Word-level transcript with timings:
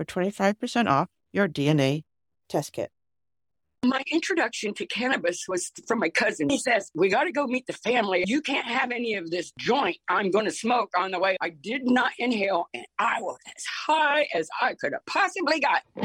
for 0.00 0.04
25% 0.06 0.88
off 0.88 1.08
your 1.30 1.46
DNA 1.46 2.04
test 2.48 2.72
kit. 2.72 2.90
My 3.84 4.02
introduction 4.10 4.74
to 4.74 4.86
cannabis 4.86 5.46
was 5.48 5.70
from 5.86 6.00
my 6.00 6.10
cousin. 6.10 6.50
He 6.50 6.58
says, 6.58 6.90
We 6.94 7.08
got 7.08 7.24
to 7.24 7.32
go 7.32 7.46
meet 7.46 7.66
the 7.66 7.72
family. 7.72 8.24
You 8.26 8.42
can't 8.42 8.66
have 8.66 8.90
any 8.90 9.14
of 9.14 9.30
this 9.30 9.52
joint 9.58 9.96
I'm 10.08 10.30
going 10.30 10.44
to 10.44 10.50
smoke 10.50 10.90
on 10.96 11.10
the 11.10 11.18
way. 11.18 11.36
I 11.40 11.50
did 11.50 11.84
not 11.84 12.12
inhale, 12.18 12.66
and 12.74 12.86
I 12.98 13.20
was 13.20 13.38
as 13.46 13.64
high 13.86 14.26
as 14.34 14.48
I 14.60 14.74
could 14.74 14.92
have 14.92 15.04
possibly 15.06 15.60
got. 15.60 15.82
This 15.96 16.04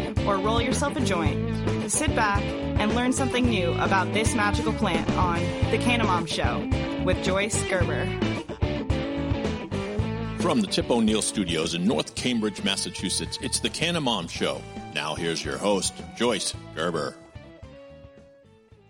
or 0.27 0.37
roll 0.37 0.61
yourself 0.61 0.95
a 0.95 1.01
joint, 1.01 1.39
to 1.81 1.89
sit 1.89 2.15
back, 2.15 2.41
and 2.41 2.95
learn 2.95 3.13
something 3.13 3.49
new 3.49 3.71
about 3.73 4.11
this 4.13 4.33
magical 4.35 4.73
plant 4.73 5.09
on 5.17 5.39
The 5.71 5.77
Canna 5.77 6.03
Mom 6.03 6.25
Show 6.25 6.67
with 7.03 7.23
Joyce 7.23 7.61
Gerber. 7.69 8.05
From 10.39 10.61
the 10.61 10.67
Tip 10.67 10.89
O'Neill 10.89 11.21
Studios 11.21 11.75
in 11.75 11.85
North 11.85 12.15
Cambridge, 12.15 12.63
Massachusetts, 12.63 13.37
it's 13.41 13.59
the 13.59 13.69
Canna 13.69 14.01
Mom 14.01 14.27
Show. 14.27 14.61
Now 14.95 15.13
here's 15.13 15.45
your 15.45 15.57
host, 15.57 15.93
Joyce 16.15 16.55
Gerber. 16.75 17.15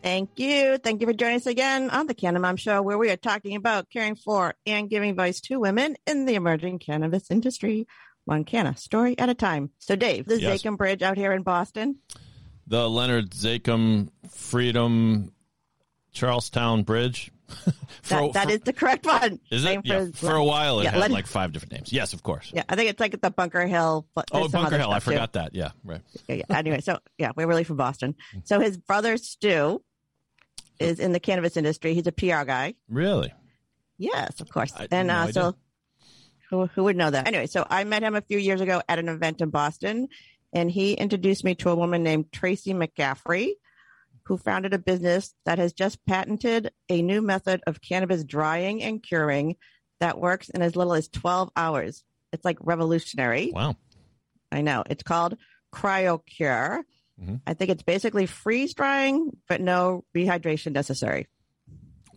Thank 0.02 0.40
you. 0.40 0.78
Thank 0.78 1.02
you 1.02 1.08
for 1.08 1.14
joining 1.14 1.36
us 1.36 1.46
again 1.46 1.92
on 1.92 2.08
the 2.08 2.16
Canna 2.16 2.40
Mom 2.40 2.56
Show, 2.56 2.82
where 2.82 2.98
we 2.98 3.12
are 3.12 3.18
talking 3.18 3.56
about 3.56 3.90
caring 3.92 4.16
for 4.16 4.56
and 4.66 4.90
giving 4.90 5.16
voice 5.16 5.42
to 5.42 5.60
women 5.60 5.96
in 6.08 6.26
the 6.26 6.34
emerging 6.34 6.80
cannabis 6.80 7.30
industry, 7.30 7.86
one 8.26 8.44
canna 8.44 8.76
story 8.78 9.18
at 9.18 9.30
a 9.30 9.34
time. 9.34 9.70
So, 9.80 9.96
Dave, 9.96 10.26
the 10.28 10.40
Yes. 10.42 10.62
Zakim 10.62 10.78
Bridge 10.78 11.02
out 11.02 11.18
here 11.18 11.34
in 11.34 11.44
Boston. 11.44 11.98
The 12.68 12.90
Leonard 12.90 13.32
Zakim 13.32 14.10
Freedom 14.30 15.34
Charlestown 16.12 16.84
Bridge. 16.84 17.32
For- 18.04 18.16
That, 18.16 18.34
that 18.34 18.46
for- 18.48 18.52
is 18.54 18.60
the 18.62 18.74
correct 18.74 19.06
one. 19.06 19.40
Is 19.50 19.66
it? 19.66 19.82
Yeah, 19.84 20.06
for- 20.06 20.28
for 20.28 20.36
a 20.36 20.44
while, 20.44 20.80
it 20.80 20.84
Yeah, 20.86 20.92
had 20.92 21.00
Len- 21.02 21.12
like 21.12 21.28
five 21.28 21.52
different 21.52 21.74
names. 21.74 21.92
Yes, 21.92 22.14
of 22.14 22.24
course. 22.24 22.50
Yeah, 22.54 22.64
I 22.70 22.76
think 22.76 22.90
it's 22.90 23.00
like 23.00 23.14
at 23.14 23.22
the 23.22 23.30
Bunker 23.32 23.66
Hill. 23.68 24.08
But 24.16 24.26
Oh, 24.32 24.48
Bunker 24.48 24.78
Hill. 24.78 24.90
I 24.90 24.94
stuff, 25.00 25.06
too. 25.06 25.12
forgot 25.12 25.34
that. 25.34 25.54
Yeah, 25.54 25.72
right. 25.84 26.02
Yeah, 26.30 26.36
yeah. 26.36 26.58
Anyway, 26.58 26.80
so 26.82 27.00
yeah, 27.18 27.32
we're 27.36 27.48
really 27.48 27.64
from 27.66 27.76
Boston. 27.78 28.16
So 28.46 28.60
his 28.62 28.78
brother 28.78 29.18
Stu 29.18 29.82
is 30.80 31.00
in 31.00 31.12
the 31.12 31.20
cannabis 31.20 31.58
industry. 31.58 31.94
He's 31.94 32.08
a 32.08 32.12
PR 32.14 32.44
guy. 32.46 32.76
Really? 32.88 33.34
Yes, 33.98 34.40
of 34.40 34.50
course. 34.50 34.72
I- 34.76 34.88
and 34.92 35.10
no 35.10 35.14
uh, 35.16 35.32
so 35.32 35.56
who, 36.52 36.68
who 36.68 36.84
would 36.84 36.98
know 36.98 37.10
that? 37.10 37.28
Anyway, 37.28 37.48
so 37.48 37.66
I 37.68 37.86
met 37.86 38.04
him 38.04 38.14
a 38.14 38.22
few 38.22 38.38
years 38.38 38.62
ago 38.62 38.82
at 38.88 39.00
an 39.00 39.10
event 39.10 39.42
in 39.42 39.50
Boston, 39.50 40.10
and 40.54 40.70
he 40.70 40.94
introduced 40.94 41.44
me 41.44 41.56
to 41.56 41.70
a 41.70 41.76
woman 41.76 42.04
named 42.04 42.32
Tracee 42.32 42.74
McAfee, 42.74 43.54
who 44.26 44.38
founded 44.38 44.74
a 44.74 44.78
business 44.78 45.34
that 45.46 45.58
has 45.58 45.74
just 45.74 46.06
patented 46.06 46.72
a 46.90 47.02
new 47.02 47.22
method 47.22 47.62
of 47.66 47.82
cannabis 47.82 48.24
drying 48.24 48.84
and 48.84 49.02
curing 49.02 49.56
that 50.00 50.20
works 50.20 50.50
in 50.50 50.62
as 50.62 50.76
little 50.76 50.94
as 50.94 51.08
12 51.08 51.50
hours. 51.56 52.04
It's 52.32 52.46
like 52.46 52.58
revolutionary. 52.62 53.52
Wow. 53.54 53.78
I 54.52 54.62
know. 54.62 54.84
It's 54.90 55.04
called 55.04 55.38
CryoCure. 55.74 56.84
Mhm. 57.22 57.42
I 57.48 57.54
think 57.54 57.72
it's 57.72 57.84
basically 57.84 58.26
freeze 58.26 58.74
drying, 58.74 59.32
but 59.48 59.62
no 59.62 60.04
rehydration 60.16 60.74
necessary. 60.74 61.28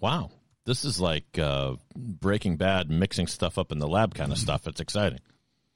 Wow. 0.00 0.30
This 0.66 0.84
is 0.84 0.98
like 1.00 1.38
uh, 1.38 1.74
Breaking 1.96 2.56
Bad 2.56 2.90
mixing 2.90 3.26
stuff 3.26 3.58
up 3.58 3.70
in 3.72 3.78
the 3.78 3.88
lab 3.88 4.14
kind 4.14 4.32
of 4.32 4.38
stuff. 4.38 4.66
It's 4.66 4.80
exciting. 4.80 5.20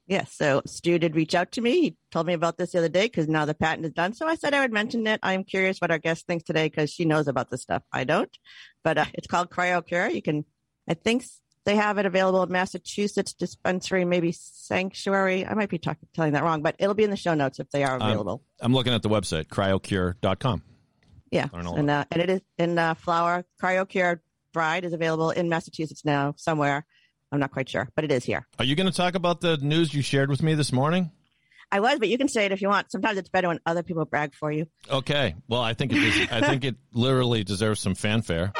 Yeah. 0.07 0.23
So 0.25 0.63
Stu 0.65 0.97
did 0.97 1.15
reach 1.15 1.35
out 1.35 1.51
to 1.53 1.61
me. 1.61 1.81
He 1.81 1.97
told 2.11 2.25
me 2.25 2.33
about 2.33 2.57
this 2.57 2.71
the 2.71 2.79
other 2.79 2.89
day 2.89 3.05
because 3.05 3.27
now 3.27 3.45
the 3.45 3.53
patent 3.53 3.85
is 3.85 3.91
done. 3.93 4.13
So 4.13 4.25
I 4.27 4.33
said 4.33 4.55
I 4.55 4.61
would 4.61 4.73
mention 4.73 5.05
it. 5.05 5.19
I'm 5.21 5.43
curious 5.43 5.77
what 5.79 5.91
our 5.91 5.99
guest 5.99 6.25
thinks 6.25 6.43
today 6.43 6.67
because 6.67 6.89
she 6.91 7.05
knows 7.05 7.27
about 7.27 7.51
this 7.51 7.61
stuff. 7.61 7.83
I 7.93 8.05
don't. 8.05 8.35
But 8.83 8.97
uh, 8.97 9.05
it's 9.13 9.27
called 9.27 9.51
CryoCure. 9.51 10.11
You 10.11 10.23
can, 10.23 10.45
I 10.87 10.95
think 10.95 11.23
they 11.65 11.75
have 11.75 11.99
it 11.99 12.07
available 12.07 12.41
at 12.41 12.49
Massachusetts 12.49 13.33
dispensary, 13.33 14.03
maybe 14.05 14.31
Sanctuary. 14.31 15.45
I 15.45 15.53
might 15.53 15.69
be 15.69 15.77
talking, 15.77 16.07
telling 16.15 16.33
that 16.33 16.41
wrong, 16.43 16.63
but 16.63 16.75
it'll 16.79 16.95
be 16.95 17.03
in 17.03 17.11
the 17.11 17.15
show 17.17 17.35
notes 17.35 17.59
if 17.59 17.69
they 17.69 17.83
are 17.83 17.97
Um, 17.97 18.01
available. 18.01 18.41
I'm 18.59 18.73
looking 18.73 18.93
at 18.93 19.03
the 19.03 19.09
website, 19.09 19.45
cryocure.com. 19.49 20.63
Yeah, 21.31 21.49
and 21.53 21.91
uh, 21.91 22.05
and 22.09 22.21
it 22.23 22.29
is 22.31 22.41
in 22.57 22.79
uh, 22.79 22.95
flower. 22.95 23.45
CryoCure 23.61 24.19
dried 24.53 24.85
is 24.85 24.93
available 24.93 25.31
in 25.31 25.49
Massachusetts 25.49 26.03
now 26.05 26.33
somewhere. 26.37 26.85
I'm 27.31 27.39
not 27.39 27.51
quite 27.51 27.69
sure, 27.69 27.87
but 27.95 28.03
it 28.03 28.11
is 28.11 28.23
here. 28.23 28.47
Are 28.57 28.65
you 28.65 28.75
going 28.75 28.89
to 28.89 28.95
talk 28.95 29.15
about 29.15 29.41
the 29.41 29.57
news 29.57 29.93
you 29.93 30.01
shared 30.01 30.29
with 30.29 30.41
me 30.41 30.55
this 30.55 30.71
morning? 30.71 31.11
I 31.71 31.79
was, 31.79 31.99
but 31.99 32.09
you 32.09 32.17
can 32.17 32.27
say 32.27 32.45
it 32.45 32.51
if 32.51 32.61
you 32.61 32.67
want. 32.67 32.91
Sometimes 32.91 33.19
it's 33.19 33.29
better 33.29 33.47
when 33.47 33.59
other 33.65 33.83
people 33.83 34.03
brag 34.05 34.33
for 34.33 34.51
you. 34.51 34.65
Okay. 34.89 35.35
Well, 35.47 35.61
I 35.61 35.73
think 35.73 35.91
it 35.93 36.31
I 36.31 36.41
think 36.41 36.63
it 36.63 36.75
literally 36.93 37.43
deserves 37.43 37.79
some 37.79 37.93
fanfare. 37.93 38.51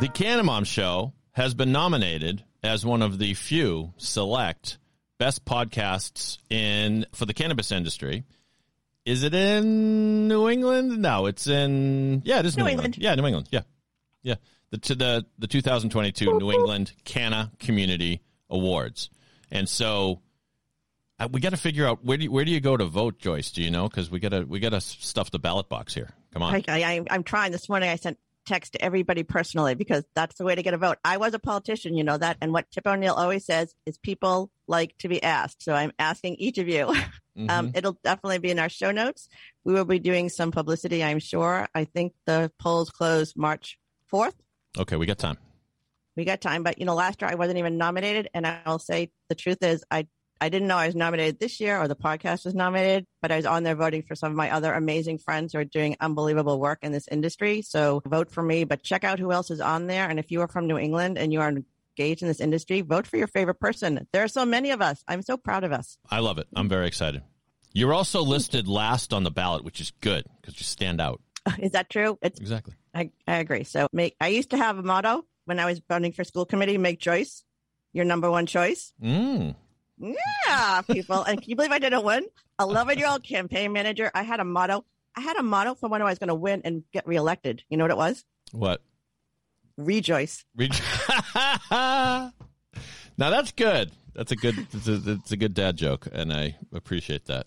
The 0.00 0.08
Canna 0.08 0.42
Mom 0.42 0.64
Show 0.64 1.14
has 1.32 1.54
been 1.54 1.72
nominated 1.72 2.44
as 2.62 2.84
one 2.84 3.00
of 3.00 3.18
the 3.18 3.32
few 3.32 3.94
select 3.96 4.76
best 5.18 5.46
podcasts 5.46 6.36
in 6.50 7.06
for 7.14 7.24
the 7.24 7.32
cannabis 7.32 7.72
industry. 7.72 8.24
Is 9.06 9.22
it 9.22 9.34
in 9.34 10.26
New 10.26 10.48
England? 10.48 10.98
No, 10.98 11.26
it's 11.26 11.46
in 11.46 12.22
yeah, 12.24 12.40
it 12.40 12.46
is 12.46 12.56
New, 12.56 12.64
New 12.64 12.70
England. 12.70 12.96
England. 12.96 13.04
Yeah, 13.04 13.14
New 13.14 13.26
England. 13.26 13.48
Yeah, 13.52 13.60
yeah. 14.22 14.34
The 14.70 14.78
to 14.78 14.94
the 14.96 15.26
the 15.38 15.46
2022 15.46 16.38
New 16.38 16.50
England 16.50 16.92
Canna 17.04 17.52
Community 17.60 18.20
Awards, 18.50 19.08
and 19.52 19.68
so 19.68 20.22
uh, 21.20 21.28
we 21.30 21.40
got 21.40 21.50
to 21.50 21.56
figure 21.56 21.86
out 21.86 22.04
where 22.04 22.16
do 22.16 22.24
you, 22.24 22.32
where 22.32 22.44
do 22.44 22.50
you 22.50 22.58
go 22.58 22.76
to 22.76 22.84
vote, 22.84 23.20
Joyce? 23.20 23.52
Do 23.52 23.62
you 23.62 23.70
know? 23.70 23.88
Because 23.88 24.10
we 24.10 24.18
got 24.18 24.30
to 24.30 24.42
we 24.42 24.58
got 24.58 24.70
to 24.70 24.80
stuff 24.80 25.30
the 25.30 25.38
ballot 25.38 25.68
box 25.68 25.94
here. 25.94 26.10
Come 26.32 26.42
on. 26.42 26.56
I, 26.56 26.64
I, 26.68 27.04
I'm 27.08 27.22
trying. 27.22 27.52
This 27.52 27.68
morning 27.68 27.88
I 27.88 27.96
sent 27.96 28.18
text 28.44 28.72
to 28.72 28.84
everybody 28.84 29.22
personally 29.22 29.74
because 29.74 30.04
that's 30.14 30.36
the 30.36 30.44
way 30.44 30.56
to 30.56 30.62
get 30.62 30.74
a 30.74 30.78
vote. 30.78 30.98
I 31.04 31.16
was 31.16 31.32
a 31.34 31.38
politician, 31.38 31.96
you 31.96 32.04
know 32.04 32.18
that. 32.18 32.38
And 32.40 32.52
what 32.52 32.70
Tip 32.70 32.86
O'Neill 32.86 33.14
always 33.14 33.44
says 33.44 33.74
is 33.86 33.98
people 33.98 34.50
like 34.66 34.96
to 34.98 35.08
be 35.08 35.22
asked. 35.22 35.62
So 35.62 35.74
I'm 35.74 35.92
asking 35.98 36.36
each 36.36 36.58
of 36.58 36.68
you. 36.68 36.94
Mhm. 37.36 37.50
Um, 37.50 37.72
it'll 37.74 37.98
definitely 38.02 38.38
be 38.38 38.50
in 38.50 38.58
our 38.58 38.68
show 38.68 38.90
notes. 38.90 39.28
We 39.64 39.74
will 39.74 39.84
be 39.84 39.98
doing 39.98 40.28
some 40.28 40.50
publicity, 40.50 41.04
I'm 41.04 41.18
sure. 41.18 41.68
I 41.74 41.84
think 41.84 42.14
the 42.24 42.50
polls 42.58 42.90
close 42.90 43.34
March 43.36 43.78
4th. 44.12 44.34
okay, 44.78 44.96
we 44.96 45.06
got 45.06 45.18
time. 45.18 45.38
We 46.16 46.24
got 46.24 46.40
time, 46.40 46.62
but 46.62 46.78
you 46.78 46.86
know, 46.86 46.94
last 46.94 47.20
year 47.20 47.30
I 47.30 47.34
wasn't 47.34 47.58
even 47.58 47.76
nominated, 47.76 48.30
and 48.32 48.46
I'll 48.46 48.78
say 48.78 49.10
the 49.28 49.34
truth 49.34 49.62
is 49.62 49.84
I 49.90 50.06
I 50.38 50.50
didn't 50.50 50.68
know 50.68 50.76
I 50.76 50.86
was 50.86 50.94
nominated 50.94 51.40
this 51.40 51.60
year 51.60 51.78
or 51.80 51.88
the 51.88 51.96
podcast 51.96 52.44
was 52.44 52.54
nominated, 52.54 53.06
but 53.22 53.32
I 53.32 53.36
was 53.36 53.46
on 53.46 53.62
there 53.62 53.74
voting 53.74 54.02
for 54.02 54.14
some 54.14 54.32
of 54.32 54.36
my 54.36 54.50
other 54.50 54.72
amazing 54.74 55.16
friends 55.16 55.52
who 55.54 55.58
are 55.60 55.64
doing 55.64 55.96
unbelievable 55.98 56.60
work 56.60 56.80
in 56.82 56.92
this 56.92 57.08
industry. 57.08 57.62
So 57.62 58.02
vote 58.04 58.30
for 58.30 58.42
me, 58.42 58.64
but 58.64 58.82
check 58.82 59.02
out 59.02 59.18
who 59.18 59.32
else 59.32 59.50
is 59.50 59.60
on 59.62 59.86
there. 59.86 60.08
And 60.10 60.18
if 60.18 60.30
you 60.30 60.42
are 60.42 60.48
from 60.48 60.66
New 60.66 60.76
England 60.76 61.16
and 61.16 61.32
you 61.32 61.40
are 61.40 61.52
engaged 61.98 62.22
in 62.22 62.28
this 62.28 62.40
industry, 62.40 62.80
vote 62.80 63.06
for 63.06 63.16
your 63.16 63.26
favorite 63.26 63.60
person. 63.60 64.06
There 64.12 64.22
are 64.22 64.28
so 64.28 64.44
many 64.44 64.70
of 64.70 64.82
us. 64.82 65.02
I'm 65.08 65.22
so 65.22 65.36
proud 65.36 65.64
of 65.64 65.72
us. 65.72 65.98
I 66.10 66.20
love 66.20 66.38
it. 66.38 66.46
I'm 66.54 66.68
very 66.68 66.86
excited. 66.86 67.22
You're 67.72 67.94
also 67.94 68.22
listed 68.22 68.68
last 68.68 69.12
on 69.12 69.22
the 69.24 69.30
ballot, 69.30 69.64
which 69.64 69.80
is 69.80 69.92
good 70.00 70.24
because 70.40 70.58
you 70.58 70.64
stand 70.64 71.00
out. 71.00 71.20
Is 71.58 71.72
that 71.72 71.90
true? 71.90 72.18
It's 72.22 72.40
Exactly. 72.40 72.74
I, 72.94 73.10
I 73.28 73.36
agree. 73.36 73.64
So 73.64 73.88
make 73.92 74.16
I 74.20 74.28
used 74.28 74.50
to 74.50 74.56
have 74.56 74.78
a 74.78 74.82
motto 74.82 75.24
when 75.44 75.60
I 75.60 75.66
was 75.66 75.80
running 75.88 76.12
for 76.12 76.24
school 76.24 76.46
committee, 76.46 76.78
make 76.78 76.98
choice 76.98 77.44
your 77.92 78.04
number 78.04 78.30
one 78.30 78.46
choice. 78.46 78.92
Mm. 79.02 79.54
Yeah, 79.98 80.82
people. 80.82 81.22
and 81.22 81.40
can 81.40 81.48
you 81.48 81.56
believe 81.56 81.72
I 81.72 81.78
didn't 81.78 82.04
win? 82.04 82.26
11 82.60 82.98
year 82.98 83.08
old 83.08 83.22
campaign 83.24 83.72
manager. 83.72 84.10
I 84.14 84.22
had 84.22 84.40
a 84.40 84.44
motto. 84.44 84.84
I 85.14 85.20
had 85.20 85.36
a 85.36 85.42
motto 85.42 85.74
for 85.74 85.88
when 85.88 86.02
I 86.02 86.04
was 86.04 86.18
going 86.18 86.28
to 86.28 86.34
win 86.34 86.60
and 86.64 86.82
get 86.92 87.06
reelected. 87.06 87.62
You 87.70 87.78
know 87.78 87.84
what 87.84 87.90
it 87.90 87.96
was? 87.96 88.24
What? 88.52 88.82
Rejoice. 89.78 90.44
Re- 90.56 90.68
now 91.70 92.32
that's 93.18 93.52
good. 93.52 93.92
That's 94.14 94.32
a 94.32 94.36
good. 94.36 94.56
It's 94.72 94.88
a, 94.88 95.00
it's 95.12 95.32
a 95.32 95.36
good 95.36 95.54
dad 95.54 95.76
joke, 95.76 96.08
and 96.10 96.32
I 96.32 96.56
appreciate 96.72 97.26
that. 97.26 97.46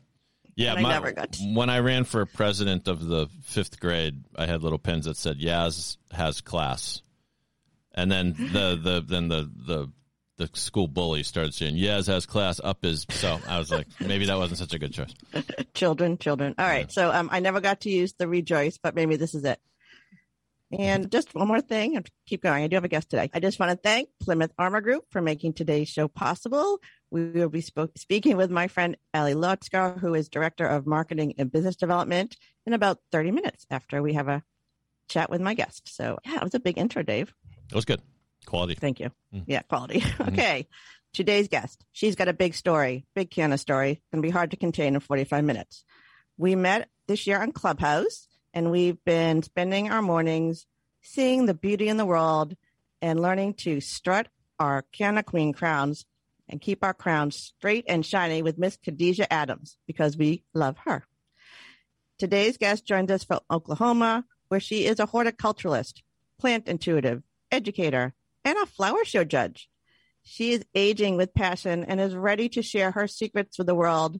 Yeah, 0.55 0.73
I 0.75 0.81
never 0.81 1.11
got 1.11 1.31
to- 1.33 1.53
when 1.53 1.69
I 1.69 1.79
ran 1.79 2.03
for 2.03 2.25
president 2.25 2.87
of 2.87 3.05
the 3.05 3.27
fifth 3.43 3.79
grade, 3.79 4.23
I 4.35 4.45
had 4.45 4.61
little 4.61 4.77
pins 4.79 5.05
that 5.05 5.17
said 5.17 5.39
"Yaz 5.39 5.97
has 6.11 6.41
class," 6.41 7.01
and 7.93 8.11
then 8.11 8.33
the 8.37 8.79
the 8.81 9.03
then 9.07 9.29
the 9.29 9.49
the 9.65 9.91
the 10.37 10.49
school 10.53 10.87
bully 10.87 11.23
started 11.23 11.53
saying 11.53 11.75
"Yaz 11.75 12.07
has 12.07 12.25
class." 12.25 12.59
Up 12.63 12.83
is 12.85 13.05
so. 13.09 13.39
I 13.47 13.57
was 13.57 13.71
like, 13.71 13.87
maybe 13.99 14.25
that 14.25 14.37
wasn't 14.37 14.59
such 14.59 14.73
a 14.73 14.79
good 14.79 14.93
choice. 14.93 15.13
Children, 15.73 16.17
children. 16.17 16.55
All 16.57 16.67
right. 16.67 16.91
So 16.91 17.09
um, 17.11 17.29
I 17.31 17.39
never 17.39 17.61
got 17.61 17.81
to 17.81 17.89
use 17.89 18.13
the 18.13 18.27
rejoice, 18.27 18.77
but 18.77 18.95
maybe 18.95 19.15
this 19.15 19.33
is 19.33 19.43
it. 19.45 19.59
And 20.71 21.11
just 21.11 21.33
one 21.33 21.47
more 21.47 21.61
thing, 21.61 21.95
and 21.95 22.07
keep 22.27 22.43
going. 22.43 22.63
I 22.63 22.67
do 22.67 22.75
have 22.75 22.83
a 22.83 22.89
guest 22.89 23.09
today. 23.09 23.31
I 23.33 23.39
just 23.39 23.59
want 23.59 23.71
to 23.71 23.75
thank 23.75 24.09
Plymouth 24.19 24.51
Armor 24.57 24.81
Group 24.81 25.05
for 25.09 25.19
making 25.19 25.53
today's 25.53 25.89
show 25.89 26.07
possible. 26.07 26.79
We 27.09 27.25
will 27.31 27.49
be 27.49 27.61
spoke, 27.61 27.97
speaking 27.97 28.37
with 28.37 28.51
my 28.51 28.67
friend 28.67 28.95
Allie 29.13 29.33
Lotzkar, 29.33 29.99
who 29.99 30.13
is 30.13 30.29
Director 30.29 30.67
of 30.67 30.85
Marketing 30.85 31.33
and 31.39 31.51
Business 31.51 31.75
Development, 31.75 32.35
in 32.67 32.73
about 32.73 32.99
30 33.11 33.31
minutes 33.31 33.65
after 33.71 34.03
we 34.03 34.13
have 34.13 34.27
a 34.27 34.43
chat 35.07 35.31
with 35.31 35.41
my 35.41 35.55
guest. 35.55 35.93
So, 35.95 36.19
yeah, 36.23 36.35
it 36.37 36.43
was 36.43 36.53
a 36.53 36.59
big 36.59 36.77
intro, 36.77 37.01
Dave. 37.01 37.33
It 37.71 37.75
was 37.75 37.85
good. 37.85 38.01
Quality. 38.45 38.75
Thank 38.75 38.99
you. 38.99 39.11
Mm. 39.33 39.45
Yeah, 39.47 39.63
quality. 39.63 40.03
okay. 40.21 40.67
Today's 41.13 41.47
guest. 41.47 41.83
She's 41.91 42.15
got 42.15 42.27
a 42.27 42.33
big 42.33 42.53
story, 42.53 43.05
big 43.15 43.31
canna 43.31 43.57
story. 43.57 44.01
Going 44.11 44.21
to 44.21 44.27
be 44.27 44.31
hard 44.31 44.51
to 44.51 44.57
contain 44.57 44.93
in 44.93 44.99
45 44.99 45.43
minutes. 45.43 45.83
We 46.37 46.55
met 46.55 46.89
this 47.07 47.25
year 47.25 47.41
on 47.41 47.51
Clubhouse, 47.51 48.27
and 48.53 48.71
we've 48.71 49.03
been 49.03 49.43
spending 49.43 49.89
our 49.89 50.01
mornings 50.01 50.65
seeing 51.01 51.45
the 51.45 51.53
beauty 51.53 51.87
in 51.87 51.97
the 51.97 52.05
world 52.05 52.55
and 53.01 53.19
learning 53.19 53.53
to 53.53 53.79
strut 53.79 54.27
our 54.59 54.83
Canna 54.91 55.23
Queen 55.23 55.53
crowns 55.53 56.05
and 56.47 56.59
keep 56.59 56.83
our 56.83 56.93
crowns 56.93 57.37
straight 57.37 57.85
and 57.87 58.05
shiny 58.05 58.41
with 58.41 58.57
Miss 58.57 58.77
Khadijah 58.77 59.31
Adams 59.31 59.77
because 59.87 60.17
we 60.17 60.43
love 60.53 60.77
her. 60.85 61.05
Today's 62.17 62.57
guest 62.57 62.85
joins 62.85 63.11
us 63.11 63.23
from 63.23 63.39
Oklahoma, 63.49 64.25
where 64.49 64.59
she 64.59 64.85
is 64.85 64.99
a 64.99 65.07
horticulturalist, 65.07 66.01
plant 66.37 66.67
intuitive, 66.67 67.23
educator, 67.51 68.13
and 68.43 68.57
a 68.57 68.65
flower 68.65 69.05
show 69.05 69.23
judge. 69.23 69.69
She 70.23 70.51
is 70.51 70.65
aging 70.75 71.15
with 71.17 71.33
passion 71.33 71.85
and 71.85 71.99
is 71.99 72.15
ready 72.15 72.49
to 72.49 72.61
share 72.61 72.91
her 72.91 73.07
secrets 73.07 73.57
with 73.57 73.67
the 73.67 73.75
world. 73.75 74.19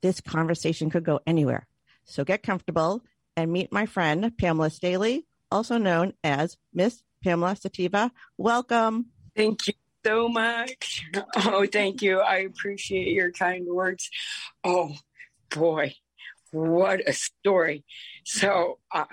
This 0.00 0.20
conversation 0.20 0.90
could 0.90 1.04
go 1.04 1.20
anywhere. 1.26 1.68
So 2.04 2.24
get 2.24 2.42
comfortable 2.42 3.02
and 3.36 3.52
meet 3.52 3.72
my 3.72 3.86
friend, 3.86 4.32
Pamela 4.38 4.70
Staley, 4.70 5.26
also 5.50 5.78
known 5.78 6.14
as 6.22 6.56
Miss 6.72 7.02
Pamela 7.22 7.56
Sativa. 7.56 8.10
Welcome. 8.36 9.06
Thank 9.36 9.68
you 9.68 9.74
so 10.04 10.28
much. 10.28 11.06
Oh, 11.36 11.66
thank 11.70 12.02
you. 12.02 12.20
I 12.20 12.38
appreciate 12.38 13.08
your 13.08 13.30
kind 13.32 13.66
words. 13.66 14.10
Oh, 14.64 14.94
boy, 15.50 15.94
what 16.52 17.00
a 17.08 17.12
story. 17.12 17.84
So 18.24 18.78
uh, 18.92 19.04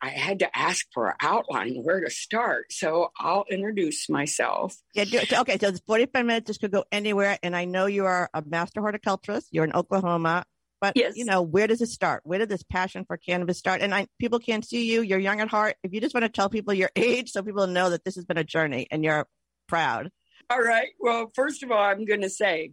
I, 0.00 0.08
had 0.08 0.38
to 0.38 0.56
ask 0.56 0.86
for 0.94 1.08
an 1.08 1.16
outline 1.20 1.74
where 1.82 2.00
to 2.00 2.10
start. 2.10 2.72
So 2.72 3.10
I'll 3.18 3.44
introduce 3.50 4.08
myself. 4.08 4.76
Yeah, 4.94 5.04
do, 5.04 5.20
okay, 5.40 5.58
so 5.58 5.68
it's 5.68 5.80
45 5.86 6.24
minutes. 6.24 6.46
This 6.46 6.58
could 6.58 6.70
go 6.70 6.84
anywhere. 6.92 7.38
And 7.42 7.56
I 7.56 7.64
know 7.64 7.86
you 7.86 8.06
are 8.06 8.30
a 8.32 8.42
master 8.42 8.80
horticulturist. 8.80 9.48
You're 9.50 9.64
in 9.64 9.74
Oklahoma. 9.74 10.44
But, 10.84 10.98
Yes. 10.98 11.16
you 11.16 11.24
know, 11.24 11.40
where 11.40 11.66
does 11.66 11.80
it 11.80 11.88
start? 11.88 12.20
Where 12.24 12.38
did 12.38 12.50
this 12.50 12.62
passion 12.62 13.06
for 13.06 13.16
cannabis 13.16 13.56
start? 13.56 13.80
And 13.80 13.94
I, 13.94 14.06
people 14.18 14.38
can't 14.38 14.62
see 14.62 14.92
you. 14.92 15.00
You're 15.00 15.18
young 15.18 15.40
at 15.40 15.48
heart. 15.48 15.76
If 15.82 15.94
you 15.94 16.00
just 16.02 16.14
want 16.14 16.24
to 16.24 16.28
tell 16.28 16.50
people 16.50 16.74
your 16.74 16.90
age 16.96 17.30
so 17.30 17.42
people 17.42 17.66
know 17.66 17.88
that 17.88 18.04
this 18.04 18.16
has 18.16 18.26
been 18.26 18.36
a 18.36 18.44
journey 18.44 18.86
and 18.90 19.02
you're 19.02 19.26
proud. 19.66 20.10
All 20.50 20.60
right. 20.60 20.88
Well, 21.00 21.32
first 21.34 21.62
of 21.62 21.70
all, 21.70 21.82
I'm 21.82 22.04
going 22.04 22.20
to 22.20 22.28
say 22.28 22.72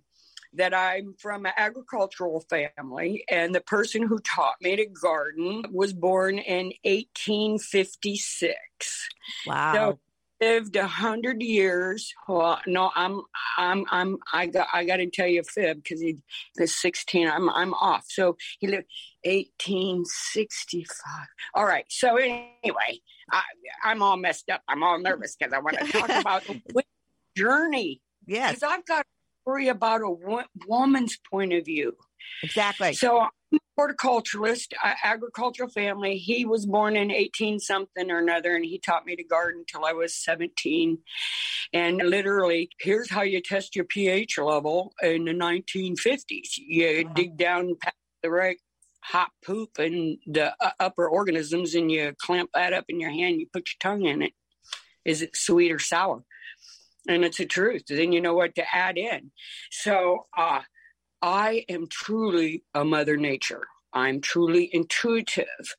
that 0.55 0.73
I'm 0.73 1.13
from 1.19 1.45
an 1.45 1.53
agricultural 1.55 2.43
family, 2.49 3.23
and 3.29 3.55
the 3.55 3.61
person 3.61 4.05
who 4.05 4.19
taught 4.19 4.55
me 4.59 4.75
to 4.75 4.87
garden 4.87 5.63
was 5.71 5.93
born 5.93 6.37
in 6.37 6.73
1856. 6.83 9.07
Wow. 9.47 9.73
So 9.73 9.99
lived 10.41 10.75
a 10.75 10.88
hundred 10.88 11.41
years. 11.41 12.13
Well, 12.27 12.59
no, 12.65 12.91
I'm, 12.95 13.21
I'm, 13.57 13.85
I'm, 13.91 14.17
I 14.33 14.47
got, 14.47 14.67
I 14.73 14.83
got 14.83 14.97
to 14.97 15.09
tell 15.09 15.27
you 15.27 15.41
a 15.41 15.43
fib 15.43 15.83
because 15.83 16.01
he 16.01 16.17
was 16.59 16.75
16. 16.75 17.27
I'm, 17.27 17.49
I'm 17.49 17.73
off. 17.75 18.05
So 18.09 18.35
he 18.59 18.67
lived 18.67 18.88
1865. 19.23 21.27
All 21.53 21.65
right. 21.65 21.85
So 21.89 22.17
anyway, 22.17 22.99
I, 23.31 23.43
I'm 23.83 24.01
all 24.01 24.17
messed 24.17 24.50
up. 24.50 24.62
I'm 24.67 24.83
all 24.83 25.00
nervous 25.00 25.36
because 25.36 25.53
I 25.53 25.60
want 25.60 25.77
to 25.77 25.91
talk 25.91 26.10
about 26.10 26.43
the 26.45 26.83
journey 27.38 28.01
yes, 28.25 28.50
because 28.50 28.63
I've 28.63 28.86
got 28.86 29.01
a 29.01 29.05
story 29.43 29.67
about 29.67 30.01
a 30.01 30.10
wo- 30.10 30.43
woman's 30.67 31.17
point 31.29 31.53
of 31.53 31.65
view. 31.65 31.93
exactly. 32.43 32.93
So 32.93 33.27
horticulturalist, 33.79 34.74
uh, 34.84 34.93
agricultural 35.03 35.70
family. 35.70 36.17
He 36.17 36.46
was 36.46 36.65
born 36.65 36.96
in 36.96 37.12
18 37.12 37.60
something 37.60 38.12
or 38.12 38.20
another, 38.20 38.55
and 38.55 38.65
he 38.65 38.79
taught 38.79 39.05
me 39.05 39.15
to 39.15 39.24
garden 39.24 39.63
till 39.67 39.86
I 39.86 39.93
was 39.93 40.13
17. 40.13 41.00
And 41.74 41.98
literally, 41.98 42.70
here's 42.79 43.10
how 43.10 43.22
you 43.22 43.41
test 43.41 43.75
your 43.75 43.86
pH 43.86 44.38
level 44.38 44.93
in 45.01 45.25
the 45.25 45.34
1950s. 45.34 46.58
You 46.58 47.05
Wow. 47.05 47.13
dig 47.13 47.38
down 47.38 47.75
past 47.81 47.96
the 48.22 48.29
right 48.29 48.58
hot 49.03 49.31
poop 49.43 49.79
and 49.79 50.20
the 50.27 50.53
uh, 50.63 50.72
upper 50.79 51.08
organisms, 51.08 51.74
and 51.74 51.91
you 51.91 52.13
clamp 52.20 52.51
that 52.53 52.74
up 52.74 52.86
in 52.89 53.00
your 53.00 53.10
hand. 53.12 53.39
You 53.39 53.48
put 53.51 53.70
your 53.70 53.77
tongue 53.79 54.05
in 54.05 54.22
it. 54.22 54.34
Is 55.05 55.22
it 55.22 55.36
sweet 55.36 55.72
or 55.72 55.79
sour? 55.79 56.24
And 57.08 57.25
it's 57.25 57.38
the 57.38 57.48
truth. 57.48 57.86
Then 57.88 58.12
you 58.12 58.22
know 58.22 58.36
what 58.36 58.53
to 58.55 58.75
add 58.75 58.98
in. 58.98 59.31
So, 59.72 60.27
uh, 60.38 60.62
I 61.21 61.65
am 61.69 61.87
truly 61.87 62.63
a 62.73 62.83
mother 62.83 63.17
nature. 63.17 63.67
I'm 63.93 64.21
truly 64.21 64.69
intuitive. 64.73 65.75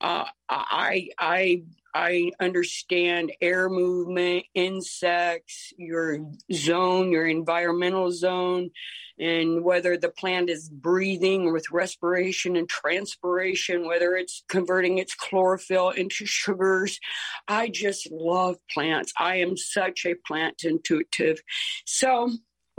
Uh, 0.00 0.24
I 0.48 1.10
I 1.18 1.62
I 1.94 2.30
understand 2.40 3.32
air 3.40 3.68
movement, 3.68 4.44
insects, 4.54 5.72
your 5.76 6.18
zone, 6.52 7.10
your 7.12 7.26
environmental 7.26 8.10
zone, 8.12 8.70
and 9.18 9.62
whether 9.62 9.96
the 9.96 10.08
plant 10.08 10.48
is 10.48 10.70
breathing 10.70 11.52
with 11.52 11.70
respiration 11.70 12.56
and 12.56 12.68
transpiration, 12.68 13.86
whether 13.86 14.16
it's 14.16 14.42
converting 14.48 14.98
its 14.98 15.14
chlorophyll 15.14 15.90
into 15.90 16.24
sugars. 16.24 16.98
I 17.46 17.68
just 17.68 18.10
love 18.10 18.56
plants. 18.72 19.12
I 19.18 19.36
am 19.36 19.56
such 19.56 20.06
a 20.06 20.14
plant 20.26 20.62
intuitive. 20.64 21.42
So 21.84 22.30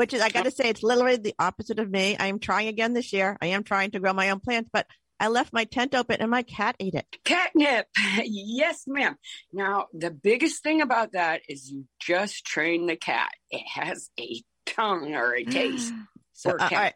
Which 0.01 0.15
is, 0.15 0.21
I 0.21 0.29
got 0.29 0.45
to 0.45 0.51
say, 0.51 0.67
it's 0.67 0.81
literally 0.81 1.17
the 1.17 1.35
opposite 1.37 1.77
of 1.77 1.87
me. 1.87 2.17
I 2.17 2.25
am 2.25 2.39
trying 2.39 2.67
again 2.67 2.93
this 2.93 3.13
year. 3.13 3.37
I 3.39 3.45
am 3.47 3.63
trying 3.63 3.91
to 3.91 3.99
grow 3.99 4.13
my 4.13 4.31
own 4.31 4.39
plants, 4.39 4.67
but 4.73 4.87
I 5.19 5.27
left 5.27 5.53
my 5.53 5.65
tent 5.65 5.93
open 5.93 6.21
and 6.21 6.31
my 6.31 6.41
cat 6.41 6.75
ate 6.79 6.95
it. 6.95 7.05
Catnip. 7.23 7.85
yes, 8.23 8.85
ma'am. 8.87 9.15
Now, 9.53 9.89
the 9.93 10.09
biggest 10.09 10.63
thing 10.63 10.81
about 10.81 11.11
that 11.11 11.43
is 11.47 11.69
you 11.69 11.85
just 11.99 12.43
train 12.45 12.87
the 12.87 12.95
cat. 12.95 13.29
It 13.51 13.61
has 13.67 14.09
a 14.19 14.41
tongue 14.65 15.13
or 15.13 15.35
a 15.35 15.45
taste. 15.45 15.93
So, 16.33 16.49
uh, 16.49 16.57
all 16.59 16.69
cat. 16.69 16.79
right. 16.79 16.93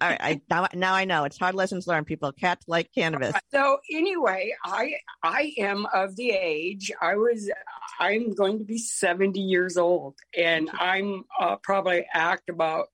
I, 0.00 0.40
now, 0.50 0.68
now 0.74 0.94
I 0.94 1.04
know 1.04 1.24
it's 1.24 1.38
hard 1.38 1.54
lessons 1.54 1.86
learned. 1.86 2.06
People 2.06 2.32
cats 2.32 2.66
like 2.68 2.90
cannabis. 2.94 3.34
So 3.50 3.78
anyway, 3.90 4.54
I 4.64 4.94
I 5.22 5.52
am 5.58 5.86
of 5.92 6.16
the 6.16 6.30
age. 6.30 6.92
I 7.00 7.16
was. 7.16 7.50
I'm 8.00 8.32
going 8.34 8.58
to 8.58 8.64
be 8.64 8.78
70 8.78 9.40
years 9.40 9.76
old, 9.76 10.14
and 10.36 10.70
I'm 10.72 11.24
uh, 11.40 11.56
probably 11.56 12.06
act 12.12 12.48
about 12.48 12.88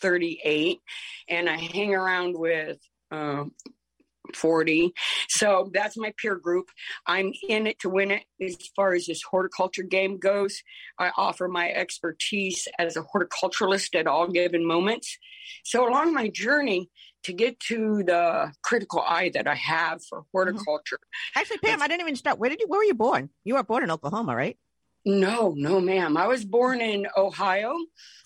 38, 0.00 0.80
and 1.28 1.48
I 1.48 1.56
hang 1.56 1.94
around 1.94 2.38
with. 2.38 2.78
Um, 3.10 3.52
40. 4.36 4.92
So 5.28 5.70
that's 5.72 5.96
my 5.96 6.12
peer 6.16 6.36
group. 6.36 6.70
I'm 7.06 7.32
in 7.48 7.66
it 7.66 7.78
to 7.80 7.88
win 7.88 8.10
it 8.10 8.24
as 8.40 8.56
far 8.76 8.94
as 8.94 9.06
this 9.06 9.22
horticulture 9.22 9.82
game 9.82 10.18
goes. 10.18 10.62
I 10.98 11.10
offer 11.16 11.48
my 11.48 11.70
expertise 11.70 12.68
as 12.78 12.96
a 12.96 13.02
horticulturalist 13.02 13.94
at 13.98 14.06
all 14.06 14.28
given 14.28 14.66
moments. 14.66 15.18
So 15.64 15.88
along 15.88 16.14
my 16.14 16.28
journey 16.28 16.90
to 17.24 17.32
get 17.32 17.60
to 17.60 18.02
the 18.04 18.52
critical 18.62 19.00
eye 19.00 19.30
that 19.34 19.46
I 19.46 19.54
have 19.54 20.02
for 20.04 20.20
Mm-hmm. 20.22 20.28
horticulture. 20.32 20.98
Actually, 21.36 21.58
Pam, 21.58 21.82
I 21.82 21.88
didn't 21.88 22.00
even 22.02 22.16
start. 22.16 22.38
Where 22.38 22.50
did 22.50 22.60
you? 22.60 22.66
Where 22.68 22.78
were 22.78 22.84
you 22.84 22.94
born? 22.94 23.30
You 23.44 23.54
were 23.54 23.62
born 23.62 23.82
in 23.84 23.90
Oklahoma, 23.90 24.34
right? 24.34 24.56
No, 25.04 25.52
no, 25.56 25.80
ma'am. 25.80 26.16
I 26.16 26.26
was 26.28 26.44
born 26.44 26.80
in 26.80 27.06
Ohio. 27.16 27.76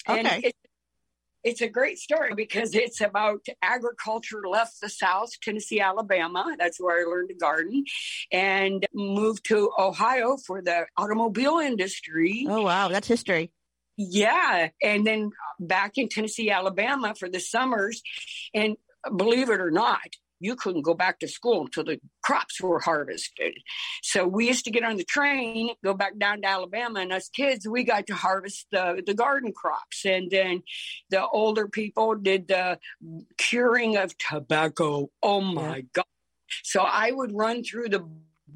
And 0.07 0.27
Okay. 0.27 0.41
it, 0.49 0.55
it's 1.47 1.61
a 1.61 1.69
great 1.69 1.97
story 1.97 2.35
because 2.35 2.75
it's 2.75 3.01
about 3.01 3.47
agriculture 3.63 4.43
left 4.51 4.81
the 4.83 4.89
South, 4.89 5.31
Tennessee, 5.41 5.81
Alabama. 5.81 6.57
That's 6.59 6.81
where 6.81 7.01
I 7.01 7.09
learned 7.09 7.29
to 7.29 7.37
garden 7.37 7.85
and 8.33 8.85
moved 8.93 9.45
to 9.47 9.71
Ohio 9.79 10.39
for 10.45 10.61
the 10.61 10.87
automobile 10.97 11.59
industry. 11.59 12.47
Oh 12.49 12.63
wow, 12.63 12.89
that's 12.89 13.07
history. 13.07 13.53
Yeah. 13.97 14.71
And 14.83 15.07
then 15.07 15.31
back 15.61 15.93
in 15.97 16.09
Tennessee, 16.09 16.51
Alabama 16.51 17.15
for 17.15 17.29
the 17.29 17.41
summers. 17.41 18.03
And 18.53 18.77
believe 19.17 19.49
it 19.49 19.61
or 19.61 19.71
not, 19.71 20.01
you 20.41 20.57
couldn't 20.57 20.83
go 20.83 20.95
back 20.95 21.19
to 21.21 21.29
school 21.29 21.63
until 21.63 21.85
the 21.85 22.01
crops 22.23 22.61
were 22.61 22.81
harvested. 22.81 23.55
So 24.03 24.27
we 24.27 24.47
used 24.49 24.65
to 24.65 24.71
get 24.71 24.85
on 24.85 24.97
the 24.97 25.05
train, 25.05 25.71
go 25.85 25.95
back 25.95 26.19
down 26.19 26.43
to 26.43 26.49
Alabama, 26.49 27.01
and 27.01 27.13
us 27.13 27.29
kids, 27.29 27.67
we 27.67 27.85
got 27.85 28.07
to 28.09 28.15
harvest 28.15 28.67
the, 28.71 29.03
the 29.07 29.15
garden 29.15 29.53
crops. 29.53 30.05
And 30.05 30.31
then 30.31 30.63
the 31.11 31.27
older 31.27 31.69
people 31.69 32.15
did 32.15 32.49
the 32.49 32.79
curing 33.39 33.97
of 33.97 34.17
tobacco. 34.19 35.11
Oh 35.23 35.41
my 35.41 35.85
God. 35.93 36.05
So 36.63 36.83
I 36.83 37.11
would 37.11 37.33
run 37.33 37.65
through 37.65 37.89
the 37.89 38.07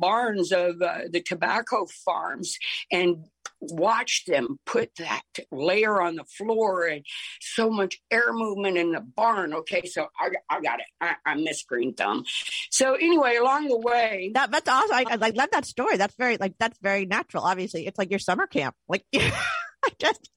barns 0.00 0.50
of 0.52 0.80
uh, 0.82 1.02
the 1.10 1.22
tobacco 1.22 1.86
farms 2.04 2.58
and 2.90 3.26
watch 3.60 4.24
them 4.26 4.58
put 4.64 4.90
that 4.96 5.22
layer 5.52 6.00
on 6.00 6.16
the 6.16 6.24
floor 6.24 6.86
and 6.86 7.04
so 7.40 7.70
much 7.70 8.00
air 8.10 8.32
movement 8.32 8.76
in 8.76 8.92
the 8.92 9.00
barn. 9.00 9.52
Okay, 9.52 9.86
so 9.86 10.08
I, 10.18 10.30
I 10.48 10.60
got 10.60 10.80
it. 10.80 10.86
I, 11.00 11.14
I 11.24 11.34
miss 11.34 11.62
Green 11.62 11.94
Thumb. 11.94 12.24
So 12.70 12.94
anyway, 12.94 13.36
along 13.36 13.68
the 13.68 13.78
way, 13.78 14.30
That 14.34 14.50
that's 14.50 14.68
awesome. 14.68 14.94
I, 14.94 15.04
I 15.10 15.14
like 15.16 15.36
love 15.36 15.50
that 15.52 15.66
story. 15.66 15.96
That's 15.96 16.14
very 16.16 16.36
like 16.38 16.54
that's 16.58 16.78
very 16.80 17.06
natural. 17.06 17.44
Obviously, 17.44 17.86
it's 17.86 17.98
like 17.98 18.10
your 18.10 18.18
summer 18.18 18.46
camp. 18.46 18.74
Like 18.88 19.04
I 19.14 19.90
just 19.98 20.30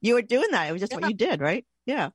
you 0.00 0.14
were 0.14 0.22
doing 0.22 0.48
that. 0.52 0.68
It 0.68 0.72
was 0.72 0.80
just 0.80 0.94
what 0.94 1.08
you 1.08 1.16
did, 1.16 1.40
right? 1.40 1.64
Yeah. 1.86 2.10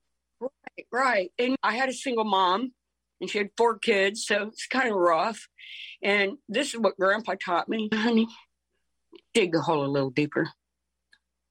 right, 0.91 1.31
and 1.37 1.55
I 1.63 1.75
had 1.75 1.89
a 1.89 1.93
single 1.93 2.25
mom, 2.25 2.71
and 3.19 3.29
she 3.29 3.37
had 3.37 3.49
four 3.57 3.79
kids, 3.79 4.25
so 4.25 4.47
it's 4.47 4.67
kind 4.67 4.89
of 4.89 4.95
rough. 4.95 5.47
And 6.03 6.37
this 6.47 6.73
is 6.73 6.79
what 6.79 6.97
Grandpa 6.97 7.35
taught 7.43 7.69
me, 7.69 7.89
honey. 7.93 8.27
Dig 9.33 9.51
the 9.51 9.61
hole 9.61 9.85
a 9.85 9.87
little 9.87 10.09
deeper. 10.09 10.49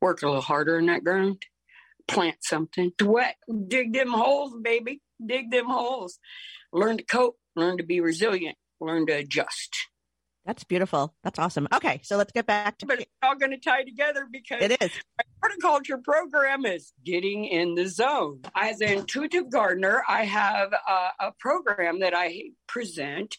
Work 0.00 0.22
a 0.22 0.26
little 0.26 0.42
harder 0.42 0.78
in 0.78 0.86
that 0.86 1.04
ground. 1.04 1.42
Plant 2.06 2.36
something. 2.42 2.92
Wet. 3.02 3.36
Dig 3.68 3.92
them 3.92 4.12
holes, 4.12 4.54
baby. 4.62 5.00
Dig 5.24 5.50
them 5.50 5.66
holes. 5.66 6.18
Learn 6.72 6.98
to 6.98 7.04
cope. 7.04 7.36
Learn 7.56 7.78
to 7.78 7.84
be 7.84 8.00
resilient. 8.00 8.56
Learn 8.80 9.06
to 9.06 9.14
adjust. 9.14 9.76
That's 10.46 10.62
beautiful. 10.62 11.12
That's 11.24 11.40
awesome. 11.40 11.66
Okay, 11.74 12.00
so 12.04 12.16
let's 12.16 12.30
get 12.30 12.46
back 12.46 12.78
to 12.78 12.86
But 12.86 13.00
it's 13.00 13.10
all 13.20 13.34
going 13.34 13.50
to 13.50 13.58
tie 13.58 13.82
together 13.82 14.28
because 14.30 14.62
it 14.62 14.80
is. 14.80 14.92
horticulture 15.42 15.98
program 15.98 16.64
is 16.64 16.92
getting 17.04 17.44
in 17.46 17.74
the 17.74 17.86
zone. 17.88 18.42
As 18.54 18.80
an 18.80 18.90
intuitive 18.90 19.50
gardener, 19.50 20.04
I 20.08 20.24
have 20.24 20.72
a, 20.72 21.26
a 21.26 21.32
program 21.40 21.98
that 22.00 22.14
I 22.14 22.50
present 22.68 23.36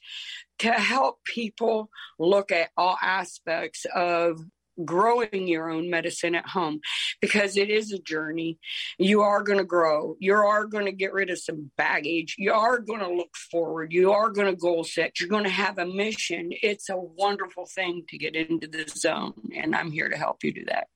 to 0.60 0.72
help 0.74 1.24
people 1.24 1.90
look 2.20 2.52
at 2.52 2.72
all 2.76 2.98
aspects 3.02 3.86
of 3.96 4.42
growing 4.84 5.48
your 5.48 5.69
own 5.69 5.89
medicine 5.89 6.36
at 6.36 6.48
home 6.48 6.79
because 7.22 7.57
it 7.57 7.69
is 7.69 7.91
a 7.91 8.00
journey. 8.00 8.57
You 8.98 9.22
are 9.22 9.43
going 9.43 9.60
to 9.60 9.65
grow. 9.65 10.15
You 10.19 10.36
are 10.36 10.65
going 10.65 10.86
to 10.86 10.91
get 10.91 11.13
rid 11.13 11.29
of 11.29 11.39
some 11.39 11.72
baggage. 11.77 12.36
You 12.38 12.53
are 12.53 12.79
going 12.79 13.00
to 13.00 13.10
look 13.10 13.36
forward. 13.51 13.93
You 13.93 14.12
are 14.12 14.29
going 14.29 14.48
to 14.48 14.55
goal 14.55 14.84
set. 14.84 15.19
You're 15.19 15.29
going 15.29 15.43
to 15.46 15.50
have 15.50 15.77
a 15.77 15.86
mission. 15.86 16.50
It's 16.51 16.89
a 16.89 16.98
wonderful 16.98 17.65
thing 17.65 18.03
to 18.10 18.17
get 18.17 18.36
into 18.36 18.67
the 18.67 18.86
zone, 18.88 19.34
and 19.55 19.75
I'm 19.75 19.91
here 19.91 20.10
to 20.10 20.17
help 20.17 20.43
you 20.43 20.53
do 20.53 20.65
that. 20.65 20.88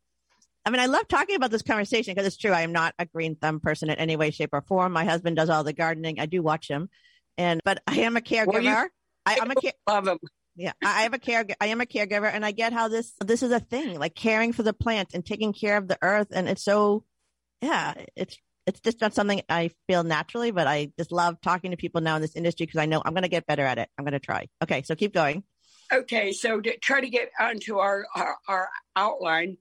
I 0.65 0.69
mean, 0.69 0.79
I 0.79 0.85
love 0.85 1.07
talking 1.07 1.35
about 1.35 1.49
this 1.49 1.63
conversation 1.63 2.13
because 2.13 2.27
it's 2.27 2.37
true. 2.37 2.51
I 2.51 2.61
am 2.61 2.71
not 2.71 2.93
a 2.99 3.05
green 3.07 3.35
thumb 3.35 3.59
person 3.59 3.89
in 3.89 3.95
any 3.95 4.15
way, 4.15 4.29
shape, 4.29 4.51
or 4.53 4.61
form. 4.61 4.91
My 4.93 5.05
husband 5.05 5.35
does 5.35 5.49
all 5.49 5.63
the 5.63 5.73
gardening. 5.73 6.19
I 6.19 6.27
do 6.27 6.43
watch 6.43 6.67
him, 6.67 6.89
and 7.37 7.61
but 7.65 7.81
I 7.87 8.01
am 8.01 8.15
a 8.15 8.21
caregiver. 8.21 8.47
Well, 8.47 8.61
you- 8.63 8.89
I, 9.25 9.37
I'm 9.39 9.51
a 9.51 9.55
care. 9.55 9.73
Love 9.87 10.05
them. 10.05 10.17
Yeah, 10.55 10.73
I 10.83 11.03
have 11.03 11.13
a 11.13 11.19
care. 11.19 11.45
I 11.61 11.67
am 11.67 11.81
a 11.81 11.85
caregiver, 11.85 12.31
and 12.31 12.45
I 12.45 12.51
get 12.51 12.73
how 12.73 12.89
this 12.89 13.13
this 13.23 13.41
is 13.41 13.51
a 13.51 13.59
thing, 13.59 13.97
like 13.97 14.15
caring 14.15 14.51
for 14.51 14.63
the 14.63 14.73
plant 14.73 15.09
and 15.13 15.25
taking 15.25 15.53
care 15.53 15.77
of 15.77 15.87
the 15.87 15.97
earth, 16.01 16.27
and 16.31 16.49
it's 16.49 16.63
so, 16.63 17.05
yeah, 17.61 17.93
it's 18.15 18.37
it's 18.67 18.79
just 18.81 19.01
not 19.01 19.13
something 19.13 19.41
I 19.49 19.71
feel 19.87 20.03
naturally, 20.03 20.51
but 20.51 20.67
I 20.67 20.91
just 20.97 21.11
love 21.11 21.39
talking 21.41 21.71
to 21.71 21.77
people 21.77 22.01
now 22.01 22.17
in 22.17 22.21
this 22.21 22.35
industry 22.35 22.65
because 22.65 22.79
I 22.79 22.85
know 22.85 23.01
I'm 23.03 23.13
going 23.13 23.23
to 23.23 23.29
get 23.29 23.47
better 23.47 23.65
at 23.65 23.77
it. 23.77 23.89
I'm 23.97 24.05
going 24.05 24.13
to 24.13 24.19
try. 24.19 24.47
Okay, 24.61 24.83
so 24.83 24.95
keep 24.95 25.13
going. 25.13 25.43
Okay, 25.91 26.31
so 26.31 26.61
to 26.61 26.77
try 26.77 27.01
to 27.01 27.09
get 27.09 27.31
onto 27.39 27.77
our 27.77 28.05
our, 28.15 28.37
our 28.47 28.69
outline, 28.95 29.57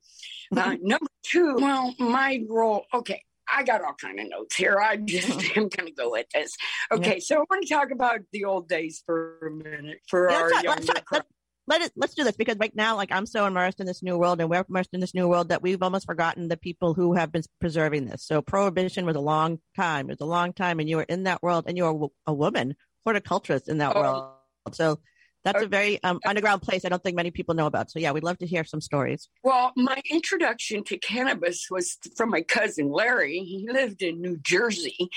uh, 0.56 0.76
number 0.82 1.10
two. 1.22 1.56
Well, 1.56 1.94
my 1.98 2.44
role. 2.48 2.84
Okay, 2.92 3.22
I 3.52 3.62
got 3.62 3.82
all 3.84 3.94
kind 3.94 4.18
of 4.20 4.28
notes 4.28 4.56
here. 4.56 4.78
I 4.80 4.96
just 4.96 5.28
am 5.56 5.68
going 5.68 5.86
to 5.86 5.92
go 5.92 6.10
with 6.10 6.26
this. 6.32 6.52
Okay, 6.92 7.20
so 7.20 7.36
I 7.36 7.44
want 7.50 7.66
to 7.66 7.68
talk 7.74 7.90
about 7.90 8.20
the 8.32 8.44
old 8.44 8.68
days 8.68 9.02
for 9.04 9.38
a 9.46 9.50
minute 9.50 9.98
for 10.08 10.30
Yeah, 10.30 10.36
our 10.36 10.42
let's 10.42 10.54
talk- 10.54 10.64
younger. 10.64 10.82
let's 10.86 11.10
talk-. 11.10 11.26
Let 11.66 11.82
it 11.82 11.92
let's 11.94 12.14
do 12.14 12.24
this 12.24 12.36
because 12.36 12.56
right 12.58 12.74
now, 12.74 12.96
like 12.96 13.12
I'm 13.12 13.26
so 13.26 13.46
immersed 13.46 13.78
in 13.78 13.86
this 13.86 14.02
new 14.02 14.18
world, 14.18 14.40
and 14.40 14.50
we're 14.50 14.64
immersed 14.68 14.90
in 14.92 14.98
this 14.98 15.14
new 15.14 15.28
world 15.28 15.50
that 15.50 15.62
we've 15.62 15.80
almost 15.82 16.04
forgotten 16.06 16.48
the 16.48 16.56
people 16.56 16.94
who 16.94 17.14
have 17.14 17.30
been 17.30 17.42
preserving 17.60 18.06
this. 18.06 18.24
So 18.24 18.42
prohibition 18.42 19.06
was 19.06 19.14
a 19.14 19.20
long 19.20 19.60
time. 19.76 20.06
It 20.06 20.14
was 20.14 20.20
a 20.20 20.24
long 20.30 20.52
time, 20.52 20.80
and 20.80 20.88
you 20.88 20.96
were 20.96 21.04
in 21.04 21.24
that 21.24 21.42
world, 21.44 21.64
and 21.68 21.76
you 21.76 21.84
were 21.84 22.08
a 22.26 22.32
woman 22.34 22.74
horticulturist 23.04 23.68
in 23.68 23.78
that 23.78 23.94
Oh. 23.94 24.00
world. 24.00 24.32
So 24.72 24.98
that's 25.44 25.62
a 25.62 25.66
very 25.66 26.02
um, 26.02 26.20
underground 26.26 26.62
place. 26.62 26.84
I 26.84 26.88
don't 26.88 27.02
think 27.02 27.16
many 27.16 27.30
people 27.30 27.54
know 27.54 27.66
about. 27.66 27.90
So 27.90 27.98
yeah, 27.98 28.12
we'd 28.12 28.24
love 28.24 28.38
to 28.38 28.46
hear 28.46 28.64
some 28.64 28.80
stories. 28.80 29.28
Well, 29.42 29.72
my 29.76 30.00
introduction 30.10 30.84
to 30.84 30.98
cannabis 30.98 31.68
was 31.70 31.96
from 32.16 32.30
my 32.30 32.42
cousin 32.42 32.90
Larry. 32.90 33.38
He 33.38 33.66
lived 33.70 34.02
in 34.02 34.20
New 34.20 34.36
Jersey 34.38 35.08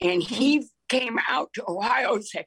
and 0.00 0.22
he 0.22 0.66
came 0.88 1.18
out 1.28 1.50
to 1.54 1.64
Ohio 1.68 2.14
and 2.14 2.26
said, 2.26 2.44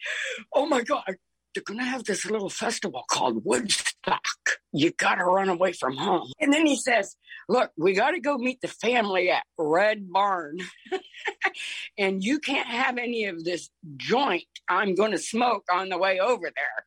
Oh 0.53 0.65
my 0.65 0.81
God, 0.81 1.15
they're 1.53 1.63
going 1.63 1.79
to 1.79 1.85
have 1.85 2.03
this 2.03 2.25
little 2.25 2.49
festival 2.49 3.03
called 3.09 3.43
Woodstock. 3.45 4.23
You 4.71 4.91
got 4.91 5.15
to 5.15 5.25
run 5.25 5.49
away 5.49 5.73
from 5.73 5.95
home. 5.97 6.31
And 6.39 6.51
then 6.51 6.65
he 6.65 6.75
says, 6.75 7.15
Look, 7.49 7.71
we 7.77 7.93
got 7.93 8.11
to 8.11 8.19
go 8.19 8.37
meet 8.37 8.61
the 8.61 8.67
family 8.67 9.29
at 9.29 9.43
Red 9.57 10.11
Barn. 10.11 10.59
and 11.97 12.23
you 12.23 12.39
can't 12.39 12.67
have 12.67 12.97
any 12.97 13.25
of 13.25 13.43
this 13.43 13.69
joint 13.97 14.45
I'm 14.69 14.95
going 14.95 15.11
to 15.11 15.17
smoke 15.17 15.65
on 15.71 15.89
the 15.89 15.97
way 15.97 16.19
over 16.19 16.43
there. 16.43 16.85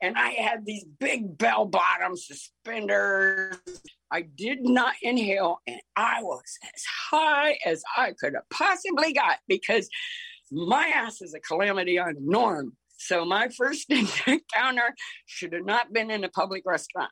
And 0.00 0.16
I 0.16 0.30
had 0.30 0.64
these 0.64 0.84
big 0.84 1.36
bell 1.36 1.66
bottom 1.66 2.16
suspenders. 2.16 3.56
I 4.10 4.22
did 4.22 4.62
not 4.62 4.94
inhale, 5.02 5.58
and 5.66 5.80
I 5.96 6.22
was 6.22 6.58
as 6.62 6.84
high 7.10 7.58
as 7.64 7.82
I 7.96 8.12
could 8.12 8.34
have 8.34 8.48
possibly 8.50 9.12
got 9.12 9.38
because 9.48 9.88
my 10.52 10.86
ass 10.94 11.20
is 11.22 11.34
a 11.34 11.40
calamity 11.40 11.98
on 11.98 12.14
norm. 12.20 12.76
So 12.96 13.24
my 13.24 13.48
first 13.56 13.90
encounter 13.90 14.94
should 15.26 15.52
have 15.52 15.64
not 15.64 15.92
been 15.92 16.10
in 16.10 16.24
a 16.24 16.28
public 16.28 16.62
restaurant. 16.66 17.10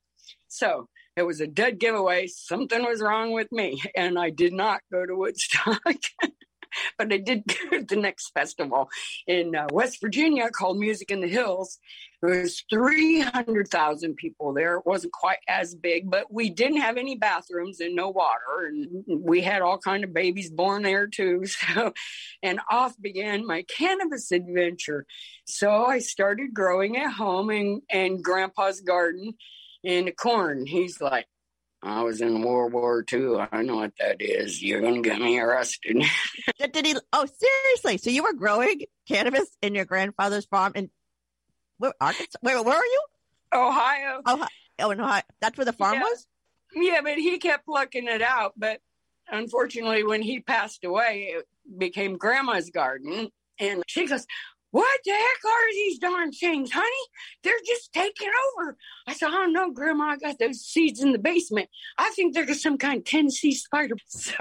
So 0.49 0.89
it 1.17 1.23
was 1.23 1.41
a 1.41 1.47
dead 1.47 1.79
giveaway. 1.79 2.27
Something 2.27 2.85
was 2.85 3.01
wrong 3.01 3.33
with 3.33 3.51
me, 3.53 3.83
and 3.97 4.19
I 4.19 4.31
did 4.31 4.53
not 4.53 4.81
go 4.93 5.07
to 5.07 5.17
Woodstock. 5.17 5.81
but 6.99 7.13
I 7.13 7.19
did 7.19 7.45
go 7.71 7.79
to 7.79 7.85
the 7.85 7.97
next 7.97 8.31
festival 8.31 8.89
in 9.27 9.55
uh, 9.55 9.67
West 9.73 10.01
Virginia 10.01 10.51
called 10.51 10.79
Music 10.79 11.11
in 11.11 11.21
the 11.21 11.29
Hills. 11.29 11.79
There 12.23 12.41
was 12.41 12.65
300,000 12.71 14.17
people 14.17 14.55
there. 14.55 14.77
It 14.77 14.87
wasn't 14.87 15.13
quite 15.13 15.41
as 15.47 15.75
big, 15.75 16.11
but 16.11 16.33
we 16.33 16.49
didn't 16.49 16.81
have 16.81 16.97
any 16.97 17.17
bathrooms 17.17 17.81
and 17.81 17.95
no 17.95 18.09
water. 18.09 18.67
And 18.67 19.05
we 19.07 19.43
had 19.43 19.61
all 19.61 19.77
kind 19.77 20.05
of 20.05 20.15
babies 20.15 20.51
born 20.51 20.83
there 20.83 21.07
too. 21.07 21.45
So, 21.75 21.93
and 22.43 22.61
off 22.71 22.95
began 23.01 23.47
my 23.47 23.63
cannabis 23.63 24.31
adventure. 24.31 25.07
So 25.45 25.87
I 25.87 25.99
started 25.99 26.53
growing 26.53 26.97
at 26.97 27.13
home 27.13 27.51
in, 27.51 27.83
in 27.91 28.23
grandpa's 28.23 28.81
garden 28.81 29.35
in 29.83 30.07
the 30.07 30.13
corn. 30.13 30.67
He's 30.67 31.01
like, 31.01 31.27
I 31.85 32.03
was 32.03 32.21
in 32.23 32.41
World 32.43 32.73
War 32.73 33.05
II. 33.13 33.47
I 33.53 33.63
know 33.63 33.77
what 33.77 33.93
that 34.01 34.17
is. 34.21 34.63
You're 34.63 34.81
going 34.81 35.03
to 35.03 35.09
get 35.09 35.21
me 35.21 35.39
arrested. 35.39 36.03
Did, 36.59 36.73
did 36.73 36.87
he? 36.87 36.97
Oh, 37.13 37.27
seriously? 37.27 37.99
So 37.99 38.09
you 38.11 38.23
were 38.23 38.33
growing 38.33 38.83
cannabis 39.07 39.49
in 39.61 39.75
your 39.75 39.85
grandfather's 39.85 40.47
farm 40.47 40.73
in 40.75 40.91
where, 41.79 41.93
Arkansas? 42.01 42.39
Where, 42.41 42.63
where 42.63 42.77
are 42.77 42.85
you? 42.85 43.03
Ohio. 43.53 44.23
Oh, 44.25 44.47
oh, 44.81 44.91
in 44.91 45.01
Ohio. 45.01 45.23
That's 45.41 45.59
where 45.59 45.65
the 45.67 45.73
farm 45.75 45.95
Yeah. 45.95 46.01
was. 46.03 46.27
Yeah, 46.75 47.01
but 47.03 47.19
he 47.19 47.39
kept 47.39 47.67
plucking 47.67 48.09
it 48.09 48.23
out. 48.23 48.55
But 48.57 48.81
unfortunately, 49.29 50.05
when 50.05 50.23
he 50.23 50.41
passed 50.41 50.85
away, 50.85 51.35
it 51.37 51.47
became 51.79 52.17
grandma's 52.17 52.71
garden. 52.71 53.29
And 53.61 53.83
she 53.87 54.07
goes, 54.07 54.27
What 54.75 54.99
the 55.05 55.13
heck 55.13 55.45
are 55.53 55.73
these 55.73 55.99
darn 56.01 56.33
things, 56.33 56.73
honey? 56.73 56.89
They're 57.45 57.55
just 57.65 57.93
taking 57.93 58.29
over. 58.59 58.77
I 59.07 59.13
said, 59.15 59.29
Oh 59.31 59.47
no, 59.47 59.71
Grandma, 59.71 60.07
I 60.07 60.17
got 60.17 60.41
those 60.41 60.63
seeds 60.63 61.01
in 61.01 61.13
the 61.13 61.19
basement. 61.21 61.69
I 61.97 62.11
think 62.11 62.35
they're 62.35 62.53
some 62.55 62.77
kind 62.77 62.99
of 62.99 63.05
Tennessee 63.05 63.55
spider. 63.55 63.95
So, 64.09 64.33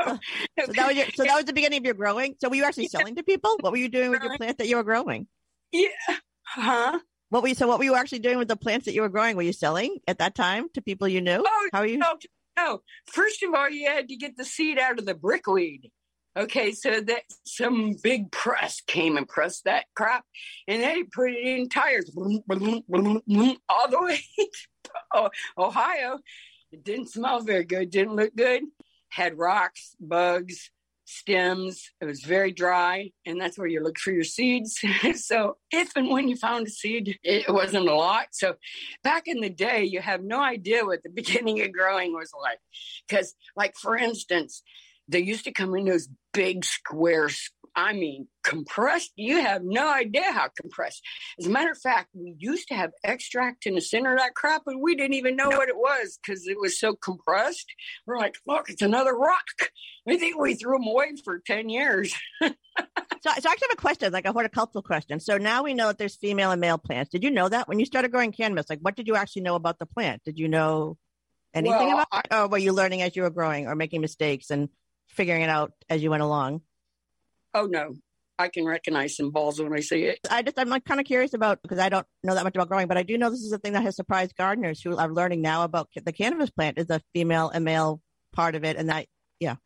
So 0.66 0.74
that 0.74 0.88
was 0.88 0.96
your, 0.98 1.06
so 1.14 1.24
that 1.26 1.36
was 1.36 1.46
the 1.46 1.54
beginning 1.54 1.78
of 1.78 1.86
your 1.86 1.94
growing. 1.94 2.34
So 2.42 2.50
were 2.50 2.56
you 2.56 2.64
actually 2.64 2.86
Yeah. 2.86 2.98
selling 2.98 3.16
to 3.18 3.24
people? 3.24 3.58
What 3.60 3.72
were 3.74 3.78
you 3.78 3.90
doing 3.90 4.10
with 4.10 4.24
your 4.24 4.36
plant 4.36 4.58
that 4.58 4.68
you 4.68 4.78
were 4.78 4.84
growing? 4.84 5.28
yeah. 5.72 5.90
Huh? 6.42 7.00
What 7.30 7.44
were 7.44 7.50
you, 7.50 7.56
so 7.56 7.68
what 7.68 7.78
were 7.78 7.86
you 7.86 7.94
actually 7.94 8.20
doing 8.20 8.40
with 8.40 8.48
the 8.48 8.56
plants 8.56 8.86
that 8.86 8.96
you 8.96 9.02
were 9.02 9.10
growing? 9.10 9.36
Were 9.36 9.44
you 9.44 9.54
selling 9.54 10.00
at 10.08 10.18
that 10.18 10.34
time 10.34 10.68
to 10.74 10.82
people 10.82 11.08
you 11.08 11.22
knew? 11.22 11.44
Oh, 11.48 11.70
How 11.72 11.82
are 11.82 11.86
you? 11.86 12.00
no, 12.00 12.18
no. 12.58 12.82
First 13.06 13.44
of 13.44 13.54
all, 13.54 13.70
you 13.70 13.88
had 13.88 14.08
to 14.10 14.16
get 14.16 14.36
the 14.36 14.46
seed 14.46 14.80
out 14.80 14.98
of 14.98 15.06
the 15.06 15.14
brickweed. 15.14 15.92
Okay, 16.36 16.72
so 16.72 17.00
that 17.00 17.24
some 17.46 17.96
big 18.02 18.32
press 18.32 18.82
came 18.82 19.18
and 19.18 19.28
pressed 19.28 19.66
that 19.66 19.86
crap, 19.96 20.26
and 20.68 20.82
they 20.82 21.04
put 21.04 21.32
it 21.32 21.46
in 21.46 21.70
tires 21.70 22.12
all 22.16 22.42
the 23.90 24.02
way 24.02 24.24
to 25.14 25.30
Ohio. 25.58 26.20
It 26.72 26.84
didn't 26.84 27.12
smell 27.12 27.42
very 27.42 27.66
good, 27.66 27.92
didn't 27.92 28.16
look 28.16 28.36
good. 28.36 28.64
Had 29.10 29.38
rocks, 29.38 29.96
bugs, 30.00 30.72
stems. 31.06 31.92
It 32.02 32.06
was 32.06 32.22
very 32.22 32.52
dry, 32.52 33.12
and 33.26 33.40
that's 33.40 33.58
where 33.58 33.68
you 33.68 33.84
look 33.84 34.00
for 34.00 34.12
your 34.12 34.24
seeds. 34.24 34.80
so, 35.16 35.58
if 35.72 35.96
and 35.96 36.10
when 36.10 36.28
you 36.28 36.36
found 36.36 36.68
a 36.68 36.70
seed, 36.70 37.20
it 37.24 37.52
wasn't 37.52 37.88
a 37.88 37.96
lot. 37.96 38.28
So, 38.32 38.56
back 39.04 39.28
in 39.28 39.40
the 39.40 39.50
day, 39.50 39.84
you 39.84 40.02
have 40.02 40.24
no 40.24 40.42
idea 40.42 40.86
what 40.86 41.04
the 41.04 41.10
beginning 41.14 41.62
of 41.62 41.72
growing 41.72 42.14
was 42.14 42.32
like. 42.40 42.60
Because, 43.08 43.36
like, 43.56 43.76
for 43.80 43.96
instance, 43.96 44.64
they 45.08 45.20
used 45.20 45.46
to 45.46 45.52
come 45.52 45.76
in 45.76 45.86
those 45.86 46.08
big 46.34 46.66
squares. 46.66 47.52
I 47.76 47.94
mean, 47.94 48.28
compressed. 48.44 49.12
You 49.16 49.42
have 49.42 49.64
no 49.64 49.92
idea 49.92 50.32
how 50.32 50.50
compressed. 50.60 51.02
As 51.40 51.48
a 51.48 51.50
matter 51.50 51.72
of 51.72 51.78
fact, 51.80 52.10
we 52.14 52.36
used 52.38 52.68
to 52.68 52.76
have 52.76 52.92
extract 53.04 53.66
in 53.66 53.74
the 53.74 53.82
center 53.82 54.14
of 54.14 54.20
that 54.20 54.36
crap, 54.36 54.64
and 54.68 54.80
we 54.80 54.96
didn't 54.96 55.16
even 55.16 55.36
know 55.36 55.50
what 55.50 55.70
it 55.70 55.76
was 55.76 56.20
because 56.22 56.48
it 56.48 56.60
was 56.60 56.80
so 56.80 56.94
compressed. 56.94 57.66
We're 58.06 58.20
like, 58.20 58.36
look, 58.46 58.70
it's 58.70 58.84
another 58.84 59.16
rock. 59.16 59.46
I 60.08 60.18
think 60.18 60.38
we 60.38 60.54
threw 60.54 60.78
them 60.78 60.88
away 60.88 61.14
for 61.24 61.40
10 61.40 61.70
years. 61.70 62.14
So, 63.22 63.30
so 63.40 63.50
I 63.50 63.54
actually 63.54 63.68
have 63.70 63.78
a 63.78 63.82
question, 63.82 64.12
like 64.12 64.26
a 64.26 64.34
horticultural 64.34 64.82
question. 64.82 65.22
So 65.22 65.38
now 65.38 65.64
we 65.64 65.74
know 65.74 65.88
that 65.88 65.98
there's 65.98 66.18
female 66.18 66.52
and 66.52 66.60
male 66.60 66.78
plants. 66.78 67.10
Did 67.10 67.24
you 67.24 67.32
know 67.32 67.48
that 67.48 67.70
when 67.70 67.80
you 67.80 67.86
started 67.86 68.12
growing 68.12 68.34
cannabis? 68.34 68.70
Like, 68.70 68.80
what 68.82 68.98
did 68.98 69.08
you 69.08 69.16
actually 69.16 69.44
know 69.44 69.56
about 69.56 69.80
the 69.80 69.86
plant? 69.86 70.24
Did 70.26 70.38
you 70.38 70.50
know 70.50 70.98
anything 71.54 71.78
Well, 71.78 72.06
about 72.12 72.26
it? 72.26 72.36
Or 72.36 72.48
were 72.50 72.58
you 72.58 72.74
learning 72.74 73.02
as 73.02 73.16
you 73.16 73.22
were 73.22 73.30
growing 73.30 73.68
or 73.68 73.76
making 73.76 74.02
mistakes 74.02 74.50
and 74.50 74.68
figuring 75.14 75.42
it 75.42 75.50
out 75.50 75.72
as 75.90 76.04
you 76.04 76.10
went 76.10 76.24
along? 76.24 76.62
Oh, 77.54 77.66
no. 77.66 77.96
I 78.40 78.48
can 78.48 78.66
recognize 78.66 79.16
some 79.16 79.30
balls 79.30 79.62
when 79.62 79.74
I 79.74 79.80
see 79.80 80.06
it. 80.06 80.20
I 80.30 80.42
just 80.42 80.58
I'm 80.58 80.68
like 80.68 80.86
kind 80.86 81.00
of 81.00 81.06
curious 81.06 81.36
about 81.36 81.62
because 81.62 81.78
I 81.78 81.90
don't 81.90 82.06
know 82.24 82.34
that 82.34 82.44
much 82.44 82.56
about 82.56 82.68
growing, 82.68 82.88
but 82.88 82.98
I 82.98 83.04
do 83.04 83.18
know 83.18 83.30
this 83.30 83.42
is 83.44 83.52
a 83.52 83.60
thing 83.60 83.74
that 83.74 83.84
has 83.84 83.96
surprised 83.96 84.36
gardeners 84.36 84.82
who 84.82 84.98
are 84.98 85.08
learning 85.12 85.42
now 85.42 85.64
about 85.64 85.90
the 86.04 86.12
cannabis 86.12 86.50
plant 86.50 86.80
is 86.80 86.90
a 86.90 87.00
female 87.14 87.50
and 87.50 87.64
male 87.64 88.02
part 88.34 88.56
of 88.56 88.64
it, 88.64 88.76
and 88.76 88.90
that 88.90 89.06
yeah, 89.40 89.58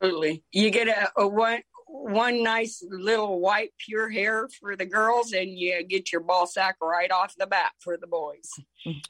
Absolutely. 0.00 0.44
You 0.52 0.70
get 0.70 0.88
a, 0.88 1.10
a 1.16 1.26
one 1.26 1.60
one 1.88 2.42
nice 2.42 2.84
little 2.88 3.40
white 3.40 3.70
pure 3.78 4.10
hair 4.10 4.48
for 4.60 4.76
the 4.76 4.84
girls, 4.86 5.32
and 5.32 5.50
you 5.58 5.82
get 5.84 6.12
your 6.12 6.20
ball 6.20 6.46
sack 6.46 6.76
right 6.82 7.10
off 7.10 7.34
the 7.36 7.46
bat 7.46 7.72
for 7.80 7.96
the 7.96 8.06
boys. 8.06 8.50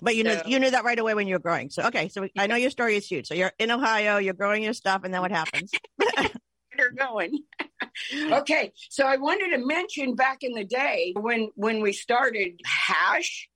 but 0.00 0.14
you 0.16 0.24
So- 0.24 0.42
you 0.46 0.58
knew 0.58 0.70
that 0.70 0.84
right 0.84 0.98
away 0.98 1.14
when 1.14 1.26
you 1.26 1.34
were 1.34 1.40
growing. 1.40 1.70
So 1.70 1.82
okay, 1.88 2.08
so 2.08 2.28
I 2.36 2.46
know 2.46 2.56
your 2.56 2.70
story 2.70 2.96
is 2.96 3.06
huge. 3.06 3.26
So 3.26 3.34
you're 3.34 3.52
in 3.58 3.70
Ohio, 3.70 4.18
you're 4.18 4.34
growing 4.34 4.62
your 4.62 4.72
stuff, 4.74 5.02
and 5.04 5.12
then 5.12 5.20
what 5.20 5.30
happens? 5.32 5.70
They're 6.76 6.92
going. 6.92 7.40
okay, 8.32 8.72
so 8.88 9.04
I 9.04 9.16
wanted 9.16 9.56
to 9.56 9.66
mention 9.66 10.14
back 10.14 10.38
in 10.42 10.52
the 10.52 10.64
day 10.64 11.12
when 11.16 11.50
when 11.56 11.80
we 11.80 11.92
started 11.92 12.60
hash. 12.64 13.48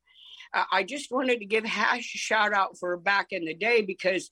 Uh, 0.54 0.64
I 0.70 0.82
just 0.82 1.10
wanted 1.10 1.38
to 1.38 1.46
give 1.46 1.64
hash 1.64 2.14
a 2.14 2.18
shout 2.18 2.52
out 2.52 2.76
for 2.78 2.96
back 2.98 3.28
in 3.30 3.44
the 3.46 3.54
day 3.54 3.80
because 3.82 4.28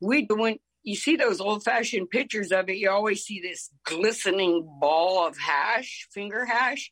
we 0.00 0.26
when 0.28 0.58
you 0.82 0.96
see 0.96 1.16
those 1.16 1.40
old 1.40 1.62
fashioned 1.62 2.10
pictures 2.10 2.52
of 2.52 2.68
it, 2.68 2.76
you 2.76 2.90
always 2.90 3.24
see 3.24 3.40
this 3.40 3.70
glistening 3.84 4.68
ball 4.80 5.26
of 5.26 5.38
hash, 5.38 6.08
finger 6.12 6.44
hash. 6.44 6.90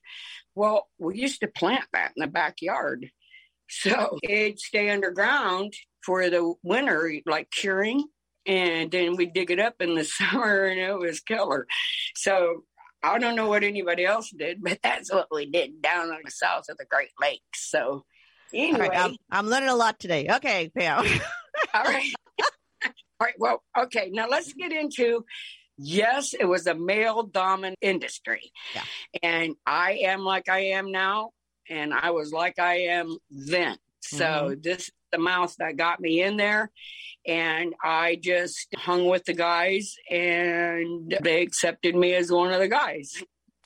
Well, 0.54 0.88
we 0.98 1.18
used 1.18 1.40
to 1.40 1.48
plant 1.48 1.84
that 1.92 2.12
in 2.16 2.20
the 2.20 2.26
backyard. 2.26 3.10
So 3.68 4.18
it'd 4.22 4.58
stay 4.58 4.90
underground 4.90 5.74
for 6.04 6.28
the 6.28 6.54
winter, 6.62 7.12
like 7.26 7.50
curing. 7.50 8.04
And 8.46 8.90
then 8.90 9.16
we'd 9.16 9.32
dig 9.32 9.50
it 9.50 9.60
up 9.60 9.74
in 9.80 9.94
the 9.94 10.04
summer 10.32 10.64
and 10.64 10.80
it 10.80 10.98
was 10.98 11.20
killer. 11.20 11.66
So 12.14 12.64
I 13.02 13.18
don't 13.18 13.36
know 13.36 13.48
what 13.48 13.64
anybody 13.64 14.04
else 14.04 14.30
did, 14.30 14.62
but 14.62 14.78
that's 14.82 15.12
what 15.12 15.28
we 15.30 15.50
did 15.50 15.82
down 15.82 16.10
on 16.10 16.20
the 16.24 16.30
south 16.30 16.64
of 16.68 16.76
the 16.78 16.84
Great 16.84 17.10
Lakes. 17.20 17.70
So 17.70 18.04
anyway, 18.52 18.88
right, 18.88 18.98
I'm, 18.98 19.16
I'm 19.30 19.46
learning 19.46 19.68
a 19.68 19.76
lot 19.76 19.98
today. 19.98 20.26
Okay, 20.30 20.70
Pam. 20.76 21.06
all 21.74 21.84
right. 21.84 22.12
All 23.20 23.26
right. 23.26 23.34
Well, 23.38 23.62
okay. 23.78 24.10
Now 24.10 24.28
let's 24.28 24.52
get 24.54 24.72
into 24.72 25.24
yes, 25.76 26.34
it 26.38 26.44
was 26.44 26.66
a 26.66 26.74
male 26.74 27.22
dominant 27.22 27.78
industry. 27.80 28.52
Yeah. 28.74 28.84
And 29.22 29.56
I 29.66 30.00
am 30.04 30.20
like 30.20 30.48
I 30.48 30.60
am 30.66 30.90
now, 30.90 31.30
and 31.68 31.92
I 31.92 32.10
was 32.10 32.32
like 32.32 32.58
I 32.58 32.76
am 32.82 33.16
then. 33.30 33.76
So 34.00 34.24
mm-hmm. 34.24 34.60
this 34.62 34.88
is 34.88 34.92
the 35.12 35.18
mouth 35.18 35.54
that 35.58 35.76
got 35.76 36.00
me 36.00 36.22
in 36.22 36.36
there. 36.36 36.70
And 37.26 37.74
I 37.84 38.18
just 38.22 38.68
hung 38.74 39.04
with 39.06 39.24
the 39.26 39.34
guys, 39.34 39.94
and 40.10 41.14
they 41.22 41.42
accepted 41.42 41.94
me 41.94 42.14
as 42.14 42.32
one 42.32 42.52
of 42.52 42.60
the 42.60 42.68
guys. 42.68 43.22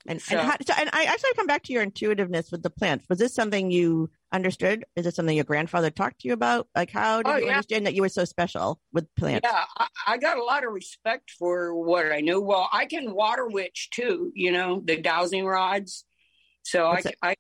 And 0.06 0.20
So- 0.20 0.36
and, 0.36 0.46
how, 0.46 0.56
so, 0.66 0.74
and 0.78 0.90
I 0.92 1.04
actually 1.04 1.32
come 1.34 1.46
back 1.46 1.62
to 1.64 1.72
your 1.72 1.82
intuitiveness 1.82 2.50
with 2.52 2.62
the 2.62 2.70
plants. 2.70 3.06
Was 3.08 3.18
this 3.18 3.34
something 3.34 3.70
you 3.70 4.10
understood? 4.32 4.84
Is 4.96 5.06
it 5.06 5.14
something 5.14 5.34
your 5.34 5.44
grandfather 5.46 5.90
talked 5.90 6.20
to 6.20 6.28
you 6.28 6.34
about? 6.34 6.68
Like, 6.76 6.90
how 6.90 7.22
did 7.22 7.30
Oh, 7.32 7.36
you 7.36 7.46
yeah. 7.46 7.52
understand 7.52 7.86
that 7.86 7.94
you 7.94 8.02
were 8.02 8.10
so 8.10 8.24
special 8.26 8.80
with 8.92 9.06
plants? 9.14 9.48
Yeah, 9.50 9.64
I, 9.78 9.86
I 10.06 10.16
got 10.18 10.36
a 10.36 10.44
lot 10.44 10.64
of 10.64 10.72
respect 10.72 11.30
for 11.30 11.74
what 11.74 12.12
I 12.12 12.20
knew. 12.20 12.40
Well, 12.40 12.68
I 12.70 12.84
can 12.84 13.14
water 13.14 13.46
witch 13.48 13.88
too, 13.94 14.30
you 14.34 14.52
know, 14.52 14.82
the 14.84 14.96
dowsing 15.00 15.46
rods. 15.46 16.04
So 16.64 16.90
What's 16.90 17.06
I, 17.22 17.30
I, 17.30 17.36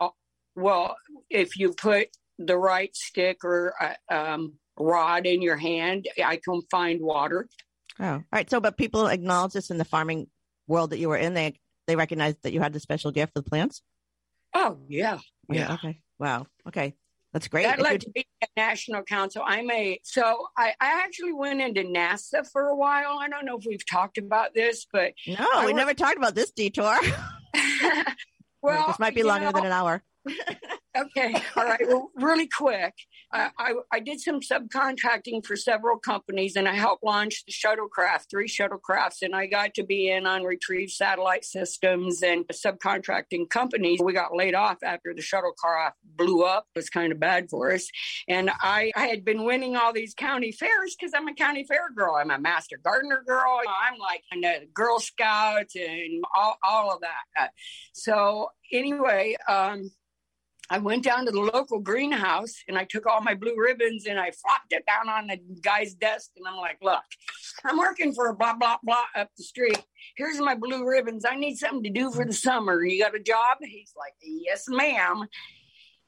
uh, 0.00 0.08
well, 0.54 0.96
if 1.30 1.56
you 1.56 1.72
put 1.72 2.08
the 2.38 2.58
right 2.58 2.94
stick 2.94 3.42
or 3.42 3.74
uh, 3.80 4.14
um, 4.14 4.54
rod 4.78 5.26
in 5.26 5.40
your 5.40 5.56
hand, 5.56 6.08
I 6.22 6.36
can 6.36 6.60
find 6.70 7.00
water. 7.00 7.48
Oh, 7.98 8.04
all 8.04 8.24
right. 8.32 8.48
So, 8.50 8.60
but 8.60 8.76
people 8.76 9.06
acknowledge 9.06 9.52
this 9.54 9.70
in 9.70 9.78
the 9.78 9.84
farming 9.84 10.26
world 10.66 10.90
that 10.90 10.98
you 10.98 11.08
were 11.08 11.16
in. 11.16 11.34
They 11.34 11.54
they 11.86 11.96
recognized 11.96 12.42
that 12.42 12.52
you 12.52 12.60
had 12.60 12.72
the 12.72 12.80
special 12.80 13.10
gift 13.10 13.32
with 13.34 13.46
plants. 13.46 13.82
Oh 14.54 14.78
yeah, 14.88 15.18
yeah. 15.48 15.74
Okay. 15.74 16.00
Wow. 16.18 16.46
Okay. 16.68 16.94
That's 17.32 17.48
great. 17.48 17.64
That 17.64 17.80
led 17.80 17.92
you're- 17.92 17.98
to 18.00 18.10
be 18.10 18.26
a 18.42 18.46
national 18.56 19.02
council. 19.04 19.42
I'm 19.44 19.70
a 19.70 19.98
so 20.04 20.46
I, 20.56 20.74
I 20.80 21.02
actually 21.02 21.32
went 21.32 21.62
into 21.62 21.82
NASA 21.82 22.46
for 22.50 22.66
a 22.68 22.76
while. 22.76 23.18
I 23.18 23.28
don't 23.28 23.46
know 23.46 23.56
if 23.56 23.64
we've 23.66 23.86
talked 23.86 24.18
about 24.18 24.54
this, 24.54 24.86
but 24.92 25.14
no, 25.26 25.46
I 25.54 25.64
we 25.66 25.72
never 25.72 25.94
talked 25.94 26.18
about 26.18 26.34
this 26.34 26.50
detour. 26.50 26.98
well, 28.60 28.86
this 28.86 28.98
might 28.98 29.14
be 29.14 29.22
longer 29.22 29.46
know, 29.46 29.52
than 29.52 29.64
an 29.64 29.72
hour. 29.72 30.02
Okay. 30.94 31.34
All 31.56 31.64
right. 31.64 31.80
Well, 31.86 32.10
really 32.16 32.46
quick. 32.46 32.94
I, 33.32 33.74
I, 33.90 34.00
did 34.00 34.20
some 34.20 34.40
subcontracting 34.40 35.46
for 35.46 35.56
several 35.56 35.98
companies 35.98 36.54
and 36.54 36.68
I 36.68 36.74
helped 36.74 37.02
launch 37.02 37.44
the 37.46 37.52
shuttlecraft, 37.52 38.26
three 38.30 38.46
shuttlecrafts, 38.46 39.22
and 39.22 39.34
I 39.34 39.46
got 39.46 39.72
to 39.74 39.84
be 39.84 40.10
in 40.10 40.26
on 40.26 40.42
retrieve 40.42 40.90
satellite 40.90 41.46
systems 41.46 42.22
and 42.22 42.44
subcontracting 42.48 43.48
companies. 43.48 44.00
We 44.02 44.12
got 44.12 44.36
laid 44.36 44.54
off 44.54 44.82
after 44.84 45.14
the 45.14 45.22
shuttlecraft 45.22 45.92
blew 46.04 46.42
up. 46.42 46.66
It 46.74 46.80
was 46.80 46.90
kind 46.90 47.10
of 47.10 47.18
bad 47.18 47.48
for 47.48 47.72
us. 47.72 47.88
And 48.28 48.50
I, 48.50 48.92
I 48.94 49.06
had 49.06 49.24
been 49.24 49.44
winning 49.44 49.76
all 49.76 49.94
these 49.94 50.12
county 50.12 50.52
fairs 50.52 50.94
because 50.98 51.14
I'm 51.16 51.28
a 51.28 51.34
county 51.34 51.64
fair 51.64 51.88
girl. 51.96 52.16
I'm 52.16 52.30
a 52.30 52.38
master 52.38 52.78
gardener 52.82 53.22
girl. 53.26 53.60
I'm 53.66 53.98
like 53.98 54.24
the 54.30 54.68
Girl 54.74 55.00
Scout 55.00 55.70
and 55.74 56.22
all, 56.34 56.58
all 56.62 56.92
of 56.92 57.00
that. 57.00 57.52
So 57.94 58.50
anyway, 58.70 59.36
um, 59.48 59.90
I 60.72 60.78
went 60.78 61.04
down 61.04 61.26
to 61.26 61.30
the 61.30 61.38
local 61.38 61.80
greenhouse 61.80 62.54
and 62.66 62.78
I 62.78 62.84
took 62.84 63.04
all 63.04 63.20
my 63.20 63.34
blue 63.34 63.54
ribbons 63.58 64.06
and 64.06 64.18
I 64.18 64.30
flopped 64.30 64.72
it 64.72 64.86
down 64.86 65.06
on 65.06 65.26
the 65.26 65.38
guy's 65.60 65.92
desk. 65.92 66.30
And 66.34 66.46
I'm 66.48 66.56
like, 66.56 66.78
look, 66.80 67.02
I'm 67.62 67.76
working 67.76 68.14
for 68.14 68.34
blah, 68.34 68.54
blah, 68.54 68.78
blah 68.82 69.04
up 69.14 69.28
the 69.36 69.44
street. 69.44 69.84
Here's 70.16 70.40
my 70.40 70.54
blue 70.54 70.88
ribbons. 70.88 71.26
I 71.26 71.36
need 71.36 71.56
something 71.56 71.82
to 71.82 71.90
do 71.90 72.10
for 72.10 72.24
the 72.24 72.32
summer. 72.32 72.82
You 72.82 73.04
got 73.04 73.14
a 73.14 73.22
job? 73.22 73.58
He's 73.60 73.92
like, 73.98 74.14
yes, 74.22 74.64
ma'am. 74.66 75.26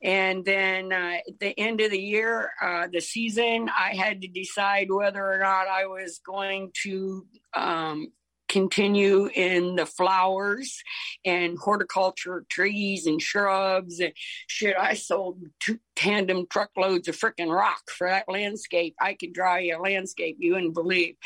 And 0.02 0.46
then 0.46 0.94
uh, 0.94 1.18
at 1.28 1.38
the 1.40 1.60
end 1.60 1.82
of 1.82 1.90
the 1.90 2.00
year, 2.00 2.50
uh, 2.62 2.88
the 2.90 3.02
season, 3.02 3.68
I 3.68 3.94
had 3.94 4.22
to 4.22 4.28
decide 4.28 4.90
whether 4.90 5.22
or 5.22 5.40
not 5.40 5.68
I 5.68 5.84
was 5.84 6.22
going 6.24 6.72
to 6.84 7.26
um, 7.52 8.12
continue 8.54 9.28
in 9.34 9.74
the 9.74 9.84
flowers 9.84 10.80
and 11.24 11.58
horticulture 11.58 12.44
trees 12.48 13.04
and 13.04 13.20
shrubs 13.20 13.98
and 13.98 14.12
shit 14.46 14.76
i 14.78 14.94
sold 14.94 15.40
two 15.58 15.80
tandem 15.96 16.46
truckloads 16.48 17.08
of 17.08 17.16
freaking 17.16 17.52
rock 17.52 17.82
for 17.90 18.08
that 18.08 18.28
landscape 18.28 18.94
i 19.00 19.12
could 19.12 19.32
draw 19.32 19.56
you 19.56 19.76
a 19.76 19.82
landscape 19.82 20.36
you 20.38 20.52
wouldn't 20.52 20.72
believe 20.72 21.16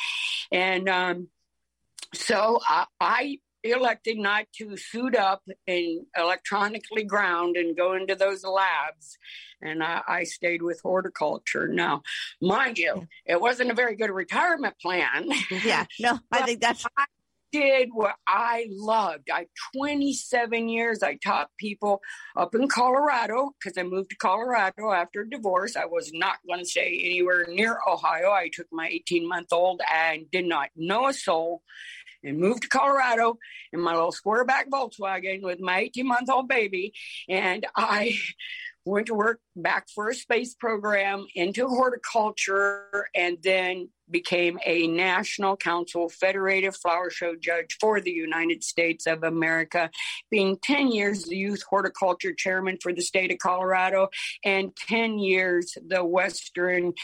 and 0.50 0.88
um, 0.88 1.28
so 2.14 2.58
I, 2.66 2.86
I 2.98 3.38
elected 3.62 4.18
not 4.18 4.46
to 4.56 4.76
suit 4.76 5.16
up 5.16 5.42
and 5.66 6.06
electronically 6.16 7.04
ground 7.04 7.56
and 7.56 7.76
go 7.76 7.94
into 7.94 8.14
those 8.14 8.44
labs. 8.44 9.18
And 9.60 9.82
I, 9.82 10.02
I, 10.06 10.24
stayed 10.24 10.62
with 10.62 10.80
horticulture. 10.80 11.66
Now, 11.66 12.02
mind 12.40 12.78
you, 12.78 13.08
it 13.26 13.40
wasn't 13.40 13.72
a 13.72 13.74
very 13.74 13.96
good 13.96 14.10
retirement 14.10 14.76
plan. 14.80 15.28
Yeah, 15.64 15.84
no, 15.98 16.20
I 16.30 16.42
think 16.46 16.60
that's. 16.60 16.86
I 16.96 17.04
did 17.52 17.90
what 17.92 18.14
I 18.26 18.66
loved. 18.70 19.30
I 19.30 19.46
27 19.76 20.68
years 20.68 21.02
I 21.02 21.16
taught 21.16 21.50
people 21.58 22.00
up 22.36 22.54
in 22.54 22.68
Colorado 22.68 23.52
because 23.58 23.78
I 23.78 23.82
moved 23.82 24.10
to 24.10 24.16
Colorado 24.16 24.92
after 24.92 25.24
divorce. 25.24 25.76
I 25.76 25.86
was 25.86 26.10
not 26.12 26.36
going 26.46 26.60
to 26.60 26.66
stay 26.66 27.02
anywhere 27.04 27.46
near 27.48 27.78
Ohio. 27.86 28.30
I 28.30 28.50
took 28.52 28.66
my 28.72 28.88
18 28.88 29.28
month 29.28 29.48
old 29.52 29.80
and 29.92 30.30
did 30.30 30.46
not 30.46 30.68
know 30.76 31.08
a 31.08 31.12
soul 31.12 31.62
and 32.24 32.38
moved 32.38 32.62
to 32.62 32.68
Colorado 32.68 33.38
in 33.72 33.80
my 33.80 33.94
little 33.94 34.12
squareback 34.12 34.64
Volkswagen 34.70 35.42
with 35.42 35.60
my 35.60 35.80
18 35.80 36.06
month 36.06 36.30
old 36.30 36.48
baby. 36.48 36.92
And 37.28 37.66
I 37.76 38.16
went 38.88 39.06
to 39.06 39.14
work 39.14 39.40
back 39.56 39.88
for 39.94 40.08
a 40.08 40.14
space 40.14 40.54
program 40.54 41.26
into 41.34 41.68
horticulture 41.68 43.08
and 43.14 43.38
then 43.42 43.88
became 44.10 44.58
a 44.64 44.86
National 44.86 45.56
Council 45.56 46.08
Federated 46.08 46.74
Flower 46.74 47.10
Show 47.10 47.34
judge 47.36 47.76
for 47.80 48.00
the 48.00 48.10
United 48.10 48.64
States 48.64 49.06
of 49.06 49.22
America, 49.22 49.90
being 50.30 50.56
10 50.62 50.92
years 50.92 51.24
the 51.24 51.36
youth 51.36 51.62
horticulture 51.68 52.32
chairman 52.32 52.78
for 52.82 52.92
the 52.92 53.02
state 53.02 53.30
of 53.30 53.38
Colorado 53.38 54.08
and 54.44 54.74
10 54.76 55.18
years 55.18 55.76
the 55.86 56.04
Western 56.04 56.94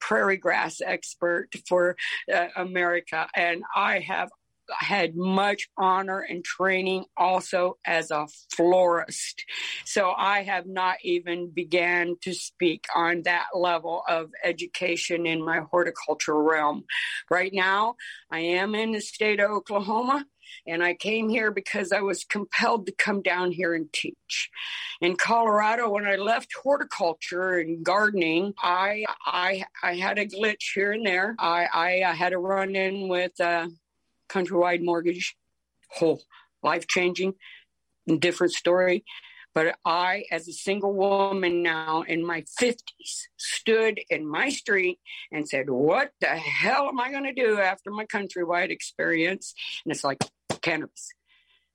prairie 0.00 0.36
grass 0.36 0.80
expert 0.84 1.48
for 1.68 1.96
uh, 2.32 2.46
America. 2.56 3.28
And 3.34 3.62
I 3.74 4.00
have 4.00 4.30
had 4.78 5.16
much 5.16 5.68
honor 5.76 6.20
and 6.20 6.44
training 6.44 7.04
also 7.16 7.78
as 7.86 8.10
a 8.10 8.26
florist. 8.54 9.44
So 9.84 10.12
I 10.16 10.42
have 10.42 10.66
not 10.66 10.96
even 11.02 11.50
began 11.50 12.16
to 12.22 12.34
speak 12.34 12.86
on 12.94 13.22
that 13.22 13.46
level 13.54 14.02
of 14.08 14.30
education 14.42 15.26
in 15.26 15.44
my 15.44 15.60
horticulture 15.70 16.40
realm. 16.40 16.84
Right 17.30 17.52
now, 17.52 17.96
I 18.30 18.40
am 18.40 18.74
in 18.74 18.92
the 18.92 19.00
state 19.00 19.40
of 19.40 19.50
Oklahoma. 19.50 20.24
And 20.66 20.82
I 20.82 20.94
came 20.94 21.28
here 21.28 21.50
because 21.50 21.92
I 21.92 22.00
was 22.00 22.24
compelled 22.24 22.86
to 22.86 22.92
come 22.92 23.22
down 23.22 23.50
here 23.50 23.74
and 23.74 23.92
teach. 23.92 24.50
In 25.00 25.16
Colorado, 25.16 25.90
when 25.90 26.06
I 26.06 26.16
left 26.16 26.52
horticulture 26.62 27.58
and 27.58 27.84
gardening, 27.84 28.54
I 28.62 29.04
I 29.26 29.64
I 29.82 29.94
had 29.96 30.18
a 30.18 30.26
glitch 30.26 30.72
here 30.74 30.92
and 30.92 31.04
there. 31.04 31.34
I 31.38 31.66
I, 31.72 32.02
I 32.10 32.14
had 32.14 32.32
a 32.32 32.38
run 32.38 32.76
in 32.76 33.08
with 33.08 33.38
uh, 33.40 33.68
Countrywide 34.28 34.82
Mortgage, 34.82 35.36
whole 35.90 36.22
life 36.62 36.86
changing, 36.86 37.34
different 38.18 38.52
story. 38.52 39.04
But 39.54 39.76
I, 39.84 40.24
as 40.32 40.48
a 40.48 40.52
single 40.52 40.92
woman 40.92 41.62
now 41.62 42.02
in 42.02 42.26
my 42.26 42.42
50s, 42.60 42.76
stood 43.36 44.00
in 44.10 44.26
my 44.26 44.48
street 44.48 44.98
and 45.30 45.48
said, 45.48 45.70
What 45.70 46.10
the 46.20 46.26
hell 46.26 46.88
am 46.88 46.98
I 46.98 47.12
going 47.12 47.24
to 47.24 47.32
do 47.32 47.60
after 47.60 47.92
my 47.92 48.04
countrywide 48.06 48.70
experience? 48.70 49.54
And 49.84 49.92
it's 49.92 50.02
like 50.02 50.18
cannabis. 50.60 51.12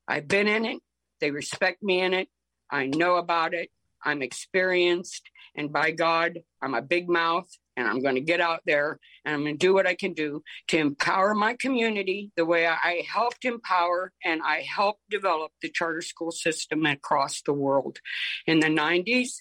I've 0.06 0.28
been 0.28 0.46
in 0.46 0.66
it. 0.66 0.80
They 1.20 1.30
respect 1.30 1.82
me 1.82 2.02
in 2.02 2.12
it. 2.12 2.28
I 2.70 2.86
know 2.86 3.16
about 3.16 3.54
it. 3.54 3.70
I'm 4.04 4.22
experienced. 4.22 5.22
And 5.56 5.72
by 5.72 5.90
God, 5.90 6.40
I'm 6.62 6.74
a 6.74 6.82
big 6.82 7.08
mouth 7.08 7.48
and 7.76 7.86
I'm 7.86 8.02
going 8.02 8.16
to 8.16 8.20
get 8.20 8.40
out 8.40 8.60
there 8.66 8.98
and 9.24 9.34
I'm 9.34 9.42
going 9.42 9.58
to 9.58 9.66
do 9.66 9.74
what 9.74 9.86
I 9.86 9.94
can 9.94 10.12
do 10.12 10.42
to 10.68 10.78
empower 10.78 11.34
my 11.34 11.54
community 11.54 12.30
the 12.36 12.44
way 12.44 12.66
I 12.66 13.04
helped 13.08 13.44
empower 13.44 14.12
and 14.24 14.42
I 14.44 14.60
helped 14.60 15.02
develop 15.10 15.52
the 15.62 15.70
charter 15.70 16.02
school 16.02 16.30
system 16.30 16.84
across 16.86 17.42
the 17.42 17.52
world 17.52 17.98
in 18.46 18.60
the 18.60 18.68
90s. 18.68 19.36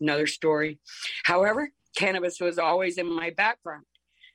Another 0.00 0.26
story. 0.26 0.78
However, 1.24 1.70
cannabis 1.96 2.40
was 2.40 2.58
always 2.58 2.98
in 2.98 3.12
my 3.12 3.30
background. 3.30 3.84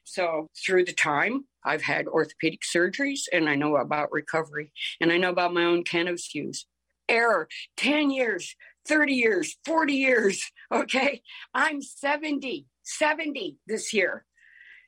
So 0.04 0.48
through 0.66 0.86
the 0.86 0.94
time, 0.94 1.46
I've 1.64 1.82
had 1.82 2.08
orthopedic 2.08 2.62
surgeries 2.62 3.22
and 3.32 3.48
I 3.48 3.56
know 3.56 3.78
about 3.78 4.12
recovery 4.12 4.72
and 5.00 5.12
I 5.12 5.18
know 5.18 5.30
about 5.30 5.54
my 5.54 5.64
own 5.64 5.84
cannabis 5.84 6.36
use. 6.36 6.66
Error 7.08 7.48
10 7.78 8.12
years, 8.12 8.56
30 8.88 9.14
years, 9.14 9.58
40 9.66 9.94
years. 9.94 10.52
Okay. 10.72 11.22
I'm 11.54 11.82
70. 11.82 12.66
70 12.84 13.58
this 13.68 13.94
year. 13.94 14.26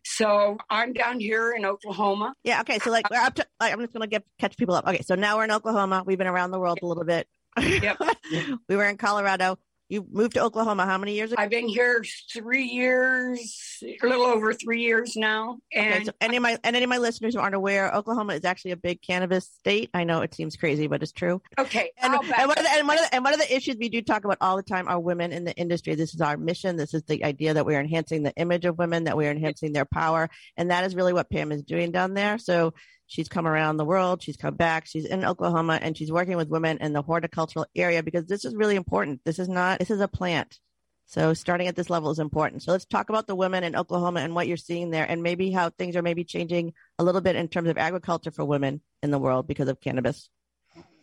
So 0.03 0.57
I'm 0.69 0.93
down 0.93 1.19
here 1.19 1.53
in 1.57 1.65
Oklahoma. 1.65 2.35
Yeah. 2.43 2.61
Okay. 2.61 2.77
So 2.77 2.91
like 2.91 3.09
we're 3.09 3.17
up 3.17 3.33
to. 3.35 3.45
Like, 3.59 3.73
I'm 3.73 3.79
just 3.79 3.91
gonna 3.91 4.07
get 4.07 4.23
catch 4.39 4.55
people 4.55 4.75
up. 4.75 4.87
Okay. 4.87 5.01
So 5.01 5.15
now 5.15 5.37
we're 5.37 5.45
in 5.45 5.51
Oklahoma. 5.51 6.03
We've 6.05 6.17
been 6.17 6.27
around 6.27 6.51
the 6.51 6.59
world 6.59 6.79
a 6.83 6.85
little 6.85 7.03
bit. 7.05 7.27
Yep. 7.59 7.97
we 8.69 8.75
were 8.75 8.85
in 8.85 8.97
Colorado. 8.97 9.57
You 9.87 10.07
moved 10.11 10.33
to 10.33 10.41
Oklahoma 10.41 10.85
how 10.85 10.97
many 10.97 11.13
years 11.13 11.31
ago? 11.31 11.41
I've 11.41 11.51
been 11.51 11.67
here 11.67 12.03
three 12.33 12.65
years, 12.65 13.79
a 13.83 14.07
little 14.07 14.25
over 14.25 14.51
three 14.51 14.81
years 14.81 15.15
now. 15.15 15.59
And 15.71 15.93
okay, 15.93 16.03
so 16.05 16.11
any 16.19 16.37
of 16.37 16.43
my 16.43 16.57
and 16.63 16.75
any 16.75 16.83
of 16.83 16.89
my 16.89 16.97
listeners 16.97 17.35
who 17.35 17.39
aren't 17.39 17.53
aware, 17.53 17.93
Oklahoma 17.93 18.33
is 18.33 18.45
actually 18.45 18.71
a 18.71 18.77
big 18.77 19.03
cannabis 19.03 19.47
state. 19.47 19.91
I 19.93 20.03
know 20.03 20.21
it 20.21 20.33
seems 20.33 20.55
crazy, 20.55 20.87
but 20.87 21.03
it's 21.03 21.11
true. 21.11 21.39
Okay. 21.59 21.91
And, 22.01 22.13
and, 22.15 22.47
one, 22.47 22.57
of 22.57 22.63
the, 22.63 22.71
and, 22.71 22.87
one, 22.87 22.97
of 22.97 23.03
the, 23.03 23.15
and 23.15 23.23
one 23.23 23.33
of 23.33 23.39
the 23.39 23.55
issues 23.55 23.75
we 23.79 23.89
do 23.89 24.01
talk 24.01 24.25
about 24.25 24.37
all 24.41 24.55
the 24.55 24.63
time 24.63 24.87
are 24.87 24.99
women 24.99 25.31
in 25.31 25.43
the 25.43 25.53
industry. 25.53 25.93
This 25.93 26.15
is 26.15 26.21
our 26.21 26.35
mission. 26.35 26.77
This 26.77 26.95
is 26.95 27.03
the 27.03 27.23
idea 27.23 27.53
that 27.53 27.67
we 27.67 27.75
are 27.75 27.79
enhancing 27.79 28.23
the 28.23 28.33
image 28.37 28.65
of 28.65 28.79
women, 28.79 29.03
that 29.03 29.17
we 29.17 29.27
are 29.27 29.31
enhancing 29.31 29.71
their 29.71 29.85
power, 29.85 30.29
and 30.57 30.71
that 30.71 30.83
is 30.85 30.95
really 30.95 31.13
what 31.13 31.29
Pam 31.29 31.51
is 31.51 31.61
doing 31.61 31.91
down 31.91 32.15
there. 32.15 32.39
So 32.39 32.73
She's 33.07 33.27
come 33.27 33.47
around 33.47 33.77
the 33.77 33.85
world. 33.85 34.21
She's 34.21 34.37
come 34.37 34.55
back. 34.55 34.85
She's 34.87 35.05
in 35.05 35.25
Oklahoma 35.25 35.79
and 35.81 35.95
she's 35.95 36.11
working 36.11 36.37
with 36.37 36.49
women 36.49 36.79
in 36.79 36.93
the 36.93 37.01
horticultural 37.01 37.67
area 37.75 38.01
because 38.01 38.25
this 38.25 38.45
is 38.45 38.55
really 38.55 38.75
important. 38.75 39.21
This 39.25 39.39
is 39.39 39.47
not, 39.47 39.79
this 39.79 39.91
is 39.91 40.01
a 40.01 40.07
plant. 40.07 40.59
So 41.07 41.33
starting 41.35 41.67
at 41.67 41.75
this 41.75 41.89
level 41.89 42.09
is 42.09 42.19
important. 42.19 42.63
So 42.63 42.71
let's 42.71 42.85
talk 42.85 43.09
about 43.09 43.27
the 43.27 43.35
women 43.35 43.63
in 43.63 43.75
Oklahoma 43.75 44.21
and 44.21 44.33
what 44.33 44.47
you're 44.47 44.57
seeing 44.57 44.89
there 44.89 45.05
and 45.09 45.21
maybe 45.21 45.51
how 45.51 45.69
things 45.69 45.95
are 45.95 46.01
maybe 46.01 46.23
changing 46.23 46.73
a 46.97 47.03
little 47.03 47.21
bit 47.21 47.35
in 47.35 47.47
terms 47.47 47.69
of 47.69 47.77
agriculture 47.77 48.31
for 48.31 48.43
women 48.43 48.81
in 49.03 49.11
the 49.11 49.19
world 49.19 49.47
because 49.47 49.69
of 49.69 49.79
cannabis. 49.79 50.29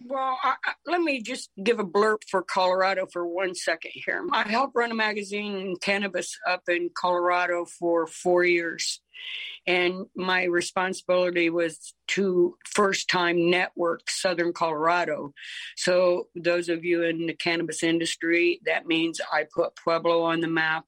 Well, 0.05 0.39
I, 0.43 0.55
I, 0.65 0.73
let 0.87 1.01
me 1.01 1.23
just 1.23 1.51
give 1.63 1.79
a 1.79 1.85
blurb 1.85 2.19
for 2.29 2.43
Colorado 2.43 3.07
for 3.13 3.27
one 3.27 3.55
second 3.55 3.93
here. 3.95 4.25
I 4.33 4.43
helped 4.43 4.75
run 4.75 4.91
a 4.91 4.95
magazine 4.95 5.57
in 5.57 5.77
cannabis 5.77 6.39
up 6.49 6.63
in 6.69 6.91
Colorado 6.95 7.67
for 7.67 8.07
four 8.07 8.45
years. 8.45 9.01
And 9.67 10.07
my 10.17 10.45
responsibility 10.45 11.51
was 11.51 11.95
to 12.09 12.57
first 12.75 13.09
time 13.09 13.51
network 13.51 14.11
Southern 14.11 14.53
Colorado. 14.53 15.33
So, 15.77 16.29
those 16.35 16.69
of 16.69 16.85
you 16.85 17.05
in 17.05 17.27
the 17.27 17.35
cannabis 17.35 17.83
industry, 17.83 18.61
that 18.65 18.87
means 18.87 19.21
I 19.33 19.47
put 19.55 19.77
Pueblo 19.77 20.23
on 20.23 20.41
the 20.41 20.49
map, 20.49 20.85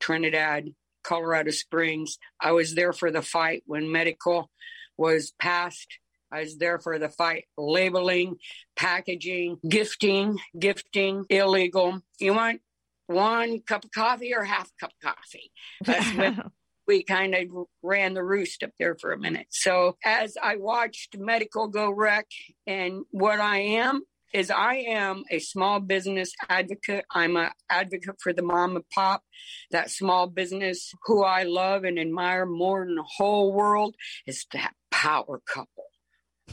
Trinidad, 0.00 0.70
Colorado 1.04 1.50
Springs. 1.50 2.18
I 2.40 2.52
was 2.52 2.74
there 2.74 2.94
for 2.94 3.10
the 3.10 3.22
fight 3.22 3.62
when 3.66 3.92
medical 3.92 4.50
was 4.96 5.32
passed. 5.38 5.98
I 6.30 6.40
was 6.40 6.58
there 6.58 6.78
for 6.78 6.98
the 6.98 7.08
fight 7.08 7.44
labeling, 7.56 8.36
packaging, 8.76 9.58
gifting, 9.66 10.38
gifting, 10.58 11.24
illegal. 11.30 12.00
You 12.18 12.34
want 12.34 12.60
one 13.06 13.60
cup 13.60 13.84
of 13.84 13.90
coffee 13.90 14.34
or 14.34 14.44
half 14.44 14.70
cup 14.78 14.90
of 15.02 15.14
coffee? 15.14 15.50
That's 15.84 16.38
we 16.88 17.02
kind 17.04 17.34
of 17.34 17.66
ran 17.82 18.14
the 18.14 18.24
roost 18.24 18.62
up 18.62 18.70
there 18.78 18.96
for 18.98 19.12
a 19.12 19.18
minute. 19.18 19.46
So 19.50 19.96
as 20.04 20.36
I 20.42 20.56
watched 20.56 21.16
medical 21.18 21.68
go 21.68 21.90
wreck, 21.90 22.26
and 22.66 23.02
what 23.10 23.40
I 23.40 23.58
am 23.58 24.02
is 24.32 24.50
I 24.50 24.76
am 24.88 25.22
a 25.30 25.38
small 25.38 25.80
business 25.80 26.32
advocate. 26.48 27.04
I'm 27.10 27.36
an 27.36 27.50
advocate 27.70 28.16
for 28.22 28.32
the 28.32 28.42
mom 28.42 28.76
and 28.76 28.84
pop, 28.90 29.22
that 29.70 29.90
small 29.90 30.26
business 30.26 30.92
who 31.04 31.22
I 31.22 31.44
love 31.44 31.84
and 31.84 31.98
admire 31.98 32.46
more 32.46 32.84
than 32.84 32.96
the 32.96 33.06
whole 33.16 33.52
world 33.52 33.94
is 34.26 34.46
that 34.52 34.72
power 34.90 35.40
couple. 35.46 35.87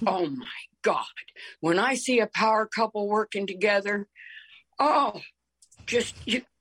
Oh 0.08 0.28
my 0.28 0.46
God. 0.82 1.06
When 1.62 1.80
I 1.80 1.96
see 1.96 2.20
a 2.20 2.28
power 2.28 2.68
couple 2.68 3.08
working 3.08 3.48
together, 3.48 4.08
oh, 4.80 5.22
just 5.88 6.16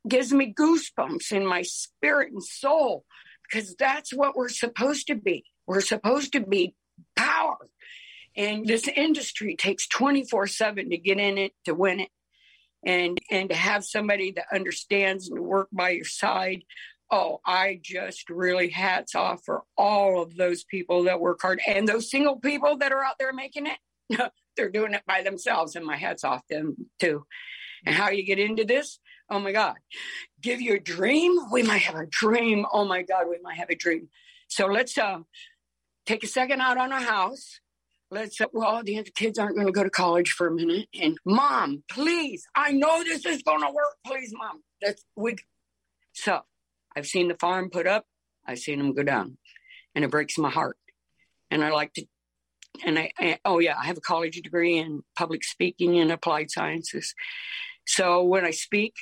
gives 0.09 0.33
me 0.33 0.55
goosebumps 0.55 1.33
in 1.33 1.47
my 1.47 1.62
spirit 1.62 2.33
and 2.33 2.42
soul 2.42 3.05
because 3.51 3.75
that's 3.77 4.12
what 4.12 4.37
we're 4.37 4.49
supposed 4.49 5.07
to 5.09 5.14
be. 5.14 5.44
We're 5.66 5.81
supposed 5.81 6.33
to 6.33 6.40
be 6.40 6.75
power. 7.16 7.68
And 8.37 8.66
this 8.66 8.88
industry 8.88 9.57
takes 9.57 9.88
24 9.88 10.47
7 10.49 10.90
to 10.90 10.99
get 10.99 11.18
in 11.18 11.38
it, 11.38 11.53
to 11.66 11.75
win 11.75 12.01
it. 12.01 12.11
and 12.85 13.18
and 13.31 13.51
to 13.51 13.57
have 13.57 13.85
somebody 13.85 14.33
that 14.33 14.47
understands 14.53 15.29
and 15.31 15.40
work 15.40 15.68
by 15.73 15.90
your 15.90 16.05
side 16.05 16.64
oh 17.10 17.40
i 17.44 17.78
just 17.82 18.30
really 18.30 18.68
hats 18.68 19.14
off 19.14 19.42
for 19.44 19.62
all 19.76 20.22
of 20.22 20.36
those 20.36 20.64
people 20.64 21.04
that 21.04 21.20
work 21.20 21.40
hard 21.42 21.60
and 21.66 21.86
those 21.86 22.10
single 22.10 22.36
people 22.36 22.76
that 22.78 22.92
are 22.92 23.04
out 23.04 23.16
there 23.18 23.32
making 23.32 23.66
it. 23.66 24.30
They're 24.56 24.70
doing 24.70 24.94
it 24.94 25.02
by 25.06 25.22
themselves 25.22 25.76
and 25.76 25.84
my 25.84 25.96
hats 25.96 26.24
off 26.24 26.42
them 26.48 26.76
too. 27.00 27.24
And 27.84 27.94
how 27.94 28.10
you 28.10 28.24
get 28.24 28.38
into 28.38 28.64
this? 28.64 28.98
Oh 29.30 29.40
my 29.40 29.52
god. 29.52 29.74
Give 30.40 30.60
you 30.60 30.74
a 30.74 30.80
dream? 30.80 31.36
We 31.50 31.62
might 31.62 31.82
have 31.82 31.96
a 31.96 32.06
dream. 32.06 32.66
Oh 32.72 32.84
my 32.84 33.02
god 33.02 33.26
we 33.28 33.38
might 33.42 33.56
have 33.56 33.70
a 33.70 33.74
dream. 33.74 34.08
So 34.48 34.66
let's 34.66 34.96
uh 34.96 35.20
take 36.06 36.22
a 36.24 36.28
second 36.28 36.60
out 36.60 36.78
on 36.78 36.92
our 36.92 37.00
house. 37.00 37.60
Let's 38.10 38.38
well 38.52 38.82
the 38.84 39.02
kids 39.14 39.38
aren't 39.38 39.56
going 39.56 39.66
to 39.66 39.72
go 39.72 39.82
to 39.82 39.90
college 39.90 40.30
for 40.32 40.46
a 40.46 40.52
minute. 40.52 40.88
And 41.00 41.18
mom 41.24 41.82
please 41.90 42.46
i 42.54 42.70
know 42.70 43.02
this 43.02 43.26
is 43.26 43.42
going 43.42 43.60
to 43.60 43.72
work. 43.72 43.96
Please 44.06 44.32
mom 44.36 44.62
that's 44.80 45.04
we 45.16 45.36
so 46.12 46.42
i've 46.96 47.07
seen 47.07 47.28
the 47.28 47.37
farm 47.37 47.70
put 47.70 47.87
up 47.87 48.04
i've 48.46 48.59
seen 48.59 48.78
them 48.78 48.94
go 48.94 49.02
down 49.02 49.37
and 49.94 50.04
it 50.04 50.11
breaks 50.11 50.38
my 50.38 50.50
heart. 50.50 50.76
And 51.50 51.64
i 51.64 51.70
like 51.70 51.92
to 51.94 52.07
and 52.85 52.98
I, 52.98 53.12
I 53.18 53.38
oh 53.44 53.59
yeah 53.61 53.76
i 53.80 53.85
have 53.85 53.98
a 53.98 54.02
college 54.02 54.40
degree 54.40 54.78
in 54.78 55.02
public 55.16 55.44
speaking 55.44 55.98
and 55.98 56.11
applied 56.11 56.50
sciences. 56.50 57.14
So 57.87 58.24
when 58.24 58.44
i 58.44 58.50
speak 58.50 58.94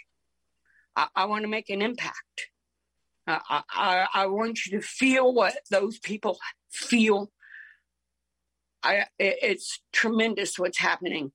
i, 0.96 1.09
I 1.14 1.24
want 1.26 1.42
to 1.42 1.48
make 1.48 1.70
an 1.70 1.83
impact. 1.83 2.48
I, 3.24 3.62
I, 3.70 4.07
I 4.12 4.26
want 4.26 4.66
you 4.66 4.81
to 4.81 4.85
feel 4.85 5.33
what 5.33 5.57
those 5.70 5.98
people 6.00 6.38
feel 6.72 7.31
I, 8.85 9.05
it's 9.18 9.81
tremendous 9.92 10.59
what's 10.59 10.79
happening. 10.79 11.33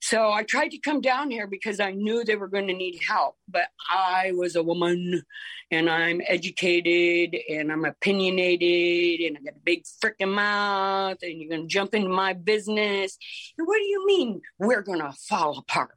So 0.00 0.32
I 0.32 0.42
tried 0.42 0.70
to 0.70 0.78
come 0.78 1.00
down 1.00 1.30
here 1.30 1.46
because 1.46 1.80
I 1.80 1.92
knew 1.92 2.24
they 2.24 2.36
were 2.36 2.48
going 2.48 2.66
to 2.66 2.74
need 2.74 3.00
help, 3.06 3.36
but 3.48 3.68
I 3.90 4.32
was 4.34 4.56
a 4.56 4.62
woman 4.62 5.22
and 5.70 5.88
I'm 5.88 6.20
educated 6.26 7.40
and 7.48 7.70
I'm 7.70 7.84
opinionated 7.84 9.26
and 9.26 9.36
I 9.36 9.40
got 9.42 9.56
a 9.56 9.64
big 9.64 9.84
freaking 10.02 10.34
mouth 10.34 11.18
and 11.22 11.40
you're 11.40 11.50
going 11.50 11.68
to 11.68 11.72
jump 11.72 11.94
into 11.94 12.08
my 12.08 12.32
business. 12.32 13.16
What 13.56 13.78
do 13.78 13.84
you 13.84 14.06
mean 14.06 14.40
we're 14.58 14.82
going 14.82 15.00
to 15.00 15.12
fall 15.12 15.58
apart? 15.58 15.94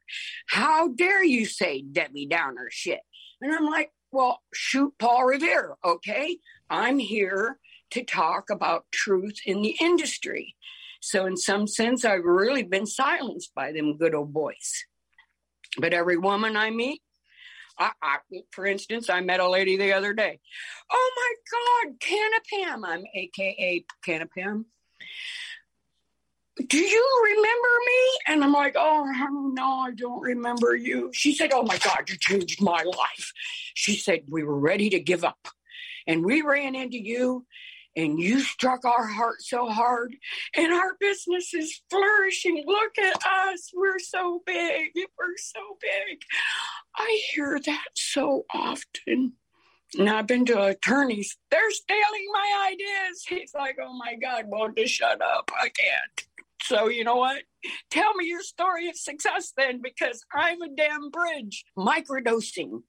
How 0.48 0.90
dare 0.90 1.24
you 1.24 1.46
say 1.46 1.82
Debbie 1.82 2.28
Downer 2.28 2.68
shit? 2.70 3.02
And 3.42 3.54
I'm 3.54 3.66
like, 3.66 3.92
well, 4.12 4.42
shoot 4.54 4.94
Paul 5.00 5.26
Revere, 5.26 5.76
okay? 5.84 6.38
I'm 6.70 7.00
here 7.00 7.58
to 7.92 8.04
talk 8.04 8.50
about 8.50 8.86
truth 8.92 9.40
in 9.46 9.62
the 9.62 9.76
industry. 9.80 10.56
So, 11.02 11.26
in 11.26 11.36
some 11.36 11.68
sense, 11.68 12.06
I've 12.06 12.24
really 12.24 12.64
been 12.64 12.86
silenced 12.86 13.54
by 13.56 13.72
them 13.72 13.98
good 13.98 14.14
old 14.14 14.32
boys. 14.32 14.86
But 15.78 15.94
every 15.94 16.18
woman 16.18 16.56
I 16.56 16.70
meet, 16.70 17.02
I, 17.80 17.92
I, 18.02 18.18
for 18.52 18.68
instance, 18.68 19.10
I 19.10 19.22
met 19.22 19.40
a 19.40 19.50
lady 19.50 19.78
the 19.78 19.94
other 19.94 20.14
day. 20.14 20.40
Oh 20.92 21.12
my 21.18 21.90
God, 21.90 22.00
Canapam. 22.00 22.84
I'm 22.86 23.04
AKA 23.16 23.86
Canapam. 24.08 24.66
Do 26.68 26.78
you 26.78 27.24
remember 27.24 27.68
me? 27.88 28.20
And 28.28 28.44
I'm 28.44 28.54
like, 28.54 28.76
oh, 28.78 29.52
no, 29.56 29.80
I 29.80 29.92
don't 29.96 30.22
remember 30.22 30.76
you. 30.76 31.10
She 31.14 31.34
said, 31.34 31.52
oh 31.54 31.64
my 31.64 31.78
God, 31.80 32.10
you 32.10 32.18
changed 32.20 32.62
my 32.62 32.84
life. 32.84 33.32
She 33.74 33.96
said, 33.96 34.22
we 34.30 34.44
were 34.44 34.60
ready 34.60 34.92
to 34.92 35.00
give 35.00 35.24
up. 35.24 35.48
And 36.06 36.24
we 36.24 36.44
ran 36.44 36.76
into 36.76 37.02
you 37.02 37.46
and 37.96 38.20
you 38.20 38.40
struck 38.40 38.86
our 38.86 39.08
heart 39.08 39.42
so 39.42 39.70
hard 39.70 40.16
and 40.56 40.74
our 40.74 40.96
business 41.00 41.54
is 41.54 41.82
flourishing 41.90 42.64
look 42.66 42.98
at 42.98 43.16
us 43.16 43.72
we're 43.76 44.00
so 44.00 44.42
big 44.46 44.92
we're 44.96 45.38
so 45.38 45.60
big 45.82 46.20
i 46.96 47.22
hear 47.34 47.60
that 47.66 47.88
so 47.96 48.46
often 48.54 49.34
and 49.98 50.10
I've 50.10 50.28
been 50.28 50.46
to 50.46 50.68
attorneys. 50.68 51.38
They're 51.50 51.72
stealing 51.72 52.28
my 52.32 52.70
ideas. 52.72 53.26
He's 53.28 53.54
like, 53.54 53.78
oh 53.82 53.94
my 53.98 54.16
God, 54.16 54.46
won't 54.48 54.80
shut 54.88 55.22
up? 55.22 55.52
I 55.54 55.68
can't. 55.68 56.28
So, 56.64 56.88
you 56.88 57.04
know 57.04 57.16
what? 57.18 57.42
Tell 57.90 58.14
me 58.14 58.28
your 58.28 58.42
story 58.42 58.88
of 58.88 58.96
success 58.96 59.52
then, 59.58 59.82
because 59.82 60.24
I'm 60.34 60.62
a 60.62 60.70
damn 60.76 61.10
bridge. 61.10 61.66
Microdosing 61.78 62.84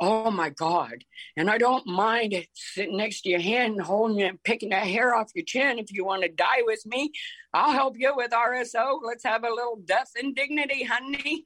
oh 0.00 0.30
my 0.30 0.48
God. 0.50 1.04
And 1.36 1.50
I 1.50 1.58
don't 1.58 1.86
mind 1.86 2.34
sitting 2.54 2.96
next 2.96 3.22
to 3.22 3.28
your 3.28 3.40
hand, 3.40 3.74
and 3.74 3.82
holding 3.82 4.22
and 4.22 4.42
picking 4.42 4.70
that 4.70 4.86
hair 4.86 5.14
off 5.14 5.30
your 5.34 5.44
chin. 5.44 5.78
If 5.78 5.92
you 5.92 6.04
want 6.04 6.22
to 6.22 6.28
die 6.28 6.62
with 6.62 6.84
me, 6.86 7.12
I'll 7.52 7.72
help 7.72 7.96
you 7.98 8.14
with 8.16 8.30
RSO. 8.30 9.00
Let's 9.02 9.24
have 9.24 9.44
a 9.44 9.50
little 9.50 9.80
death 9.84 10.10
and 10.16 10.34
dignity, 10.34 10.84
honey. 10.84 11.44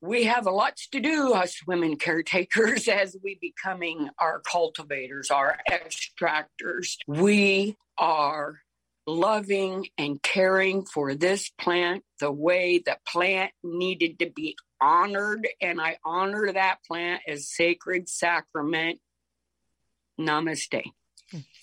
We 0.00 0.24
have 0.24 0.46
a 0.46 0.50
lots 0.50 0.88
to 0.88 1.00
do, 1.00 1.32
us 1.32 1.60
women 1.66 1.96
caretakers, 1.96 2.88
as 2.88 3.16
we 3.22 3.38
becoming 3.40 4.08
our 4.18 4.40
cultivators, 4.40 5.30
our 5.30 5.58
extractors. 5.70 6.96
We 7.06 7.76
are 7.98 8.60
loving 9.06 9.88
and 9.96 10.20
caring 10.22 10.84
for 10.84 11.14
this 11.14 11.50
plant 11.50 12.02
the 12.18 12.32
way 12.32 12.82
the 12.84 12.98
plant 13.06 13.52
needed 13.62 14.18
to 14.18 14.30
be 14.30 14.56
honored, 14.80 15.48
and 15.60 15.80
I 15.80 15.98
honor 16.04 16.52
that 16.52 16.78
plant 16.86 17.22
as 17.26 17.48
sacred 17.48 18.08
sacrament. 18.08 19.00
Namaste. 20.20 20.84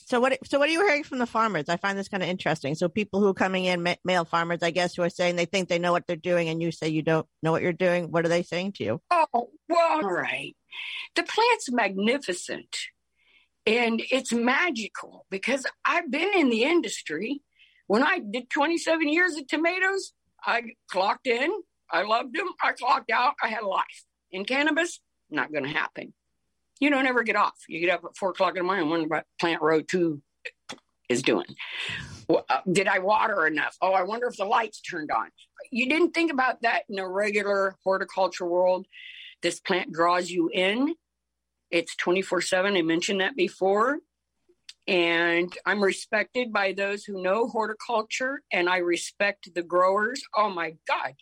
So 0.05 0.19
what? 0.19 0.37
So 0.45 0.59
what 0.59 0.67
are 0.67 0.71
you 0.71 0.85
hearing 0.85 1.03
from 1.03 1.19
the 1.19 1.25
farmers? 1.25 1.69
I 1.69 1.77
find 1.77 1.97
this 1.97 2.09
kind 2.09 2.21
of 2.21 2.29
interesting. 2.29 2.75
So 2.75 2.89
people 2.89 3.21
who 3.21 3.27
are 3.27 3.33
coming 3.33 3.65
in, 3.65 3.87
male 4.03 4.25
farmers, 4.25 4.61
I 4.61 4.71
guess, 4.71 4.95
who 4.95 5.03
are 5.03 5.09
saying 5.09 5.37
they 5.37 5.45
think 5.45 5.69
they 5.69 5.79
know 5.79 5.93
what 5.93 6.05
they're 6.05 6.15
doing, 6.15 6.49
and 6.49 6.61
you 6.61 6.71
say 6.71 6.89
you 6.89 7.01
don't 7.01 7.25
know 7.41 7.51
what 7.51 7.61
you're 7.61 7.71
doing. 7.71 8.11
What 8.11 8.25
are 8.25 8.29
they 8.29 8.43
saying 8.43 8.73
to 8.73 8.83
you? 8.83 9.01
Oh, 9.09 9.49
well, 9.69 10.03
all 10.03 10.11
right. 10.11 10.55
The 11.15 11.23
plant's 11.23 11.71
magnificent, 11.71 12.77
and 13.65 14.03
it's 14.11 14.33
magical 14.33 15.25
because 15.29 15.65
I've 15.85 16.11
been 16.11 16.31
in 16.35 16.49
the 16.49 16.63
industry. 16.63 17.41
When 17.87 18.03
I 18.03 18.19
did 18.19 18.49
27 18.49 19.07
years 19.07 19.35
of 19.35 19.47
tomatoes, 19.47 20.13
I 20.45 20.63
clocked 20.89 21.27
in, 21.27 21.51
I 21.93 22.01
loved 22.01 22.35
him. 22.35 22.47
I 22.61 22.73
clocked 22.73 23.11
out. 23.11 23.35
I 23.41 23.47
had 23.47 23.61
a 23.61 23.67
life. 23.67 24.05
In 24.31 24.45
cannabis, 24.45 24.99
not 25.29 25.51
going 25.51 25.63
to 25.63 25.69
happen. 25.69 26.13
You 26.79 26.89
don't 26.89 27.05
ever 27.05 27.23
get 27.23 27.35
off. 27.35 27.53
You 27.69 27.79
get 27.79 27.91
up 27.91 28.03
at 28.03 28.17
four 28.17 28.31
o'clock 28.31 28.57
in 28.57 28.57
the 28.57 28.63
morning, 28.63 28.89
wonder 28.89 29.07
what 29.07 29.25
plant 29.39 29.61
row 29.61 29.81
two 29.81 30.21
is 31.07 31.21
doing. 31.21 31.45
Well, 32.27 32.45
uh, 32.49 32.61
did 32.69 32.87
I 32.87 32.99
water 32.99 33.45
enough? 33.45 33.77
Oh, 33.79 33.91
I 33.91 34.03
wonder 34.03 34.27
if 34.27 34.37
the 34.37 34.45
lights 34.45 34.81
turned 34.81 35.11
on. 35.11 35.29
You 35.71 35.87
didn't 35.87 36.11
think 36.11 36.31
about 36.31 36.63
that 36.63 36.83
in 36.89 36.97
a 36.97 37.07
regular 37.07 37.75
horticulture 37.83 38.45
world. 38.45 38.87
This 39.41 39.59
plant 39.59 39.91
draws 39.91 40.31
you 40.31 40.49
in. 40.51 40.95
It's 41.69 41.95
24 41.95 42.41
7. 42.41 42.75
I 42.75 42.81
mentioned 42.81 43.21
that 43.21 43.35
before 43.35 43.99
and 44.87 45.53
I'm 45.65 45.83
respected 45.83 46.51
by 46.51 46.73
those 46.73 47.05
who 47.05 47.21
know 47.21 47.47
horticulture 47.47 48.41
and 48.51 48.69
I 48.69 48.77
respect 48.77 49.53
the 49.53 49.63
growers. 49.63 50.21
Oh 50.35 50.49
my 50.49 50.75
God, 50.87 51.13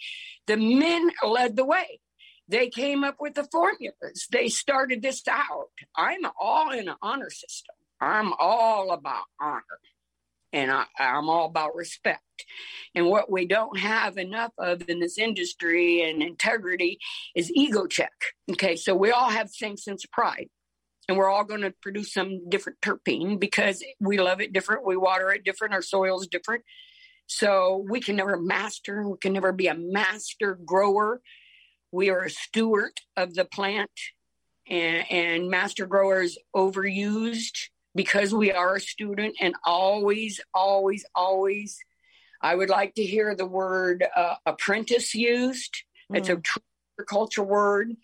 the 0.48 0.58
men 0.58 1.12
led 1.26 1.56
the 1.56 1.66
way. 1.66 2.00
They 2.48 2.70
came 2.70 3.04
up 3.04 3.16
with 3.20 3.36
the 3.36 3.48
formulas. 3.52 4.28
They 4.32 4.50
started 4.50 5.02
this 5.02 5.22
out. 5.28 5.70
I'm 5.96 6.22
all 6.40 6.72
in 6.72 6.90
an 6.90 6.96
honor 7.02 7.30
system. 7.30 7.76
I'm 8.02 8.34
all 8.40 8.92
about 8.92 9.24
honor 9.40 9.64
and 10.52 10.72
I, 10.72 10.86
am 10.98 11.30
all 11.30 11.46
about 11.46 11.76
respect. 11.76 12.22
And 12.96 13.06
what 13.06 13.32
we 13.32 13.46
don't 13.46 13.78
have 13.80 14.18
enough 14.18 14.52
of 14.58 14.90
in 14.90 15.00
this 15.00 15.18
industry 15.18 16.02
and 16.02 16.22
integrity 16.22 17.00
is 17.36 17.52
ego 17.52 17.86
check. 17.86 18.12
Okay, 18.52 18.76
so 18.76 18.96
we 18.96 19.12
all 19.12 19.30
have 19.30 19.48
the 19.48 19.54
same 19.54 19.78
sense 19.78 20.04
of 20.04 20.12
pride 20.12 20.50
and 21.08 21.18
we're 21.18 21.30
all 21.30 21.44
going 21.44 21.62
to 21.62 21.74
produce 21.82 22.14
some 22.14 22.50
different 22.50 22.80
terpene 22.82 23.40
because 23.40 23.84
we 24.00 24.18
love 24.20 24.42
it 24.42 24.54
different. 24.54 24.86
We 24.86 24.98
water 24.98 25.32
it 25.32 25.44
different. 25.44 25.74
Our 25.74 25.82
soil 25.82 26.22
is 26.22 26.28
different. 26.28 26.64
So 27.28 27.86
we 27.90 28.02
can 28.02 28.18
never 28.18 28.38
master, 28.38 29.08
we 29.08 29.18
can 29.18 29.34
never 29.34 29.52
be 29.52 29.68
a 29.68 29.76
master 29.76 30.60
grower. 30.66 31.22
We 31.92 32.10
are 32.10 32.24
a 32.24 32.30
steward 32.30 32.92
of 33.16 33.36
the 33.36 33.46
plant, 33.46 33.92
and, 34.68 35.10
and 35.10 35.50
master 35.50 35.86
growers 35.86 36.38
overused 36.56 37.70
because 37.96 38.34
we 38.34 38.52
are 38.52 38.76
a 38.76 38.82
student 38.82 39.36
and 39.40 39.56
always, 39.66 40.40
always, 40.54 41.06
always. 41.16 41.78
I 42.42 42.56
would 42.56 42.70
like 42.70 42.96
to 42.96 43.04
hear 43.04 43.36
the 43.36 43.46
word 43.46 44.06
uh, 44.16 44.36
apprentice 44.46 45.14
used. 45.14 45.84
Mm. 46.12 46.18
It's 46.18 46.30
a 46.30 46.36
mm. 46.36 46.44
true 46.44 46.64
agriculture 47.02 47.44
word. 47.44 47.96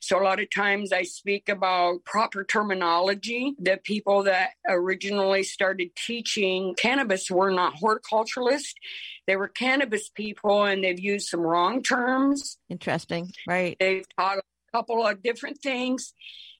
So 0.00 0.20
a 0.20 0.24
lot 0.24 0.40
of 0.40 0.48
times 0.50 0.92
I 0.92 1.02
speak 1.02 1.48
about 1.48 2.04
proper 2.04 2.44
terminology. 2.44 3.54
The 3.58 3.78
people 3.82 4.24
that 4.24 4.50
originally 4.68 5.42
started 5.42 5.90
teaching 5.94 6.74
cannabis 6.76 7.30
were 7.30 7.50
not 7.50 7.74
horticulturalists. 7.76 8.74
They 9.26 9.36
were 9.36 9.48
cannabis 9.48 10.08
people 10.08 10.64
and 10.64 10.82
they've 10.82 10.98
used 10.98 11.28
some 11.28 11.40
wrong 11.40 11.82
terms. 11.82 12.58
Interesting. 12.68 13.30
Right. 13.46 13.76
They've 13.78 14.06
taught 14.18 14.38
a 14.38 14.42
couple 14.72 15.06
of 15.06 15.22
different 15.22 15.58
things. 15.62 16.12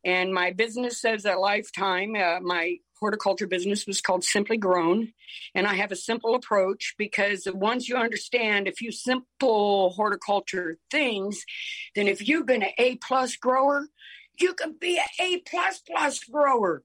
And 0.04 0.32
my 0.32 0.52
business 0.52 1.04
as 1.04 1.24
a 1.24 1.34
lifetime, 1.34 2.14
uh, 2.16 2.40
my 2.40 2.76
horticulture 3.00 3.46
business 3.46 3.86
was 3.86 4.00
called 4.00 4.24
Simply 4.24 4.56
Grown. 4.56 5.12
And 5.54 5.66
I 5.66 5.74
have 5.74 5.92
a 5.92 5.96
simple 5.96 6.34
approach 6.34 6.94
because 6.98 7.48
once 7.52 7.88
you 7.88 7.96
understand 7.96 8.68
a 8.68 8.72
few 8.72 8.92
simple 8.92 9.90
horticulture 9.90 10.76
things, 10.90 11.44
then 11.94 12.08
if 12.08 12.26
you've 12.26 12.46
been 12.46 12.62
an 12.62 12.70
A 12.78 12.96
plus 12.96 13.36
grower, 13.36 13.86
you 14.38 14.54
can 14.54 14.76
be 14.78 14.98
an 14.98 15.04
A 15.18 15.38
plus 15.38 15.80
plus 15.86 16.24
grower. 16.24 16.82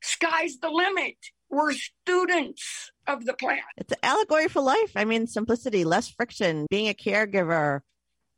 Sky's 0.00 0.58
the 0.58 0.70
limit. 0.70 1.16
We're 1.50 1.72
students 1.72 2.92
of 3.06 3.24
the 3.24 3.32
plant. 3.32 3.62
It's 3.78 3.92
an 3.92 3.98
allegory 4.02 4.48
for 4.48 4.60
life. 4.60 4.92
I 4.94 5.04
mean, 5.04 5.26
simplicity, 5.26 5.84
less 5.84 6.08
friction, 6.08 6.66
being 6.70 6.88
a 6.88 6.94
caregiver. 6.94 7.80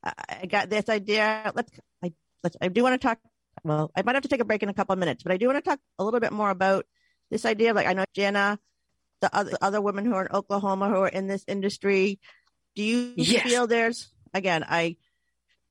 I 0.03 0.47
got 0.47 0.71
this 0.71 0.89
idea. 0.89 1.53
Let's, 1.55 1.73
I, 2.03 2.13
let's, 2.43 2.57
I 2.61 2.69
do 2.69 2.83
want 2.83 3.01
to 3.01 3.07
talk. 3.07 3.19
Well, 3.65 3.91
I 3.95 4.03
might 4.03 4.15
have 4.15 4.23
to 4.23 4.29
take 4.29 4.41
a 4.41 4.45
break 4.45 4.63
in 4.63 4.69
a 4.69 4.75
couple 4.75 4.93
of 4.93 4.99
minutes, 4.99 5.23
but 5.23 5.33
I 5.33 5.37
do 5.37 5.47
want 5.49 5.63
to 5.63 5.69
talk 5.69 5.81
a 5.99 6.05
little 6.05 6.21
bit 6.21 6.33
more 6.33 6.51
about 6.51 6.87
this 7.31 7.45
idea 7.45 7.71
of 7.71 7.77
like, 7.77 7.87
I 7.87 7.93
know 7.93 8.05
Jana, 8.15 8.59
the 9.21 9.35
other, 9.35 9.53
other 9.61 9.81
women 9.81 10.05
who 10.05 10.15
are 10.15 10.27
in 10.27 10.33
Oklahoma 10.33 10.89
who 10.89 10.97
are 10.97 11.09
in 11.09 11.27
this 11.27 11.45
industry. 11.47 12.19
Do 12.75 12.83
you 12.83 13.13
yes. 13.17 13.43
feel 13.43 13.67
there's, 13.67 14.09
again, 14.33 14.65
I, 14.69 14.97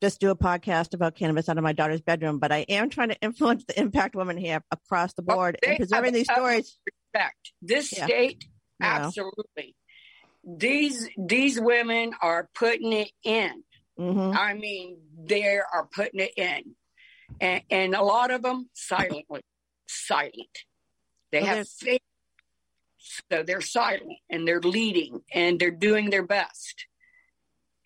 just 0.02 0.20
do 0.20 0.30
a 0.30 0.36
podcast 0.36 0.94
about 0.94 1.16
cannabis 1.16 1.50
out 1.50 1.58
of 1.58 1.64
my 1.64 1.74
daughter's 1.74 2.02
bedroom, 2.02 2.40
but 2.40 2.52
I 2.52 2.60
am 2.70 2.90
trying 2.90 3.10
to 3.10 3.16
influence 3.22 3.66
the 3.66 3.80
impact 3.80 4.16
women 4.16 4.38
here 4.38 4.64
across 4.72 5.14
the 5.14 5.22
board 5.22 5.58
and 5.66 5.78
preserving 5.78 6.14
these 6.14 6.32
stories. 6.32 6.78
Respect. 7.14 7.52
This 7.62 7.96
yeah. 7.96 8.06
state, 8.06 8.46
absolutely. 8.82 9.76
These 10.46 11.10
these 11.18 11.60
women 11.60 12.14
are 12.22 12.50
putting 12.56 12.94
it 12.94 13.12
in. 13.24 13.64
Mm-hmm. 14.00 14.38
I 14.38 14.54
mean, 14.54 15.00
they 15.22 15.58
are 15.58 15.90
putting 15.94 16.22
it 16.22 16.32
in, 16.38 16.76
and, 17.42 17.62
and 17.70 17.96
a 17.96 18.02
lot 18.02 18.32
of 18.32 18.42
them 18.42 18.70
silently, 18.74 19.42
silent. 19.88 20.64
They 21.32 21.42
well, 21.42 21.58
have 21.58 21.70
faith, 21.70 22.02
so 23.32 23.44
they're 23.44 23.62
silent 23.62 24.18
and 24.30 24.48
they're 24.48 24.62
leading 24.62 25.22
and 25.34 25.60
they're 25.60 25.72
doing 25.72 26.10
their 26.10 26.26
best 26.26 26.86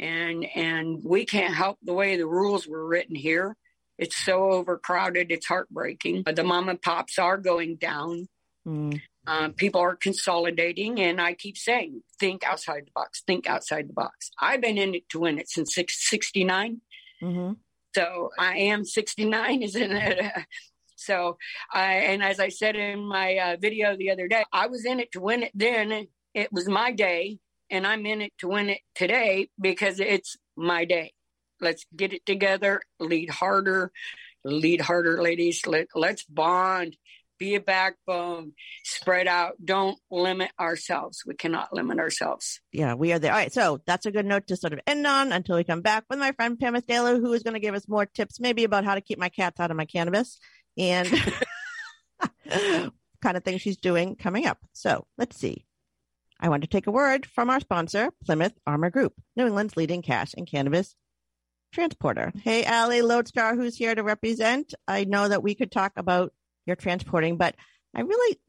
and 0.04 0.46
and 0.56 1.02
we 1.04 1.26
can't 1.26 1.54
help 1.54 1.78
the 1.82 1.94
way 1.94 2.18
the 2.18 2.28
rules 2.28 2.68
were 2.68 2.86
written 2.86 3.16
here. 3.16 3.56
It's 3.98 4.18
so 4.18 4.52
overcrowded. 4.52 5.32
It's 5.32 5.46
heartbreaking. 5.46 6.24
The 6.26 6.44
mom 6.44 6.68
and 6.68 6.82
pops 6.82 7.18
are 7.20 7.38
going 7.38 7.78
down. 7.78 8.28
Mm. 8.68 9.02
Um, 9.26 9.54
people 9.54 9.80
are 9.80 9.96
consolidating, 9.96 11.00
and 11.00 11.22
I 11.22 11.34
keep 11.34 11.58
saying, 11.58 12.02
think 12.20 12.44
outside 12.44 12.88
the 12.88 12.92
box. 12.94 13.24
Think 13.26 13.48
outside 13.48 13.88
the 13.88 13.94
box. 13.94 14.32
I've 14.42 14.62
been 14.62 14.78
in 14.78 14.96
it 14.96 15.08
to 15.10 15.20
win 15.20 15.40
it 15.40 15.50
since 15.50 15.76
'69. 15.76 16.82
Mm-hmm. 17.22 17.54
So 17.96 18.32
I 18.40 18.58
am 18.58 18.84
69, 18.84 19.62
isn't 19.62 19.92
it? 19.92 20.32
so, 21.04 21.38
I, 21.72 21.94
and 21.94 22.24
as 22.24 22.40
I 22.40 22.50
said 22.50 22.76
in 22.76 23.00
my 23.06 23.38
uh, 23.38 23.58
video 23.60 23.96
the 23.96 24.12
other 24.12 24.28
day, 24.28 24.44
I 24.52 24.68
was 24.68 24.86
in 24.86 25.00
it 25.00 25.12
to 25.14 25.22
win 25.22 25.44
it 25.44 25.52
then. 25.54 26.08
It 26.34 26.52
was 26.52 26.68
my 26.68 26.92
day 26.92 27.40
and 27.70 27.88
I'm 27.88 28.06
in 28.06 28.22
it 28.22 28.34
to 28.40 28.48
win 28.48 28.70
it 28.70 28.82
today 28.96 29.50
because 29.60 30.00
it's 30.00 30.38
my 30.56 30.86
day. 30.86 31.14
Let's 31.60 31.86
get 31.96 32.14
it 32.14 32.26
together, 32.26 32.82
lead 33.00 33.30
harder, 33.30 33.92
lead 34.44 34.82
harder, 34.82 35.22
ladies. 35.22 35.66
Let, 35.66 35.88
let's 35.96 36.24
bond, 36.26 36.98
be 37.40 37.56
a 37.56 37.60
backbone, 37.60 38.54
spread 38.84 39.28
out. 39.28 39.54
Don't 39.64 39.98
limit 40.12 40.52
ourselves. 40.60 41.24
We 41.26 41.36
cannot 41.36 41.74
limit 41.74 42.00
ourselves. 42.00 42.60
Yeah, 42.72 42.94
we 42.94 43.12
are 43.14 43.20
there. 43.20 43.32
All 43.32 43.38
right. 43.38 43.54
So 43.54 43.80
that's 43.86 44.06
a 44.06 44.12
good 44.12 44.26
note 44.26 44.48
to 44.48 44.58
sort 44.58 44.74
of 44.74 44.80
end 44.86 45.08
on 45.08 45.32
until 45.32 45.56
we 45.56 45.64
come 45.64 45.82
back 45.82 46.04
with 46.10 46.20
my 46.20 46.32
friend 46.34 46.60
Pam 46.60 46.80
Staley, 46.80 47.20
who 47.20 47.34
is 47.34 47.44
going 47.44 47.56
to 47.56 47.60
give 47.60 47.76
us 47.76 47.88
more 47.88 48.06
tips, 48.06 48.40
maybe 48.40 48.66
about 48.66 48.86
how 48.86 48.96
to 48.96 49.02
keep 49.02 49.18
my 49.18 49.30
cats 49.30 49.60
out 49.60 49.72
of 49.72 49.78
my 49.78 49.86
cannabis 49.86 50.40
and 50.78 51.08
kind 53.22 53.38
of 53.38 53.44
thing 53.44 53.58
she's 53.58 53.78
doing 53.78 54.16
coming 54.16 54.46
up. 54.46 54.60
So 54.74 55.06
let's 55.18 55.38
see. 55.38 55.66
I 56.40 56.50
want 56.50 56.62
to 56.64 56.68
take 56.68 56.88
a 56.88 56.92
word 56.92 57.26
from 57.26 57.50
our 57.50 57.62
sponsor, 57.62 58.12
Plymouth 58.26 58.54
Armor 58.68 58.90
Group, 58.90 59.14
New 59.36 59.46
England's 59.46 59.78
leading 59.78 60.02
cash 60.02 60.34
and 60.36 60.46
cannabis 60.46 60.96
transporter. 61.74 62.32
Hey, 62.44 62.66
Allie 62.66 63.02
Lotzkar, 63.02 63.56
who's 63.56 63.78
here 63.78 63.96
to 63.96 64.04
represent. 64.04 64.74
I 64.88 65.06
know 65.06 65.28
that 65.28 65.42
we 65.42 65.56
could 65.56 65.72
talk 65.72 65.94
about 65.96 66.34
your 66.66 66.76
transporting, 66.76 67.38
but 67.38 67.56
I 67.96 68.02
really, 68.02 68.40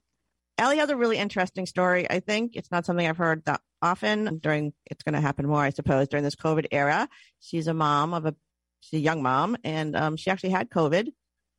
Allie 0.58 0.78
has 0.78 0.90
a 0.90 0.96
really 0.96 1.18
interesting 1.18 1.66
story. 1.66 2.10
I 2.10 2.20
think 2.20 2.56
it's 2.56 2.70
not 2.70 2.84
something 2.84 3.06
I've 3.06 3.16
heard 3.16 3.44
that 3.46 3.60
often 3.80 4.38
during, 4.38 4.72
it's 4.87 5.02
going 5.02 5.14
to 5.14 5.20
happen 5.20 5.46
more, 5.46 5.62
I 5.62 5.70
suppose, 5.70 6.08
during 6.08 6.24
this 6.24 6.37
COVID 6.37 6.66
era. 6.70 7.08
She's 7.40 7.66
a 7.66 7.74
mom 7.74 8.12
of 8.12 8.26
a, 8.26 8.34
she's 8.80 8.98
a 8.98 9.02
young 9.02 9.22
mom, 9.22 9.56
and 9.64 9.96
um, 9.96 10.16
she 10.16 10.30
actually 10.30 10.50
had 10.50 10.70
COVID 10.70 11.08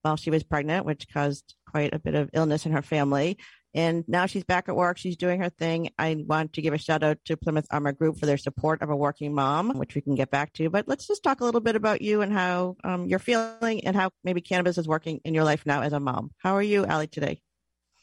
while 0.05 0.15
she 0.15 0.29
was 0.29 0.43
pregnant, 0.43 0.85
which 0.85 1.07
caused 1.11 1.55
quite 1.67 1.91
a 1.91 1.99
bit 1.99 2.13
of 2.13 2.29
illness 2.31 2.67
in 2.67 2.71
her 2.71 2.83
family. 2.83 3.39
And 3.73 4.05
now 4.07 4.27
she's 4.27 4.43
back 4.43 4.69
at 4.69 4.75
work. 4.75 4.99
She's 4.99 5.17
doing 5.17 5.41
her 5.41 5.49
thing. 5.49 5.89
I 5.97 6.23
want 6.27 6.53
to 6.53 6.61
give 6.61 6.75
a 6.75 6.77
shout 6.77 7.01
out 7.01 7.17
to 7.25 7.35
Plymouth 7.35 7.65
Armor 7.71 7.91
Group 7.91 8.19
for 8.19 8.27
their 8.27 8.37
support 8.37 8.83
of 8.83 8.91
a 8.91 8.95
working 8.95 9.33
mom, 9.33 9.77
which 9.79 9.95
we 9.95 10.01
can 10.01 10.13
get 10.13 10.29
back 10.29 10.53
to. 10.53 10.69
But 10.69 10.87
let's 10.87 11.07
just 11.07 11.23
talk 11.23 11.41
a 11.41 11.43
little 11.43 11.59
bit 11.59 11.75
about 11.75 12.03
you 12.03 12.21
and 12.21 12.31
how 12.31 12.77
um, 12.83 13.07
you're 13.07 13.19
feeling 13.19 13.83
and 13.83 13.95
how 13.95 14.11
maybe 14.23 14.41
cannabis 14.41 14.77
is 14.77 14.87
working 14.87 15.21
in 15.25 15.33
your 15.33 15.43
life 15.43 15.65
now 15.65 15.81
as 15.81 15.91
a 15.91 15.99
mom. 15.99 16.31
How 16.37 16.53
are 16.53 16.63
you, 16.63 16.85
Allie, 16.85 17.07
today? 17.07 17.41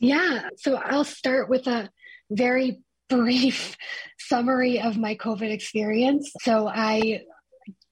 Yeah. 0.01 0.49
So 0.57 0.75
I'll 0.75 1.05
start 1.05 1.49
with 1.49 1.69
a 1.69 1.88
very 2.31 2.83
brief 3.09 3.77
summary 4.19 4.81
of 4.81 4.99
my 4.99 5.15
COVID 5.15 5.51
experience. 5.51 6.33
So 6.43 6.67
I 6.67 7.23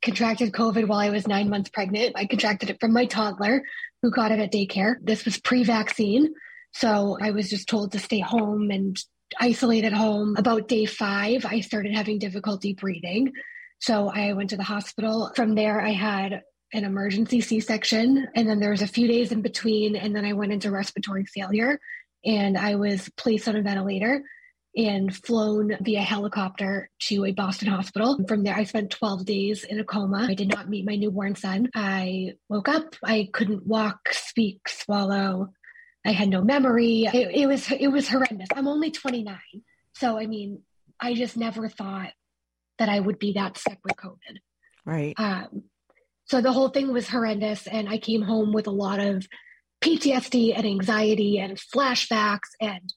contracted 0.03 0.53
COVID 0.53 0.87
while 0.87 0.99
I 0.99 1.11
was 1.11 1.27
nine 1.27 1.49
months 1.49 1.71
pregnant. 1.71 2.13
I 2.17 2.27
contracted 2.27 2.71
it 2.71 2.81
from 2.81 2.93
my 2.93 3.07
toddler 3.07 3.63
who 4.03 4.11
got 4.11 4.33
it 4.33 4.39
at 4.41 4.53
daycare. 4.53 4.97
This 5.03 5.25
was 5.25 5.39
pre 5.39 5.65
vaccine. 5.65 6.35
So 6.73 7.19
I 7.21 7.31
was 7.33 7.51
just 7.51 7.69
told 7.69 7.93
to 7.93 7.99
stay 7.99 8.21
home 8.21 8.71
and 8.71 8.97
isolate 9.39 9.85
at 9.85 9.93
home. 9.93 10.37
About 10.37 10.69
day 10.69 10.87
five, 10.87 11.45
I 11.45 11.61
started 11.61 11.95
having 11.95 12.19
difficulty 12.19 12.75
breathing. 12.75 13.33
So 13.81 14.09
I 14.09 14.33
went 14.35 14.51
to 14.51 14.57
the 14.57 14.63
hospital. 14.63 15.33
From 15.35 15.55
there, 15.55 15.81
I 15.81 15.91
had 15.91 16.43
an 16.73 16.85
emergency 16.85 17.41
C 17.41 17.61
section. 17.61 18.29
And 18.35 18.49
then 18.49 18.61
there 18.61 18.71
was 18.71 18.83
a 18.83 18.87
few 18.87 19.09
days 19.09 19.33
in 19.33 19.43
between. 19.43 19.97
And 19.97 20.15
then 20.15 20.25
I 20.25 20.35
went 20.35 20.53
into 20.53 20.71
respiratory 20.71 21.25
failure 21.25 21.81
and 22.25 22.57
I 22.57 22.77
was 22.77 23.09
placed 23.17 23.49
on 23.49 23.57
a 23.57 23.63
ventilator 23.63 24.23
and 24.77 25.15
flown 25.15 25.77
via 25.81 26.01
helicopter 26.01 26.89
to 27.01 27.25
a 27.25 27.33
Boston 27.33 27.69
hospital. 27.69 28.19
From 28.29 28.45
there, 28.45 28.55
I 28.55 28.65
spent 28.65 28.91
12 28.91 29.25
days 29.25 29.65
in 29.65 29.81
a 29.81 29.85
coma. 29.85 30.27
I 30.29 30.35
did 30.35 30.49
not 30.49 30.69
meet 30.69 30.87
my 30.87 30.97
newborn 30.97 31.35
son. 31.35 31.69
I 31.75 32.35
woke 32.49 32.69
up. 32.69 32.95
I 33.05 33.29
couldn't 33.33 33.67
walk, 33.67 34.13
speak, 34.13 34.69
swallow. 34.69 35.49
I 36.07 36.13
had 36.13 36.29
no 36.29 36.43
memory. 36.43 37.07
It, 37.13 37.31
it 37.35 37.47
was 37.47 37.71
it 37.71 37.89
was 37.89 38.09
horrendous. 38.09 38.49
I'm 38.55 38.69
only 38.69 38.91
29, 38.91 39.39
so 39.95 40.19
I 40.19 40.27
mean, 40.27 40.63
I 40.99 41.15
just 41.15 41.37
never 41.37 41.69
thought 41.69 42.13
that 42.79 42.89
I 42.89 43.01
would 43.01 43.19
be 43.19 43.33
that 43.33 43.59
sick 43.59 43.79
with 43.85 43.97
COVID. 43.97 44.39
Right. 44.87 45.15
Um, 45.19 45.65
so 46.25 46.41
the 46.41 46.53
whole 46.53 46.69
thing 46.69 46.93
was 46.93 47.09
horrendous, 47.09 47.67
and 47.67 47.89
I 47.89 47.99
came 47.99 48.23
home 48.23 48.53
with 48.53 48.67
a 48.67 48.73
lot 48.73 49.01
of 49.01 49.27
PTSD 49.83 50.57
and 50.57 50.67
anxiety 50.67 51.39
and 51.39 51.59
flashbacks 51.59 52.51
and 52.61 52.93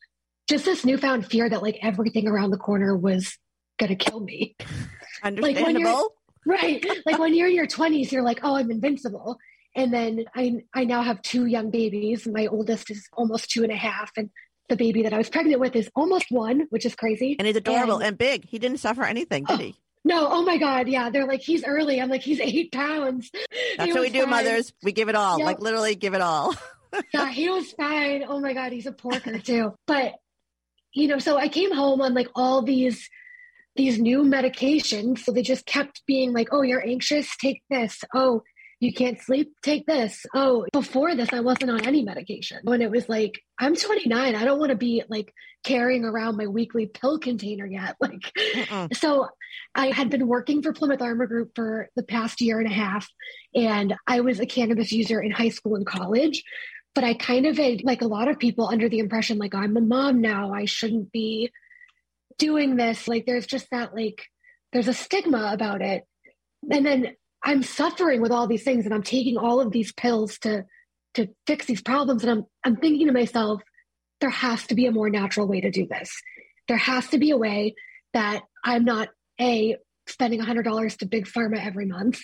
just 0.49 0.65
this 0.65 0.85
newfound 0.85 1.25
fear 1.25 1.49
that 1.49 1.61
like 1.61 1.79
everything 1.81 2.27
around 2.27 2.51
the 2.51 2.57
corner 2.57 2.95
was 2.95 3.37
gonna 3.79 3.95
kill 3.95 4.19
me. 4.19 4.55
Understandable. 5.23 6.13
Like 6.45 6.61
right. 6.61 6.85
Like 7.05 7.19
when 7.19 7.33
you're 7.33 7.47
in 7.47 7.55
your 7.55 7.67
20s, 7.67 8.11
you're 8.11 8.23
like, 8.23 8.41
oh, 8.43 8.55
I'm 8.55 8.69
invincible. 8.69 9.37
And 9.75 9.93
then 9.93 10.25
I, 10.35 10.61
I 10.73 10.83
now 10.83 11.01
have 11.01 11.21
two 11.21 11.45
young 11.45 11.71
babies. 11.71 12.27
My 12.27 12.47
oldest 12.47 12.91
is 12.91 13.07
almost 13.13 13.49
two 13.49 13.63
and 13.63 13.71
a 13.71 13.75
half, 13.75 14.11
and 14.15 14.29
the 14.69 14.75
baby 14.75 15.03
that 15.03 15.13
I 15.13 15.17
was 15.17 15.29
pregnant 15.29 15.59
with 15.59 15.75
is 15.75 15.89
almost 15.95 16.27
one, 16.29 16.67
which 16.69 16.85
is 16.85 16.95
crazy. 16.95 17.35
And 17.37 17.47
he's 17.47 17.55
adorable 17.55 17.95
and, 17.95 18.03
and 18.05 18.17
big. 18.17 18.45
He 18.45 18.59
didn't 18.59 18.77
suffer 18.77 19.03
anything, 19.03 19.45
did 19.45 19.53
oh, 19.53 19.57
he? 19.57 19.75
No, 20.05 20.27
oh 20.29 20.43
my 20.43 20.57
God. 20.57 20.87
Yeah. 20.87 21.09
They're 21.09 21.27
like, 21.27 21.41
he's 21.41 21.63
early. 21.63 22.01
I'm 22.01 22.09
like, 22.09 22.21
he's 22.21 22.39
eight 22.39 22.71
pounds. 22.71 23.31
That's 23.77 23.93
what 23.93 24.01
we 24.01 24.09
do, 24.09 24.21
fine. 24.21 24.29
mothers. 24.29 24.73
We 24.83 24.91
give 24.91 25.09
it 25.09 25.15
all, 25.15 25.37
yep. 25.37 25.45
like 25.45 25.59
literally 25.59 25.95
give 25.95 26.13
it 26.13 26.21
all. 26.21 26.53
yeah, 27.13 27.29
he 27.29 27.49
was 27.49 27.71
fine. 27.73 28.23
Oh 28.27 28.39
my 28.39 28.53
God, 28.53 28.71
he's 28.71 28.85
a 28.85 28.91
porker 28.91 29.39
too. 29.39 29.73
But, 29.87 30.13
you 30.93 31.07
know, 31.07 31.19
so 31.19 31.37
I 31.37 31.47
came 31.47 31.73
home 31.73 32.01
on 32.01 32.13
like 32.13 32.29
all 32.35 32.61
these 32.61 33.09
these 33.75 33.99
new 33.99 34.23
medications. 34.23 35.19
So 35.19 35.31
they 35.31 35.41
just 35.41 35.65
kept 35.65 36.05
being 36.05 36.31
like, 36.31 36.49
oh, 36.51 36.61
you're 36.61 36.85
anxious, 36.85 37.35
take 37.37 37.63
this. 37.69 38.03
Oh, 38.13 38.43
you 38.79 38.93
can't 38.93 39.19
sleep, 39.19 39.53
take 39.63 39.85
this. 39.85 40.25
Oh, 40.35 40.65
before 40.73 41.15
this, 41.15 41.31
I 41.31 41.39
wasn't 41.39 41.71
on 41.71 41.85
any 41.85 42.03
medication. 42.03 42.59
When 42.63 42.81
it 42.81 42.91
was 42.91 43.07
like, 43.07 43.41
I'm 43.57 43.75
29, 43.75 44.35
I 44.35 44.45
don't 44.45 44.59
want 44.59 44.71
to 44.71 44.77
be 44.77 45.03
like 45.07 45.33
carrying 45.63 46.03
around 46.03 46.35
my 46.35 46.47
weekly 46.47 46.87
pill 46.87 47.17
container 47.17 47.65
yet. 47.65 47.95
Like, 48.01 48.31
uh-uh. 48.69 48.89
so 48.93 49.29
I 49.73 49.87
had 49.87 50.09
been 50.09 50.27
working 50.27 50.61
for 50.61 50.73
Plymouth 50.73 51.01
Armor 51.01 51.27
Group 51.27 51.51
for 51.55 51.89
the 51.95 52.03
past 52.03 52.41
year 52.41 52.59
and 52.59 52.69
a 52.69 52.73
half, 52.73 53.07
and 53.55 53.95
I 54.05 54.19
was 54.19 54.41
a 54.41 54.45
cannabis 54.45 54.91
user 54.91 55.21
in 55.21 55.31
high 55.31 55.49
school 55.49 55.75
and 55.75 55.85
college. 55.85 56.43
But 56.95 57.03
I 57.03 57.15
kind 57.15 57.45
of 57.45 57.57
had, 57.57 57.83
like 57.83 58.01
a 58.01 58.07
lot 58.07 58.27
of 58.27 58.39
people, 58.39 58.67
under 58.67 58.87
the 58.87 58.99
impression, 58.99 59.37
like, 59.37 59.55
I'm 59.55 59.75
a 59.77 59.81
mom 59.81 60.21
now, 60.21 60.53
I 60.53 60.65
shouldn't 60.65 61.11
be 61.11 61.51
doing 62.37 62.75
this. 62.75 63.07
Like, 63.07 63.25
there's 63.25 63.47
just 63.47 63.67
that, 63.71 63.95
like, 63.95 64.23
there's 64.71 64.87
a 64.87 64.93
stigma 64.93 65.51
about 65.53 65.81
it. 65.81 66.03
And 66.69 66.85
then 66.85 67.15
I'm 67.43 67.63
suffering 67.63 68.21
with 68.21 68.31
all 68.31 68.47
these 68.47 68.63
things 68.63 68.85
and 68.85 68.93
I'm 68.93 69.03
taking 69.03 69.37
all 69.37 69.59
of 69.59 69.71
these 69.71 69.91
pills 69.91 70.37
to 70.39 70.65
to 71.15 71.27
fix 71.45 71.65
these 71.65 71.81
problems. 71.81 72.23
And 72.23 72.31
I'm, 72.31 72.45
I'm 72.63 72.75
thinking 72.75 73.07
to 73.07 73.13
myself, 73.13 73.61
there 74.19 74.29
has 74.29 74.65
to 74.67 74.75
be 74.75 74.85
a 74.85 74.91
more 74.91 75.09
natural 75.09 75.47
way 75.47 75.61
to 75.61 75.71
do 75.71 75.87
this. 75.87 76.11
There 76.67 76.77
has 76.77 77.07
to 77.09 77.17
be 77.17 77.31
a 77.31 77.37
way 77.37 77.75
that 78.13 78.41
I'm 78.63 78.85
not 78.85 79.09
A, 79.39 79.77
spending 80.07 80.41
$100 80.41 80.97
to 80.97 81.05
big 81.05 81.27
pharma 81.27 81.63
every 81.63 81.85
month, 81.85 82.21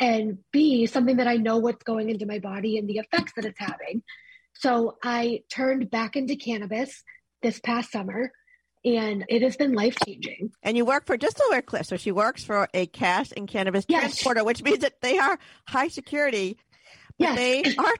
and 0.00 0.38
B, 0.52 0.86
something 0.86 1.16
that 1.16 1.28
I 1.28 1.36
know 1.36 1.58
what's 1.58 1.82
going 1.82 2.10
into 2.10 2.26
my 2.26 2.38
body 2.38 2.78
and 2.78 2.88
the 2.88 2.98
effects 2.98 3.32
that 3.36 3.44
it's 3.44 3.58
having. 3.58 4.02
So 4.54 4.96
I 5.02 5.42
turned 5.50 5.90
back 5.90 6.16
into 6.16 6.36
cannabis 6.36 7.02
this 7.42 7.60
past 7.60 7.92
summer 7.92 8.32
and 8.84 9.24
it 9.28 9.42
has 9.42 9.56
been 9.56 9.72
life 9.72 9.96
changing. 10.04 10.52
And 10.62 10.76
you 10.76 10.84
work 10.84 11.06
for 11.06 11.16
Distilware 11.16 11.64
Cliff. 11.64 11.86
So 11.86 11.96
she 11.96 12.12
works 12.12 12.44
for 12.44 12.68
a 12.72 12.86
cash 12.86 13.32
and 13.36 13.48
cannabis 13.48 13.84
yes. 13.88 14.00
transporter, 14.00 14.44
which 14.44 14.62
means 14.62 14.80
that 14.80 15.00
they 15.00 15.18
are 15.18 15.38
high 15.66 15.88
security. 15.88 16.56
But 17.18 17.36
yes. 17.36 17.36
they 17.36 17.76
are, 17.76 17.94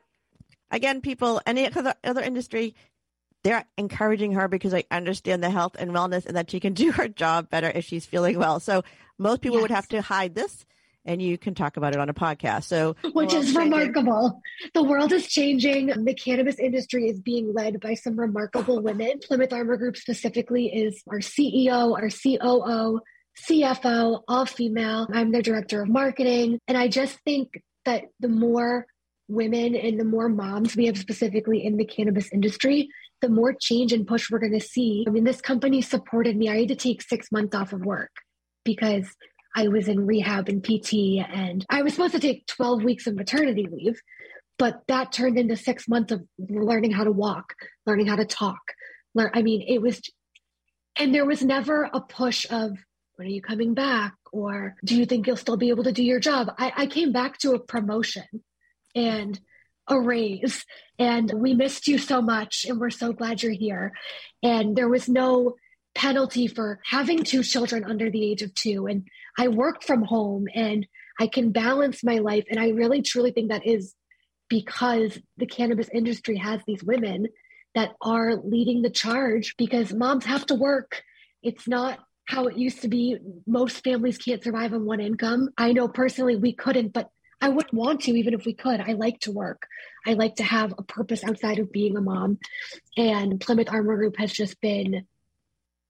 again, 0.71 1.01
people, 1.01 1.41
any 1.47 1.67
other, 1.67 1.95
other 2.05 2.23
industry, 2.23 2.75
they're 3.43 3.65
encouraging 3.77 4.33
her 4.33 4.49
because 4.49 4.73
they 4.73 4.85
understand 4.91 5.43
the 5.43 5.51
health 5.51 5.77
and 5.79 5.91
wellness 5.91 6.27
and 6.27 6.37
that 6.37 6.51
she 6.51 6.61
can 6.61 6.75
do 6.75 6.93
her 6.93 7.09
job 7.09 7.51
better 7.51 7.71
if 7.75 7.85
she's 7.85 8.07
feeling 8.07 8.39
well. 8.39 8.61
So 8.61 8.83
most 9.19 9.43
people 9.43 9.59
yes. 9.59 9.63
would 9.63 9.71
have 9.71 9.89
to 9.89 10.03
hide 10.03 10.35
this 10.35 10.65
and 11.09 11.23
you 11.23 11.39
can 11.39 11.55
talk 11.55 11.79
about 11.79 11.95
it 11.95 11.99
on 11.99 12.09
a 12.11 12.15
podcast. 12.15 12.65
So, 12.65 12.95
which 13.15 13.33
um, 13.33 13.41
is 13.41 13.57
remarkable. 13.57 14.41
The 14.75 14.83
world 14.83 15.11
is 15.11 15.27
changing. 15.27 16.05
The 16.05 16.15
cannabis 16.15 16.59
industry 16.59 17.09
is 17.09 17.19
being 17.19 17.53
led 17.55 17.81
by 17.81 17.95
some 17.95 18.21
remarkable 18.21 18.81
women. 18.81 19.19
Plymouth 19.27 19.53
Armor 19.53 19.79
Group 19.79 19.97
specifically 19.97 20.67
is 20.67 21.03
our 21.11 21.19
CEO, 21.19 21.95
our 21.95 22.11
COO, 22.11 23.01
CFO, 23.41 24.23
all 24.29 24.47
female. 24.47 25.09
I'm 25.13 25.33
their 25.33 25.43
director 25.43 25.83
of 25.83 25.89
marketing. 25.89 26.61
And 26.69 26.77
I 26.77 26.89
just 26.89 27.19
think 27.25 27.63
that 27.87 28.05
the 28.21 28.29
more 28.29 28.87
women 29.29 29.75
and 29.75 29.99
the 29.99 30.05
more 30.05 30.29
moms 30.29 30.77
we 30.77 30.87
have 30.87 30.99
specifically 30.99 31.65
in 31.65 31.79
the 31.79 31.85
cannabis 31.87 32.31
industry, 32.33 32.89
the 33.23 33.31
more 33.31 33.55
change 33.59 33.93
and 33.93 34.07
push 34.07 34.31
we're 34.31 34.39
going 34.39 34.53
to 34.53 34.61
see. 34.61 35.05
I 35.07 35.11
mean, 35.11 35.25
this 35.25 35.41
company 35.41 35.81
supported 35.81 36.37
me. 36.37 36.51
I 36.51 36.61
had 36.61 36.69
to 36.69 36.77
take 36.77 37.01
six 37.01 37.33
months 37.33 37.55
off 37.55 37.73
of 37.73 37.81
work 37.81 38.11
because 38.65 39.07
I 39.55 39.69
was 39.69 39.89
in 39.89 40.07
rehab 40.07 40.49
and 40.49 40.63
PT, 40.63 41.25
and 41.29 41.65
I 41.69 41.83
was 41.83 41.95
supposed 41.95 42.15
to 42.15 42.21
take 42.21 42.47
12 42.47 42.85
weeks 42.85 43.07
of 43.07 43.15
maternity 43.15 43.67
leave, 43.71 44.01
but 44.59 44.83
that 44.89 45.13
turned 45.13 45.39
into 45.39 45.57
six 45.57 45.89
months 45.89 46.13
of 46.13 46.23
learning 46.39 46.93
how 46.93 47.05
to 47.05 47.13
walk, 47.13 47.55
learning 47.87 48.07
how 48.07 48.17
to 48.17 48.25
talk. 48.25 48.61
Learn, 49.15 49.31
I 49.35 49.43
mean, 49.43 49.65
it 49.67 49.81
was, 49.81 50.01
and 50.97 51.15
there 51.15 51.25
was 51.25 51.43
never 51.43 51.89
a 51.93 52.01
push 52.01 52.47
of, 52.51 52.77
when 53.17 53.29
are 53.29 53.31
you 53.31 53.43
coming 53.43 53.75
back? 53.75 54.15
Or 54.33 54.77
do 54.85 54.97
you 54.97 55.07
think 55.07 55.27
you'll 55.27 55.37
still 55.37 55.57
be 55.57 55.71
able 55.71 55.85
to 55.85 55.93
do 55.93 56.05
your 56.05 56.21
job? 56.21 56.49
I, 56.59 56.73
I 56.77 56.87
came 56.87 57.13
back 57.13 57.39
to 57.39 57.53
a 57.53 57.59
promotion 57.59 58.27
and 58.95 59.39
a 59.89 59.99
raise, 59.99 60.65
and 60.99 61.33
we 61.33 61.55
missed 61.55 61.89
you 61.89 61.99
so 61.99 62.21
much, 62.21 62.67
and 62.69 62.79
we're 62.79 62.91
so 62.91 63.13
glad 63.13 63.43
you're 63.43 63.53
here. 63.53 63.93
And 64.43 64.77
there 64.77 64.89
was 64.89 65.09
no, 65.09 65.57
penalty 65.99 66.47
for 66.47 66.79
having 66.85 67.25
two 67.25 67.43
children 67.43 67.85
under 67.85 68.09
the 68.09 68.25
age 68.31 68.41
of 68.43 68.55
two. 68.55 68.87
And 68.87 69.09
I 69.37 69.49
work 69.49 69.83
from 69.83 70.05
home 70.05 70.47
and 70.55 70.87
I 71.19 71.27
can 71.27 71.51
balance 71.51 72.05
my 72.05 72.19
life. 72.19 72.45
And 72.49 72.61
I 72.61 72.69
really 72.69 73.03
truly 73.03 73.33
think 73.33 73.51
that 73.51 73.67
is 73.67 73.95
because 74.49 75.19
the 75.37 75.47
cannabis 75.47 75.89
industry 75.93 76.37
has 76.37 76.61
these 76.67 76.85
women 76.85 77.27
that 77.75 77.97
are 78.01 78.37
leading 78.37 78.83
the 78.83 78.91
charge 78.91 79.57
because 79.59 79.93
moms 79.93 80.25
have 80.25 80.47
to 80.47 80.55
work. 80.55 81.03
It's 81.43 81.67
not 81.67 81.99
how 82.27 82.47
it 82.47 82.57
used 82.57 82.83
to 82.83 82.89
be. 82.89 83.17
Most 83.47 83.83
families 83.83 84.19
can't 84.19 84.43
survive 84.43 84.73
on 84.73 84.87
one 84.87 85.01
income. 85.01 85.49
I 85.59 85.73
know 85.73 85.89
personally 85.89 86.37
we 86.37 86.53
couldn't, 86.53 86.93
but 86.93 87.11
I 87.41 87.49
wouldn't 87.49 87.75
want 87.75 88.03
to 88.03 88.13
even 88.13 88.35
if 88.35 88.47
we 88.47 88.55
could. 88.55 88.81
I 88.81 88.93
like 88.93 89.19
to 89.21 89.33
work. 89.33 89.67
I 90.07 90.15
like 90.15 90.37
to 90.37 90.45
have 90.45 90.75
a 90.79 90.83
purpose 90.85 91.25
outside 91.25 91.59
of 91.59 91.73
being 91.73 91.97
a 91.97 92.01
mom. 92.01 92.39
And 92.97 93.41
Plymouth 93.41 93.69
Armor 93.71 93.97
Group 93.97 94.17
has 94.19 94.33
just 94.33 94.61
been 94.61 95.07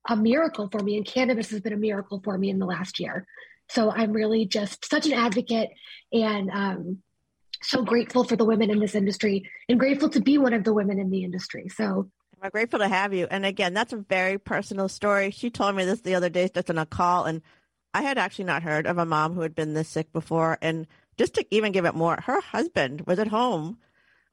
a 0.09 0.17
miracle 0.17 0.69
for 0.71 0.81
me, 0.81 0.97
and 0.97 1.07
cannabis 1.07 1.51
has 1.51 1.61
been 1.61 1.73
a 1.73 1.77
miracle 1.77 2.21
for 2.25 2.37
me 2.37 2.51
in 2.51 2.59
the 2.59 2.67
last 2.67 2.99
year. 2.99 3.27
So 3.69 3.91
I'm 3.91 4.13
really 4.13 4.47
just 4.47 4.89
such 4.89 5.07
an 5.07 5.13
advocate 5.13 5.71
and 6.13 6.51
um, 6.51 6.99
so 7.63 7.83
grateful 7.83 8.25
for 8.25 8.37
the 8.37 8.45
women 8.45 8.71
in 8.71 8.79
this 8.79 8.95
industry 8.95 9.49
and 9.69 9.79
grateful 9.79 10.09
to 10.11 10.21
be 10.21 10.39
one 10.39 10.55
of 10.55 10.65
the 10.65 10.73
women 10.73 10.99
in 10.99 11.11
the 11.11 11.25
industry. 11.25 11.69
So 11.69 12.11
I'm 12.43 12.51
grateful 12.51 12.79
to 12.79 12.89
have 12.89 13.13
you. 13.13 13.27
And 13.31 13.45
again, 13.45 13.75
that's 13.75 13.93
a 13.93 13.99
very 13.99 14.39
personal 14.39 14.89
story. 14.89 15.31
She 15.31 15.51
told 15.51 15.77
me 15.77 15.85
this 15.85 16.01
the 16.01 16.15
other 16.15 16.31
day 16.31 16.49
just 16.53 16.71
on 16.71 16.79
a 16.79 16.87
call, 16.87 17.25
and 17.25 17.43
I 17.93 18.03
had 18.03 18.17
actually 18.17 18.47
not 18.47 18.63
heard 18.63 18.87
of 18.87 18.97
a 18.97 19.05
mom 19.05 19.35
who 19.35 19.41
had 19.43 19.55
been 19.55 19.75
this 19.75 19.89
sick 19.89 20.13
before. 20.13 20.57
And 20.63 20.87
just 21.17 21.35
to 21.35 21.47
even 21.51 21.73
give 21.73 21.85
it 21.85 21.95
more, 21.95 22.19
her 22.25 22.41
husband 22.41 23.03
was 23.07 23.19
at 23.19 23.29
home 23.29 23.79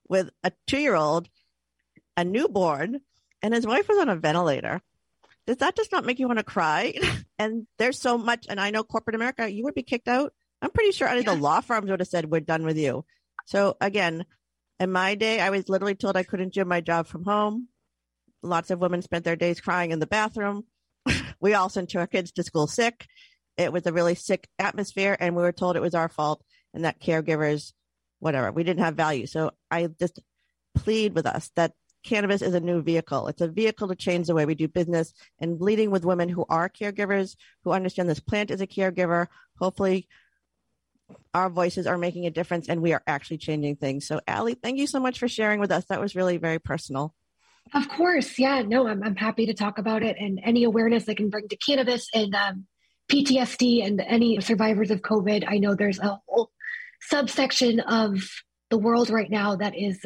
with 0.08 0.30
a 0.44 0.52
two 0.68 0.78
year 0.78 0.96
old, 0.96 1.30
a 2.16 2.24
newborn, 2.24 3.02
and 3.42 3.54
his 3.54 3.66
wife 3.66 3.90
was 3.90 3.98
on 3.98 4.10
a 4.10 4.16
ventilator 4.16 4.82
does 5.48 5.58
that 5.58 5.76
just 5.76 5.92
not 5.92 6.06
make 6.06 6.20
you 6.20 6.28
want 6.28 6.40
to 6.40 6.44
cry? 6.44 6.94
and 7.40 7.68
there's 7.78 8.00
so 8.00 8.18
much, 8.18 8.46
and 8.50 8.60
I 8.60 8.72
know 8.72 8.84
corporate 8.84 9.16
America, 9.16 9.52
you 9.52 9.64
would 9.64 9.76
be 9.76 9.84
kicked 9.84 10.08
out. 10.08 10.34
I'm 10.62 10.72
pretty 10.72 10.92
sure 10.92 11.08
any 11.08 11.20
of 11.20 11.26
the 11.26 11.36
law 11.36 11.62
firms 11.62 11.90
would 11.90 12.00
have 12.00 12.08
said, 12.08 12.30
we're 12.30 12.40
done 12.40 12.64
with 12.64 12.78
you. 12.78 13.06
So 13.46 13.78
again, 13.80 14.26
in 14.80 14.92
my 14.92 15.16
day, 15.16 15.40
I 15.40 15.52
was 15.52 15.70
literally 15.70 15.96
told 15.96 16.18
I 16.18 16.24
couldn't 16.24 16.54
do 16.54 16.66
my 16.66 16.82
job 16.82 17.08
from 17.08 17.24
home. 17.24 17.68
Lots 18.42 18.72
of 18.72 18.80
women 18.80 19.02
spent 19.02 19.24
their 19.24 19.36
days 19.36 19.62
crying 19.62 19.92
in 19.92 20.00
the 20.00 20.08
bathroom. 20.08 20.64
we 21.40 21.54
all 21.54 21.70
sent 21.70 21.96
our 21.96 22.08
kids 22.08 22.32
to 22.34 22.44
school 22.44 22.68
sick. 22.68 23.06
It 23.58 23.72
was 23.72 23.86
a 23.86 23.94
really 23.94 24.16
sick 24.16 24.48
atmosphere, 24.60 25.16
and 25.20 25.36
we 25.36 25.42
were 25.42 25.54
told 25.54 25.76
it 25.76 25.82
was 25.82 25.96
our 25.96 26.10
fault 26.10 26.44
and 26.74 26.84
that 26.84 27.00
caregivers, 27.00 27.72
whatever, 28.20 28.52
we 28.52 28.64
didn't 28.64 28.84
have 28.84 28.96
value. 28.96 29.28
So 29.28 29.52
I 29.72 29.88
just 29.88 30.20
plead 30.76 31.16
with 31.16 31.26
us 31.26 31.52
that 31.56 31.72
cannabis 32.06 32.42
is 32.42 32.54
a 32.54 32.60
new 32.60 32.82
vehicle. 32.82 33.28
It's 33.28 33.42
a 33.42 33.48
vehicle 33.48 33.88
to 33.88 33.96
change 33.96 34.28
the 34.28 34.36
way 34.36 34.46
we 34.46 34.56
do 34.56 34.68
business 34.68 35.14
and 35.40 35.60
leading 35.60 35.92
with 35.92 36.06
women 36.06 36.30
who 36.30 36.46
are 36.48 36.70
caregivers, 36.70 37.36
who 37.64 37.72
understand 37.72 38.08
this 38.08 38.20
plant 38.20 38.52
is 38.52 38.62
a 38.62 38.68
caregiver. 38.68 39.28
Hopefully, 39.60 40.08
our 41.34 41.50
voices 41.50 41.86
are 41.88 41.98
making 41.98 42.26
a 42.26 42.32
difference 42.32 42.70
and 42.70 42.82
we 42.82 42.94
are 42.94 43.04
actually 43.06 43.38
changing 43.38 43.76
things. 43.76 44.08
So, 44.08 44.22
Allie, 44.28 44.56
thank 44.56 44.78
you 44.78 44.88
so 44.88 45.00
much 45.00 45.20
for 45.20 45.28
sharing 45.28 45.60
with 45.60 45.72
us. 45.72 45.86
That 45.86 46.00
was 46.00 46.16
really 46.16 46.38
very 46.38 46.60
personal. 46.60 47.14
Of 47.74 47.90
course. 47.90 48.38
Yeah, 48.38 48.62
no, 48.62 48.88
I'm, 48.88 49.04
I'm 49.04 49.16
happy 49.16 49.48
to 49.48 49.54
talk 49.54 49.78
about 49.78 50.04
it 50.04 50.16
and 50.20 50.40
any 50.44 50.64
awareness 50.64 51.10
I 51.10 51.16
can 51.16 51.30
bring 51.30 51.48
to 51.50 51.58
cannabis 51.58 52.08
and 52.14 52.34
um, 52.36 52.66
PTSD 53.12 53.86
and 53.86 54.02
any 54.02 54.40
survivors 54.42 54.92
of 54.92 55.02
COVID. 55.02 55.46
I 55.48 55.58
know 55.58 55.76
there's 55.76 56.00
a 56.00 56.20
whole 56.28 56.52
subsection 57.02 57.80
of 57.82 58.20
the 58.70 58.78
world 58.78 59.10
right 59.10 59.30
now 59.30 59.56
that 59.56 59.76
is 59.76 60.06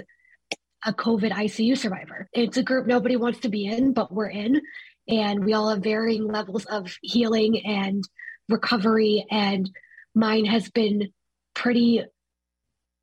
a 0.86 0.94
COVID 0.94 1.32
ICU 1.32 1.78
survivor. 1.78 2.28
It's 2.34 2.58
a 2.58 2.64
group 2.64 2.88
nobody 2.88 3.16
wants 3.16 3.40
to 3.40 3.50
be 3.50 3.66
in, 3.66 3.94
but 3.94 4.12
we're 4.12 4.30
in. 4.30 4.62
And 5.08 5.44
we 5.44 5.54
all 5.54 5.70
have 5.70 5.84
varying 5.84 6.28
levels 6.28 6.66
of 6.66 6.96
healing 7.02 7.66
and 7.66 8.04
recovery. 8.48 9.26
And 9.30 9.70
mine 10.14 10.46
has 10.46 10.70
been 10.70 11.12
pretty 11.54 12.04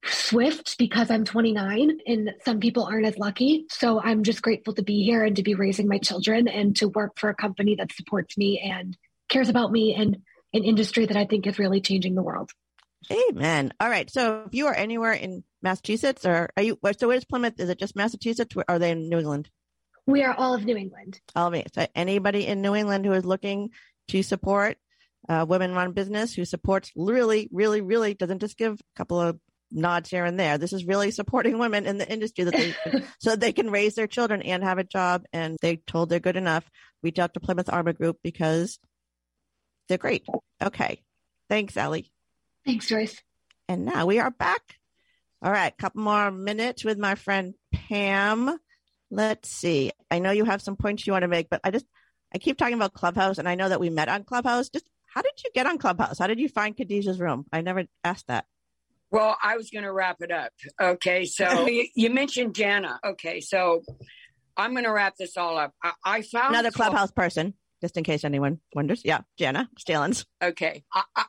swift 0.05 0.79
because 0.79 1.11
I'm 1.11 1.25
29 1.25 1.99
and 2.07 2.35
some 2.45 2.61
people 2.61 2.85
aren't 2.85 3.07
as 3.07 3.19
lucky. 3.19 3.67
So 3.71 4.01
I'm 4.01 4.23
just 4.23 4.43
grateful 4.43 4.75
to 4.75 4.83
be 4.83 5.03
here 5.03 5.25
and 5.25 5.37
to 5.37 5.43
be 5.43 5.55
raising 5.55 5.89
my 5.89 5.99
children 5.99 6.49
and 6.49 6.77
to 6.77 6.89
work 6.89 7.19
for 7.19 7.29
a 7.29 7.35
company 7.35 7.75
that 7.77 7.93
supports 7.93 8.39
me 8.39 8.61
and 8.61 8.97
cares 9.29 9.49
about 9.49 9.73
me 9.73 9.95
and 9.95 10.19
an 10.53 10.65
industry 10.65 11.07
that 11.07 11.17
I 11.17 11.25
think 11.25 11.47
is 11.47 11.59
really 11.59 11.81
changing 11.81 12.15
the 12.15 12.23
world. 12.23 12.51
Amen. 13.11 13.73
All 13.81 13.89
right. 13.89 14.11
So 14.11 14.45
if 14.47 14.55
you 14.55 14.67
are 14.67 14.75
anywhere 14.75 15.13
in 15.13 15.45
Massachusetts, 15.63 16.25
or 16.25 16.51
are 16.57 16.63
you? 16.63 16.79
So 16.99 17.09
where's 17.09 17.25
Plymouth? 17.25 17.61
Is 17.61 17.69
it 17.69 17.79
just 17.79 17.97
Massachusetts? 17.97 18.55
Or 18.57 18.65
are 18.69 18.79
they 18.79 18.91
in 18.91 19.09
New 19.09 19.19
England? 19.19 19.51
We 20.07 20.23
are 20.23 20.35
all 20.35 20.55
of 20.55 20.65
New 20.65 20.77
England. 20.77 21.21
All 21.35 21.49
of 21.49 21.55
it. 21.55 21.73
So 21.75 21.87
anybody 21.95 22.47
in 22.47 22.63
New 22.63 22.75
England 22.75 23.05
who 23.05 23.13
is 23.13 23.25
looking 23.25 23.71
to 24.09 24.23
support 24.23 24.79
uh, 25.29 25.45
women-run 25.49 25.93
business, 25.93 26.33
who 26.33 26.45
supports 26.45 26.93
really, 26.95 27.49
really, 27.53 27.81
really 27.81 28.15
doesn't 28.15 28.39
just 28.39 28.57
give 28.57 28.75
a 28.75 28.97
couple 28.97 29.21
of 29.21 29.41
nods 29.73 30.09
here 30.11 30.25
and 30.25 30.39
there. 30.39 30.59
This 30.59 30.73
is 30.73 30.85
really 30.85 31.11
supporting 31.11 31.59
women 31.59 31.87
in 31.87 31.99
the 31.99 32.09
industry 32.09 32.45
that 32.45 32.55
they 32.55 32.75
so 33.19 33.31
that 33.31 33.41
they 33.41 33.53
can 33.53 33.71
raise 33.71 33.95
their 33.95 34.07
children 34.07 34.43
and 34.43 34.63
have 34.63 34.79
a 34.79 34.85
job. 34.85 35.25
And 35.33 35.57
they 35.61 35.77
told 35.77 36.09
they're 36.09 36.21
good 36.21 36.37
enough. 36.37 36.69
Reach 37.03 37.19
out 37.19 37.35
to 37.35 37.41
Plymouth 37.41 37.69
Armor 37.69 37.93
Group 37.93 38.19
because 38.23 38.79
they're 39.89 39.99
great. 39.99 40.25
Okay. 40.63 41.03
Thanks, 41.49 41.77
Allie. 41.77 42.11
Thanks, 42.67 42.87
Joyce. 42.89 43.23
And 43.69 43.85
now 43.85 44.07
we 44.07 44.19
are 44.19 44.31
back 44.31 44.77
all 45.43 45.53
right, 45.53 45.73
a 45.73 45.77
couple 45.77 46.03
more 46.03 46.31
minutes 46.31 46.85
with 46.85 46.99
my 46.99 47.15
friend 47.15 47.55
Pam. 47.73 48.59
Let's 49.11 49.51
see. 49.51 49.93
I 50.11 50.19
know 50.19 50.31
you 50.31 50.45
have 50.45 50.63
some 50.63 50.77
points 50.77 51.07
you 51.07 51.13
want 51.13 51.23
to 51.23 51.29
make, 51.29 51.49
but 51.51 51.61
I 51.63 51.71
just 51.71 51.87
I 52.35 52.39
keep 52.39 52.57
talking 52.57 52.75
about 52.75 52.95
Clubhouse, 52.95 53.39
and 53.39 53.49
I 53.49 53.55
know 53.55 53.69
that 53.69 53.81
we 53.81 53.91
met 53.91 54.09
on 54.09 54.25
Clubhouse. 54.25 54.69
Just 54.71 54.89
how 55.07 55.23
did 55.23 55.33
you 55.45 55.51
get 55.55 55.67
on 55.67 55.79
Clubhouse? 55.79 56.19
How 56.19 56.27
did 56.27 56.41
you 56.41 56.49
find 56.49 56.77
Khadijah's 56.77 57.21
room? 57.21 57.47
I 57.53 57.61
never 57.61 57.85
asked 58.03 58.27
that. 58.29 58.47
Well, 59.11 59.37
I 59.41 59.57
was 59.57 59.71
going 59.71 59.85
to 59.85 59.93
wrap 59.93 60.17
it 60.21 60.33
up. 60.33 60.53
Okay, 60.83 61.27
so 61.27 61.67
you, 61.69 61.87
you, 61.95 62.11
mentioned 62.11 62.55
Jana. 62.55 62.99
Okay, 63.05 63.41
so 63.41 63.83
I'm 64.57 64.73
going 64.73 64.85
to 64.85 64.91
wrap 64.91 65.15
this 65.17 65.37
all 65.37 65.57
up. 65.57 65.75
I, 65.83 65.93
I 66.05 66.23
found 66.23 66.55
another 66.55 66.73
Clubhouse 66.73 67.13
person. 67.13 67.55
Just 67.81 67.97
in 67.97 68.05
case 68.05 68.25
anyone 68.25 68.61
wonders. 68.75 69.03
Yeah, 69.05 69.21
Jana 69.39 69.69
Stalins. 69.79 70.25
Okay, 70.43 70.85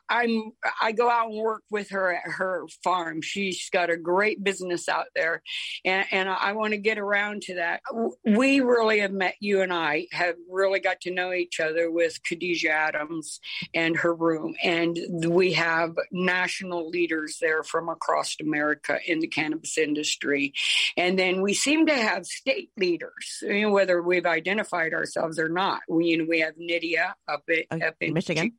I, 0.08 0.24
am 0.24 0.52
I 0.80 0.92
go 0.92 1.10
out 1.10 1.30
and 1.30 1.38
work 1.38 1.62
with 1.70 1.90
her 1.90 2.14
at 2.14 2.22
her 2.24 2.66
farm. 2.82 3.22
She's 3.22 3.68
got 3.70 3.90
a 3.90 3.96
great 3.96 4.42
business 4.42 4.88
out 4.88 5.06
there, 5.14 5.42
and, 5.84 6.06
and 6.10 6.28
I 6.28 6.52
want 6.52 6.72
to 6.72 6.78
get 6.78 6.98
around 6.98 7.42
to 7.42 7.56
that. 7.56 7.80
We 8.24 8.60
really 8.60 9.00
have 9.00 9.12
met. 9.12 9.34
You 9.40 9.62
and 9.62 9.72
I 9.72 10.06
have 10.12 10.36
really 10.50 10.80
got 10.80 11.00
to 11.02 11.10
know 11.10 11.32
each 11.32 11.60
other 11.60 11.90
with 11.90 12.22
Khadijah 12.22 12.70
Adams 12.70 13.40
and 13.74 13.96
her 13.98 14.14
room, 14.14 14.54
and 14.62 14.98
we 15.26 15.52
have 15.54 15.94
national 16.10 16.88
leaders 16.88 17.38
there 17.40 17.62
from 17.62 17.88
across 17.88 18.36
America 18.40 18.98
in 19.06 19.20
the 19.20 19.26
cannabis 19.26 19.78
industry, 19.78 20.52
and 20.96 21.18
then 21.18 21.42
we 21.42 21.54
seem 21.54 21.86
to 21.86 21.94
have 21.94 22.26
state 22.26 22.70
leaders. 22.76 23.38
You 23.42 23.62
know, 23.62 23.70
whether 23.70 24.02
we've 24.02 24.26
identified 24.26 24.94
ourselves 24.94 25.38
or 25.38 25.48
not. 25.48 25.80
We, 25.88 26.06
you 26.06 26.18
know, 26.18 26.26
we 26.28 26.37
have 26.40 26.54
Nydia 26.56 27.14
up, 27.26 27.42
at, 27.48 27.82
up 27.82 27.96
in 28.00 28.12
Michigan. 28.12 28.52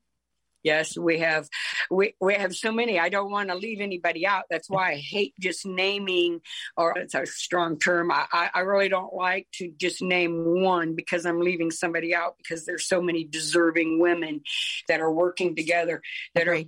Yes, 0.63 0.97
we 0.97 1.19
have 1.19 1.47
we 1.89 2.15
we 2.19 2.33
have 2.33 2.53
so 2.53 2.71
many. 2.71 2.99
I 2.99 3.07
don't 3.07 3.31
want 3.31 3.49
to 3.49 3.55
leave 3.55 3.79
anybody 3.79 4.27
out. 4.27 4.43
That's 4.49 4.69
why 4.69 4.91
I 4.91 4.95
hate 4.95 5.33
just 5.39 5.65
naming, 5.65 6.41
or 6.75 6.97
it's 6.97 7.15
a 7.15 7.25
strong 7.25 7.79
term. 7.79 8.11
I, 8.11 8.49
I 8.53 8.59
really 8.61 8.89
don't 8.89 9.13
like 9.13 9.47
to 9.53 9.71
just 9.77 10.01
name 10.01 10.61
one 10.61 10.95
because 10.95 11.25
I'm 11.25 11.39
leaving 11.39 11.71
somebody 11.71 12.13
out 12.13 12.35
because 12.37 12.65
there's 12.65 12.87
so 12.87 13.01
many 13.01 13.23
deserving 13.23 13.99
women 13.99 14.41
that 14.89 14.99
are 14.99 15.11
working 15.11 15.55
together 15.55 16.01
that 16.35 16.49
are 16.49 16.61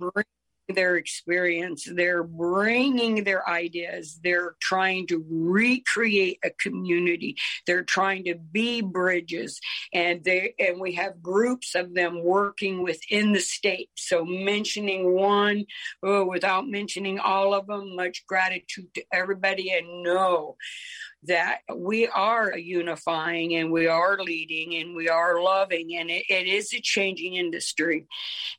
their 0.68 0.96
experience. 0.96 1.88
They're 1.90 2.22
bringing 2.22 3.24
their 3.24 3.48
ideas. 3.48 4.18
They're 4.22 4.54
trying 4.60 5.06
to 5.08 5.24
recreate 5.28 6.38
a 6.44 6.50
community. 6.50 7.36
They're 7.66 7.84
trying 7.84 8.24
to 8.24 8.34
be 8.34 8.80
bridges, 8.80 9.60
and 9.92 10.22
they 10.24 10.54
and 10.58 10.80
we 10.80 10.94
have 10.94 11.22
groups 11.22 11.74
of 11.74 11.94
them 11.94 12.22
working 12.22 12.82
within 12.82 13.32
the 13.32 13.40
state. 13.40 13.90
So 13.96 14.24
mentioning 14.24 15.14
one 15.14 15.64
oh, 16.02 16.26
without 16.26 16.68
mentioning 16.68 17.18
all 17.18 17.54
of 17.54 17.66
them. 17.66 17.96
Much 17.96 18.26
gratitude 18.26 18.92
to 18.94 19.04
everybody, 19.12 19.70
and 19.70 20.02
know 20.02 20.56
that 21.24 21.60
we 21.74 22.08
are 22.08 22.56
unifying 22.56 23.54
and 23.54 23.70
we 23.70 23.86
are 23.86 24.18
leading 24.18 24.74
and 24.76 24.96
we 24.96 25.08
are 25.08 25.40
loving 25.40 25.96
and 25.96 26.10
it, 26.10 26.24
it 26.28 26.46
is 26.46 26.72
a 26.72 26.80
changing 26.80 27.34
industry. 27.34 28.06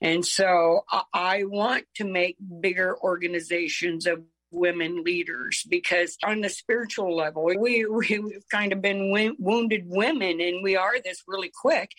And 0.01 0.25
so 0.25 0.85
I, 1.13 1.43
want 1.43 1.83
to 1.95 2.05
make 2.05 2.37
bigger 2.61 2.97
organizations 2.97 4.07
of 4.07 4.23
women 4.51 5.03
leaders 5.03 5.65
because 5.69 6.17
on 6.23 6.41
the 6.41 6.49
spiritual 6.49 7.15
level 7.15 7.43
we, 7.43 7.85
we've 7.85 8.45
kind 8.51 8.71
of 8.71 8.81
been 8.81 9.11
wounded 9.39 9.83
women 9.85 10.39
and 10.39 10.63
we 10.63 10.75
are 10.75 11.01
this 11.03 11.23
really 11.27 11.51
quick 11.53 11.91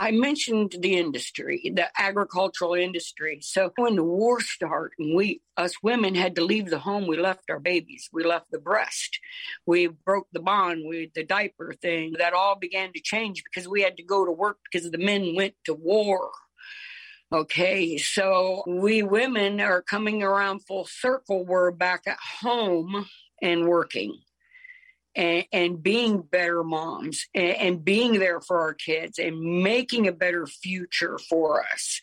I 0.00 0.12
mentioned 0.12 0.76
the 0.78 0.96
industry, 0.96 1.72
the 1.74 1.88
agricultural 1.98 2.74
industry. 2.74 3.40
So 3.42 3.72
when 3.74 3.96
the 3.96 4.04
war 4.04 4.40
started, 4.40 4.94
and 5.00 5.16
we, 5.16 5.40
us 5.56 5.82
women, 5.82 6.14
had 6.14 6.36
to 6.36 6.44
leave 6.44 6.70
the 6.70 6.78
home, 6.78 7.08
we 7.08 7.16
left 7.16 7.50
our 7.50 7.58
babies, 7.58 8.08
we 8.12 8.22
left 8.22 8.52
the 8.52 8.60
breast, 8.60 9.18
we 9.66 9.88
broke 9.88 10.28
the 10.32 10.38
bond, 10.38 10.84
we 10.88 11.10
the 11.16 11.24
diaper 11.24 11.74
thing. 11.82 12.14
That 12.16 12.32
all 12.32 12.54
began 12.54 12.92
to 12.92 13.00
change 13.00 13.42
because 13.42 13.66
we 13.66 13.82
had 13.82 13.96
to 13.96 14.04
go 14.04 14.24
to 14.24 14.30
work 14.30 14.58
because 14.70 14.88
the 14.88 14.98
men 14.98 15.34
went 15.34 15.54
to 15.64 15.74
war. 15.74 16.30
Okay, 17.32 17.98
so 17.98 18.62
we 18.68 19.02
women 19.02 19.60
are 19.60 19.82
coming 19.82 20.22
around 20.22 20.60
full 20.60 20.84
circle. 20.84 21.44
We're 21.44 21.72
back 21.72 22.02
at 22.06 22.18
home 22.40 23.04
and 23.42 23.66
working 23.66 24.20
and, 25.18 25.44
and 25.52 25.82
being 25.82 26.22
better 26.22 26.62
moms 26.62 27.26
and, 27.34 27.56
and, 27.56 27.84
being 27.84 28.20
there 28.20 28.40
for 28.40 28.60
our 28.60 28.72
kids 28.72 29.18
and 29.18 29.62
making 29.62 30.06
a 30.06 30.12
better 30.12 30.46
future 30.46 31.18
for 31.28 31.64
us. 31.64 32.00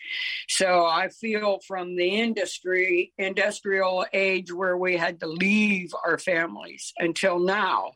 So 0.50 0.86
I 0.86 1.08
feel 1.08 1.60
from 1.66 1.96
the 1.96 2.20
industry, 2.20 3.14
industrial 3.18 4.06
age 4.12 4.52
where 4.52 4.78
we 4.78 4.98
had 4.98 5.22
to 5.22 5.28
leave 5.28 5.94
our 6.04 6.18
families 6.18 6.94
until 7.00 7.40
now 7.40 7.94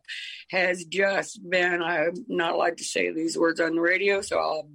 has 0.52 0.86
just 0.86 1.48
been, 1.48 1.84
I'm 1.84 2.14
not 2.30 2.54
allowed 2.54 2.78
to 2.78 2.86
say 2.86 3.12
these 3.12 3.38
words 3.38 3.60
on 3.60 3.76
the 3.76 3.82
radio, 3.82 4.22
so 4.22 4.40
I'll, 4.40 4.70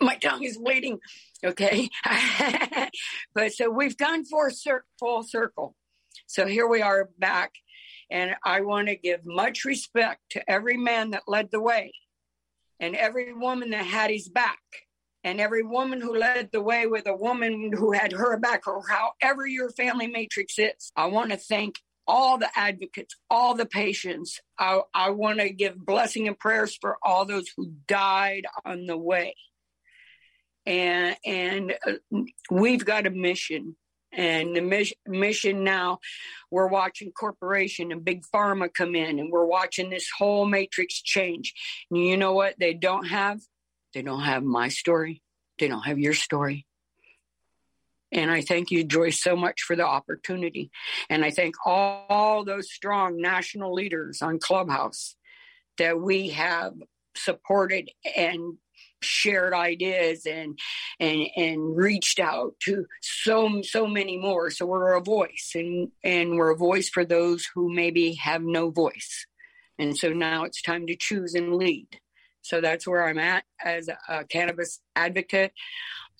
my 0.00 0.16
tongue 0.16 0.42
is 0.42 0.56
bleeding. 0.56 0.98
Okay. 1.44 1.90
but 3.34 3.52
so 3.52 3.68
we've 3.68 3.96
gone 3.96 4.24
for 4.24 4.50
full 4.98 5.22
circle. 5.22 5.76
So 6.26 6.46
here 6.46 6.66
we 6.66 6.80
are 6.80 7.10
back 7.18 7.52
and 8.12 8.36
I 8.44 8.60
want 8.60 8.88
to 8.88 8.96
give 8.96 9.24
much 9.24 9.64
respect 9.64 10.20
to 10.32 10.50
every 10.50 10.76
man 10.76 11.12
that 11.12 11.22
led 11.26 11.50
the 11.50 11.62
way 11.62 11.92
and 12.78 12.94
every 12.94 13.32
woman 13.32 13.70
that 13.70 13.86
had 13.86 14.10
his 14.10 14.28
back 14.28 14.60
and 15.24 15.40
every 15.40 15.62
woman 15.62 15.98
who 15.98 16.18
led 16.18 16.50
the 16.52 16.60
way 16.60 16.86
with 16.86 17.06
a 17.06 17.16
woman 17.16 17.72
who 17.72 17.92
had 17.92 18.12
her 18.12 18.36
back 18.36 18.66
or 18.66 18.82
however 18.86 19.46
your 19.46 19.70
family 19.70 20.08
matrix 20.08 20.58
is. 20.58 20.92
I 20.94 21.06
want 21.06 21.30
to 21.30 21.38
thank 21.38 21.80
all 22.06 22.36
the 22.36 22.50
advocates, 22.54 23.16
all 23.30 23.54
the 23.54 23.64
patients. 23.64 24.40
I, 24.58 24.82
I 24.92 25.10
want 25.10 25.40
to 25.40 25.48
give 25.48 25.78
blessing 25.78 26.28
and 26.28 26.38
prayers 26.38 26.76
for 26.78 26.98
all 27.02 27.24
those 27.24 27.46
who 27.56 27.72
died 27.88 28.44
on 28.66 28.84
the 28.84 28.98
way. 28.98 29.34
And 30.66 31.16
and 31.24 31.74
uh, 31.86 32.20
we've 32.50 32.84
got 32.84 33.06
a 33.06 33.10
mission 33.10 33.74
and 34.12 34.54
the 34.54 34.94
mission 35.06 35.64
now 35.64 35.98
we're 36.50 36.68
watching 36.68 37.12
corporation 37.12 37.92
and 37.92 38.04
big 38.04 38.24
pharma 38.32 38.72
come 38.72 38.94
in 38.94 39.18
and 39.18 39.32
we're 39.32 39.46
watching 39.46 39.90
this 39.90 40.08
whole 40.18 40.44
matrix 40.44 41.00
change. 41.00 41.54
And 41.90 42.04
you 42.04 42.16
know 42.16 42.32
what 42.32 42.58
they 42.58 42.74
don't 42.74 43.06
have? 43.06 43.40
They 43.94 44.02
don't 44.02 44.22
have 44.22 44.42
my 44.42 44.68
story. 44.68 45.22
They 45.58 45.68
don't 45.68 45.86
have 45.86 45.98
your 45.98 46.14
story. 46.14 46.66
And 48.10 48.30
I 48.30 48.42
thank 48.42 48.70
you, 48.70 48.84
Joyce, 48.84 49.22
so 49.22 49.34
much 49.34 49.62
for 49.62 49.74
the 49.74 49.86
opportunity. 49.86 50.70
And 51.08 51.24
I 51.24 51.30
thank 51.30 51.54
all, 51.64 52.04
all 52.10 52.44
those 52.44 52.70
strong 52.70 53.20
national 53.20 53.72
leaders 53.72 54.20
on 54.20 54.38
Clubhouse 54.38 55.16
that 55.78 55.98
we 55.98 56.28
have 56.30 56.74
supported 57.16 57.90
and 58.16 58.58
shared 59.02 59.54
ideas 59.54 60.26
and 60.26 60.58
and 61.00 61.26
and 61.36 61.76
reached 61.76 62.18
out 62.18 62.54
to 62.64 62.86
so 63.00 63.62
so 63.62 63.86
many 63.86 64.18
more. 64.18 64.50
So 64.50 64.66
we're 64.66 64.94
a 64.94 65.02
voice 65.02 65.52
and 65.54 65.90
and 66.02 66.36
we're 66.36 66.50
a 66.50 66.56
voice 66.56 66.88
for 66.88 67.04
those 67.04 67.46
who 67.54 67.72
maybe 67.72 68.14
have 68.14 68.42
no 68.42 68.70
voice. 68.70 69.26
And 69.78 69.96
so 69.96 70.10
now 70.10 70.44
it's 70.44 70.62
time 70.62 70.86
to 70.86 70.96
choose 70.96 71.34
and 71.34 71.54
lead. 71.54 71.88
So 72.42 72.60
that's 72.60 72.86
where 72.88 73.06
i'm 73.06 73.18
at 73.18 73.44
as 73.64 73.88
a 74.08 74.24
cannabis 74.24 74.80
advocate. 74.96 75.52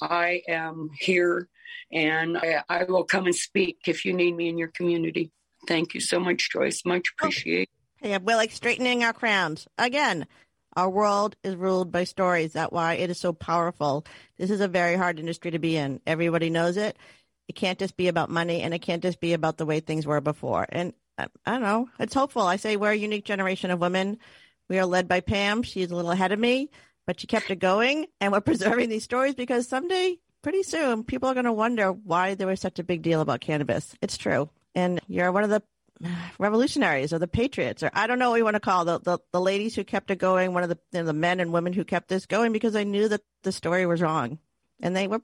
I 0.01 0.43
am 0.49 0.91
here 0.99 1.49
and 1.93 2.39
I, 2.39 2.62
I 2.68 2.85
will 2.85 3.05
come 3.05 3.26
and 3.26 3.35
speak 3.35 3.78
if 3.87 4.05
you 4.05 4.12
need 4.12 4.37
me 4.37 4.49
in 4.49 4.57
your 4.57 4.68
community. 4.68 5.33
Thank 5.66 5.95
you 5.95 6.01
so 6.01 6.18
much 6.18 6.51
joyce. 6.51 6.83
Much 6.85 7.09
oh, 7.09 7.26
appreciate 7.26 7.68
yeah, 8.03 8.18
we're 8.18 8.37
like 8.37 8.51
straightening 8.51 9.05
our 9.05 9.12
crowns. 9.12 9.66
Again. 9.78 10.26
Our 10.75 10.89
world 10.89 11.37
is 11.43 11.55
ruled 11.55 11.93
by 11.93 12.05
stories. 12.05 12.55
That's 12.55 12.73
why 12.73 12.95
it 12.95 13.11
is 13.11 13.20
so 13.20 13.33
powerful. 13.33 14.07
This 14.39 14.51
is 14.51 14.61
a 14.61 14.68
very 14.68 14.97
hard 14.97 15.18
industry 15.18 15.51
to 15.51 15.59
be 15.59 15.77
in. 15.77 16.01
Everybody 16.07 16.51
knows 16.51 16.77
it. 16.77 16.97
It 17.49 17.55
can't 17.55 17.79
just 17.79 17.97
be 17.97 18.09
about 18.09 18.31
money 18.31 18.62
and 18.62 18.73
it 18.73 18.81
can't 18.81 19.03
just 19.03 19.20
be 19.20 19.35
about 19.35 19.59
the 19.59 19.66
way 19.66 19.81
things 19.81 20.07
were 20.07 20.20
before. 20.20 20.66
And 20.68 20.95
I, 21.18 21.27
I 21.45 21.53
don't 21.53 21.62
know. 21.62 21.89
It's 21.99 22.14
hopeful. 22.14 22.43
I 22.43 22.57
say 22.57 22.77
we're 22.77 22.93
a 22.93 22.97
unique 22.97 23.25
generation 23.25 23.70
of 23.70 23.81
women. 23.81 24.18
We 24.68 24.79
are 24.79 24.87
led 24.87 25.09
by 25.09 25.20
Pam. 25.20 25.62
She's 25.62 25.91
a 25.91 25.97
little 25.97 26.11
ahead 26.11 26.33
of 26.33 26.39
me, 26.39 26.70
but 27.07 27.20
she 27.20 27.27
kept 27.27 27.51
it 27.51 27.59
going. 27.59 28.07
And 28.20 28.33
we're 28.33 28.41
preserving 28.43 28.89
these 28.89 29.05
stories 29.05 29.35
because 29.35 29.68
someday, 29.68 30.18
pretty 30.41 30.62
soon, 30.62 31.05
people 31.05 31.29
are 31.29 31.35
going 31.35 31.45
to 31.45 31.53
wonder 31.53 31.93
why 31.93 32.35
there 32.35 32.47
was 32.47 32.61
such 32.61 32.79
a 32.79 32.85
big 32.85 33.03
deal 33.03 33.20
about 33.20 33.41
cannabis. 33.41 33.95
It's 34.01 34.16
true. 34.16 34.49
And 34.75 35.01
you're 35.07 35.33
one 35.33 35.45
of 35.45 35.51
the 35.51 35.62
revolutionaries 36.38 37.12
or 37.12 37.18
the 37.18 37.28
patriots 37.28 37.82
or 37.82 37.90
I 37.92 38.07
don't 38.07 38.18
know 38.18 38.30
what 38.30 38.36
you 38.36 38.44
want 38.44 38.55
to 38.55 38.61
call 38.61 38.84
the, 38.84 38.98
the, 38.98 39.18
the 39.32 39.40
ladies 39.40 39.74
who 39.74 39.84
kept 39.84 40.11
it 40.11 40.18
going, 40.18 40.53
one 40.53 40.62
of 40.62 40.68
the 40.68 40.78
you 40.92 41.00
know, 41.00 41.07
the 41.07 41.12
men 41.12 41.40
and 41.40 41.53
women 41.53 41.72
who 41.72 41.84
kept 41.84 42.09
this 42.09 42.26
going 42.26 42.53
because 42.53 42.72
they 42.72 42.84
knew 42.84 43.09
that 43.09 43.22
the 43.42 43.53
story 43.53 43.86
was 43.86 44.03
wrong 44.03 44.38
and 44.80 44.96
they 44.96 45.07
were 45.07 45.22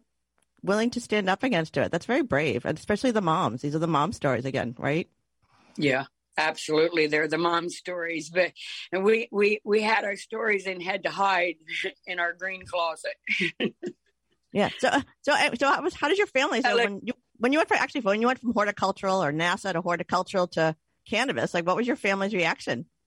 willing 0.62 0.90
to 0.90 1.00
stand 1.00 1.28
up 1.28 1.42
against 1.42 1.76
it. 1.76 1.90
That's 1.90 2.06
very 2.06 2.22
brave, 2.22 2.64
and 2.64 2.78
especially 2.78 3.10
the 3.10 3.20
moms. 3.20 3.62
These 3.62 3.74
are 3.74 3.80
the 3.80 3.86
mom 3.86 4.12
stories 4.12 4.44
again, 4.44 4.74
right? 4.78 5.08
Yeah, 5.76 6.06
absolutely. 6.36 7.06
They're 7.06 7.28
the 7.28 7.38
mom 7.38 7.68
stories, 7.70 8.30
but 8.30 8.52
and 8.92 9.04
we 9.04 9.28
we 9.30 9.60
we 9.64 9.82
had 9.82 10.04
our 10.04 10.16
stories 10.16 10.66
and 10.66 10.82
had 10.82 11.04
to 11.04 11.10
hide 11.10 11.56
in 12.06 12.18
our 12.18 12.32
green 12.32 12.64
closet. 12.66 13.14
yeah. 14.52 14.70
So 14.78 14.88
uh, 14.88 15.02
so 15.22 15.32
uh, 15.32 15.50
so 15.58 15.66
how, 15.68 15.88
how 15.94 16.08
does 16.08 16.18
your 16.18 16.26
family? 16.26 16.62
So 16.62 16.76
when 16.76 17.00
you 17.02 17.12
when 17.38 17.52
you 17.52 17.58
went 17.58 17.68
for 17.68 17.74
actually 17.74 18.02
when 18.02 18.20
you 18.20 18.26
went 18.26 18.40
from 18.40 18.52
horticultural 18.52 19.22
or 19.22 19.32
NASA 19.32 19.72
to 19.72 19.80
horticultural 19.80 20.48
to 20.48 20.76
cannabis, 21.08 21.54
like 21.54 21.66
what 21.66 21.76
was 21.76 21.86
your 21.86 21.96
family's 21.96 22.34
reaction? 22.34 22.86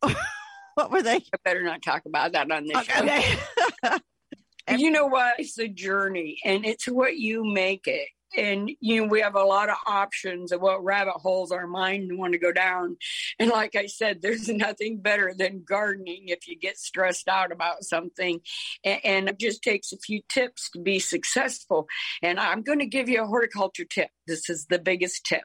what 0.76 0.92
were 0.92 1.02
they? 1.02 1.16
I 1.16 1.38
better 1.44 1.64
not 1.64 1.82
talk 1.82 2.04
about 2.06 2.32
that 2.34 2.50
on 2.52 2.66
this 2.66 2.78
okay, 2.78 3.38
show. 3.84 3.98
you 4.78 4.92
know 4.92 5.08
what? 5.08 5.36
It's 5.38 5.60
a 5.60 5.68
journey 5.68 6.40
and 6.44 6.66
it's 6.66 6.86
what 6.86 7.18
you 7.18 7.44
make 7.44 7.88
it. 7.88 8.08
And 8.36 8.72
you 8.80 9.02
know 9.02 9.08
we 9.08 9.22
have 9.22 9.36
a 9.36 9.44
lot 9.44 9.70
of 9.70 9.76
options 9.86 10.52
of 10.52 10.62
what 10.62 10.84
rabbit 10.84 11.16
holes 11.16 11.52
our 11.52 11.68
mind 11.68 12.18
want 12.18 12.34
to 12.34 12.40
go 12.40 12.52
down. 12.52 12.98
And 13.40 13.50
like 13.50 13.76
i 13.76 13.86
said 13.86 14.20
there's 14.22 14.48
nothing 14.50 15.00
better 15.02 15.34
than 15.36 15.64
gardening 15.64 16.28
if 16.28 16.48
you 16.48 16.58
get 16.58 16.78
stressed 16.78 17.28
out 17.28 17.52
about 17.52 17.84
something. 17.84 18.42
And, 18.84 19.00
and 19.04 19.30
it 19.30 19.40
just 19.40 19.62
takes 19.64 19.92
a 19.92 19.98
few 19.98 20.22
tips 20.30 20.70
to 20.72 20.80
be 20.80 21.00
successful. 21.00 21.88
And 22.22 22.40
i'm 22.40 22.62
going 22.62 22.80
to 22.80 22.86
give 22.86 23.10
you 23.10 23.24
a 23.24 23.28
horticulture 23.28 23.86
tip. 23.86 24.10
This 24.28 24.50
is 24.50 24.66
the 24.70 24.80
biggest 24.80 25.26
tip. 25.26 25.44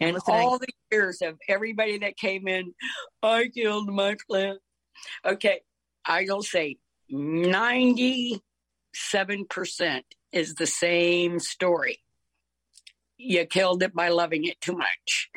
And 0.00 0.18
all 0.26 0.58
the 0.58 0.68
years 0.90 1.20
of 1.22 1.38
everybody 1.48 1.98
that 1.98 2.16
came 2.16 2.48
in 2.48 2.74
i 3.22 3.48
killed 3.48 3.88
my 3.88 4.16
plant. 4.28 4.58
Okay 5.24 5.60
i'll 6.06 6.42
say 6.42 6.78
97% 7.12 8.40
is 10.32 10.54
the 10.54 10.66
same 10.66 11.38
story 11.38 12.03
you 13.24 13.44
killed 13.46 13.82
it 13.82 13.94
by 13.94 14.08
loving 14.08 14.44
it 14.44 14.60
too 14.60 14.76
much. 14.76 15.30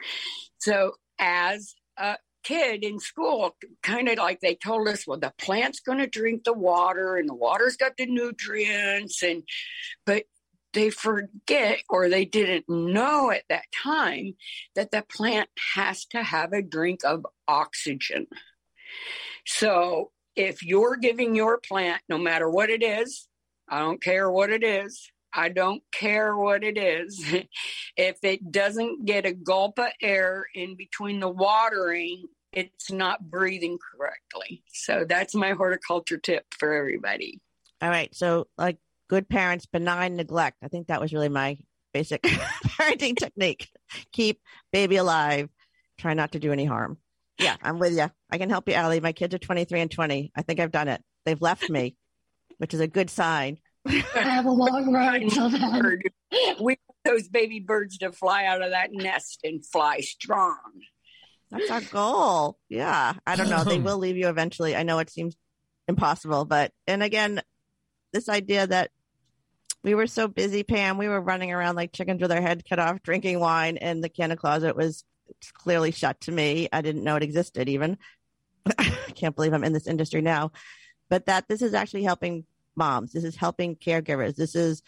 So 0.59 0.93
as 1.19 1.75
a 1.97 2.17
kid 2.43 2.83
in 2.83 2.99
school, 2.99 3.55
kind 3.83 4.09
of 4.09 4.17
like 4.17 4.39
they 4.39 4.55
told 4.55 4.87
us, 4.87 5.05
well, 5.05 5.19
the 5.19 5.33
plant's 5.37 5.79
going 5.79 5.99
to 5.99 6.07
drink 6.07 6.43
the 6.43 6.53
water 6.53 7.15
and 7.15 7.27
the 7.27 7.33
water's 7.33 7.77
got 7.77 7.97
the 7.97 8.05
nutrients 8.05 9.23
and 9.23 9.43
but 10.05 10.23
they 10.73 10.89
forget 10.89 11.79
or 11.89 12.07
they 12.07 12.25
didn't 12.25 12.69
know 12.69 13.31
at 13.31 13.43
that 13.49 13.65
time 13.83 14.35
that 14.75 14.91
the 14.91 15.03
plant 15.09 15.49
has 15.75 16.05
to 16.05 16.21
have 16.21 16.53
a 16.53 16.61
drink 16.61 17.01
of 17.03 17.25
oxygen. 17.47 18.27
So 19.45 20.11
if 20.35 20.63
you're 20.63 20.97
giving 20.97 21.35
your 21.35 21.59
plant, 21.59 22.01
no 22.09 22.17
matter 22.17 22.49
what 22.49 22.69
it 22.69 22.83
is, 22.83 23.27
I 23.67 23.79
don't 23.79 24.01
care 24.01 24.29
what 24.29 24.51
it 24.51 24.63
is, 24.63 25.11
I 25.33 25.49
don't 25.49 25.83
care 25.91 26.35
what 26.35 26.63
it 26.63 26.77
is. 26.77 27.23
if 27.97 28.17
it 28.23 28.51
doesn't 28.51 29.05
get 29.05 29.25
a 29.25 29.33
gulp 29.33 29.79
of 29.79 29.87
air 30.01 30.45
in 30.53 30.75
between 30.75 31.19
the 31.19 31.29
watering, 31.29 32.25
it's 32.53 32.91
not 32.91 33.29
breathing 33.29 33.77
correctly. 33.77 34.63
So 34.73 35.05
that's 35.07 35.35
my 35.35 35.51
horticulture 35.51 36.17
tip 36.17 36.45
for 36.57 36.73
everybody. 36.73 37.39
All 37.81 37.89
right. 37.89 38.13
So, 38.15 38.47
like 38.57 38.77
good 39.09 39.29
parents, 39.29 39.65
benign 39.65 40.15
neglect. 40.15 40.57
I 40.63 40.67
think 40.67 40.87
that 40.87 41.01
was 41.01 41.13
really 41.13 41.29
my 41.29 41.57
basic 41.93 42.21
parenting 42.23 43.15
technique. 43.15 43.69
Keep 44.11 44.41
baby 44.71 44.97
alive. 44.97 45.49
Try 45.97 46.13
not 46.13 46.33
to 46.33 46.39
do 46.39 46.51
any 46.51 46.65
harm. 46.65 46.97
Yeah, 47.39 47.55
I'm 47.61 47.77
with 47.79 47.95
you. 47.95 48.09
I 48.31 48.37
can 48.37 48.49
help 48.49 48.67
you, 48.67 48.73
Allie. 48.73 48.99
My 48.99 49.11
kids 49.11 49.35
are 49.35 49.39
23 49.39 49.81
and 49.81 49.91
20. 49.91 50.31
I 50.35 50.41
think 50.41 50.59
I've 50.59 50.71
done 50.71 50.87
it. 50.87 51.01
They've 51.25 51.41
left 51.41 51.69
me, 51.69 51.95
which 52.57 52.73
is 52.73 52.79
a 52.79 52.87
good 52.87 53.09
sign. 53.09 53.59
I 53.87 54.19
have 54.19 54.45
a 54.45 54.51
long 54.51 54.93
ride 54.93 55.23
until 55.23 55.49
then. 55.49 56.01
We 56.59 56.77
want 56.77 56.79
those 57.05 57.27
baby 57.27 57.59
birds 57.59 57.97
to 57.99 58.11
fly 58.11 58.45
out 58.45 58.61
of 58.61 58.71
that 58.71 58.89
nest 58.91 59.39
and 59.43 59.65
fly 59.65 59.99
strong. 59.99 60.57
That's 61.49 61.71
our 61.71 61.81
goal. 61.81 62.57
Yeah. 62.69 63.13
I 63.25 63.35
don't 63.35 63.49
know. 63.49 63.63
They 63.63 63.79
will 63.79 63.97
leave 63.97 64.17
you 64.17 64.27
eventually. 64.27 64.75
I 64.75 64.83
know 64.83 64.99
it 64.99 65.09
seems 65.09 65.35
impossible, 65.87 66.45
but, 66.45 66.71
and 66.85 67.01
again, 67.01 67.41
this 68.11 68.29
idea 68.29 68.67
that 68.67 68.91
we 69.83 69.95
were 69.95 70.07
so 70.07 70.27
busy, 70.27 70.63
Pam, 70.63 70.97
we 70.97 71.07
were 71.07 71.21
running 71.21 71.53
around 71.53 71.75
like 71.75 71.93
chickens 71.93 72.21
with 72.21 72.31
our 72.31 72.41
head 72.41 72.63
cut 72.67 72.79
off, 72.79 73.01
drinking 73.03 73.39
wine, 73.39 73.77
and 73.77 74.03
the 74.03 74.09
canna 74.09 74.35
closet 74.35 74.75
was 74.75 75.05
clearly 75.53 75.91
shut 75.91 76.19
to 76.21 76.31
me. 76.31 76.67
I 76.71 76.81
didn't 76.81 77.03
know 77.03 77.15
it 77.15 77.23
existed 77.23 77.69
even. 77.69 77.97
I 78.77 79.11
can't 79.15 79.35
believe 79.35 79.53
I'm 79.53 79.63
in 79.63 79.73
this 79.73 79.87
industry 79.87 80.21
now. 80.21 80.51
But 81.09 81.27
that 81.27 81.47
this 81.47 81.61
is 81.61 81.73
actually 81.73 82.03
helping 82.03 82.45
moms. 82.77 83.11
This 83.11 83.23
is 83.23 83.35
helping 83.35 83.75
caregivers. 83.75 84.35
This 84.35 84.55
is 84.55 84.81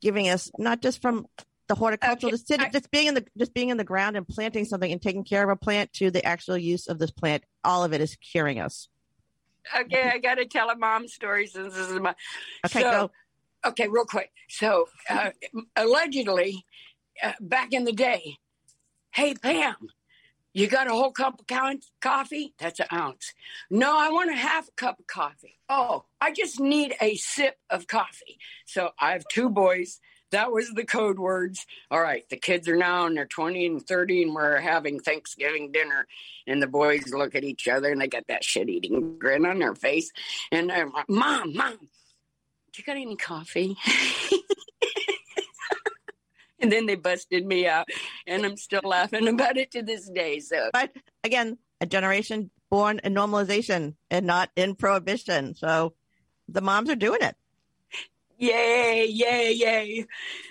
giving 0.00 0.28
us 0.28 0.50
not 0.58 0.82
just 0.82 1.00
from 1.00 1.26
the 1.68 1.74
horticultural, 1.74 2.32
okay. 2.34 2.56
just, 2.56 2.72
just 2.72 2.90
being 2.90 3.06
in 3.08 3.14
the 3.14 3.26
just 3.36 3.52
being 3.54 3.70
in 3.70 3.76
the 3.76 3.84
ground 3.84 4.16
and 4.16 4.26
planting 4.26 4.64
something 4.64 4.90
and 4.90 5.02
taking 5.02 5.24
care 5.24 5.42
of 5.42 5.50
a 5.50 5.56
plant 5.56 5.92
to 5.94 6.10
the 6.10 6.24
actual 6.24 6.56
use 6.56 6.86
of 6.86 6.98
this 6.98 7.10
plant. 7.10 7.44
All 7.64 7.84
of 7.84 7.92
it 7.92 8.00
is 8.00 8.16
curing 8.16 8.60
us. 8.60 8.88
Okay, 9.76 10.10
I 10.12 10.18
got 10.18 10.36
to 10.36 10.46
tell 10.46 10.70
a 10.70 10.76
mom 10.76 11.08
story 11.08 11.46
since 11.46 11.74
this 11.74 11.90
is 11.90 11.98
my. 11.98 12.14
Okay, 12.66 12.82
so, 12.82 12.90
go. 12.90 13.10
Okay, 13.70 13.88
real 13.88 14.04
quick. 14.04 14.30
So, 14.48 14.86
uh, 15.10 15.30
allegedly, 15.74 16.64
uh, 17.22 17.32
back 17.40 17.72
in 17.72 17.84
the 17.84 17.92
day, 17.92 18.36
hey 19.12 19.34
Pam, 19.34 19.74
you 20.56 20.68
got 20.68 20.86
a 20.86 20.92
whole 20.92 21.12
cup 21.12 21.38
of 21.38 21.80
coffee? 22.00 22.54
That's 22.58 22.80
an 22.80 22.86
ounce. 22.90 23.34
No, 23.68 23.94
I 23.98 24.08
want 24.08 24.30
a 24.30 24.36
half 24.36 24.74
cup 24.74 24.98
of 24.98 25.06
coffee. 25.06 25.58
Oh, 25.68 26.06
I 26.18 26.32
just 26.32 26.58
need 26.58 26.94
a 26.98 27.16
sip 27.16 27.58
of 27.68 27.86
coffee. 27.86 28.38
So 28.64 28.92
I 28.98 29.12
have 29.12 29.28
two 29.28 29.50
boys. 29.50 30.00
That 30.30 30.52
was 30.52 30.70
the 30.70 30.86
code 30.86 31.18
words. 31.18 31.66
All 31.90 32.00
right, 32.00 32.26
the 32.30 32.38
kids 32.38 32.68
are 32.68 32.76
now 32.76 33.06
in 33.06 33.14
their 33.14 33.26
20 33.26 33.66
and 33.66 33.86
30, 33.86 34.22
and 34.22 34.34
we're 34.34 34.58
having 34.58 34.98
Thanksgiving 34.98 35.72
dinner. 35.72 36.06
And 36.46 36.62
the 36.62 36.66
boys 36.66 37.12
look 37.12 37.34
at 37.34 37.44
each 37.44 37.68
other 37.68 37.92
and 37.92 38.00
they 38.00 38.08
got 38.08 38.26
that 38.28 38.42
shit 38.42 38.70
eating 38.70 39.18
grin 39.18 39.44
on 39.44 39.58
their 39.58 39.74
face. 39.74 40.10
And 40.50 40.70
they're 40.70 40.88
like, 40.88 41.10
Mom, 41.10 41.54
Mom, 41.54 41.76
do 41.76 42.78
you 42.78 42.84
got 42.84 42.96
any 42.96 43.16
coffee? 43.16 43.76
and 46.60 46.72
then 46.72 46.86
they 46.86 46.94
busted 46.94 47.46
me 47.46 47.66
out 47.66 47.88
and 48.26 48.44
i'm 48.44 48.56
still 48.56 48.82
laughing 48.84 49.28
about 49.28 49.56
it 49.56 49.70
to 49.70 49.82
this 49.82 50.08
day 50.08 50.38
so 50.40 50.70
but 50.72 50.90
again 51.24 51.58
a 51.80 51.86
generation 51.86 52.50
born 52.70 53.00
in 53.04 53.14
normalization 53.14 53.94
and 54.10 54.26
not 54.26 54.50
in 54.56 54.74
prohibition 54.74 55.54
so 55.54 55.94
the 56.48 56.60
moms 56.60 56.90
are 56.90 56.96
doing 56.96 57.20
it 57.22 57.36
Yay, 58.38 59.06
yay, 59.06 59.52
yay. 59.52 60.04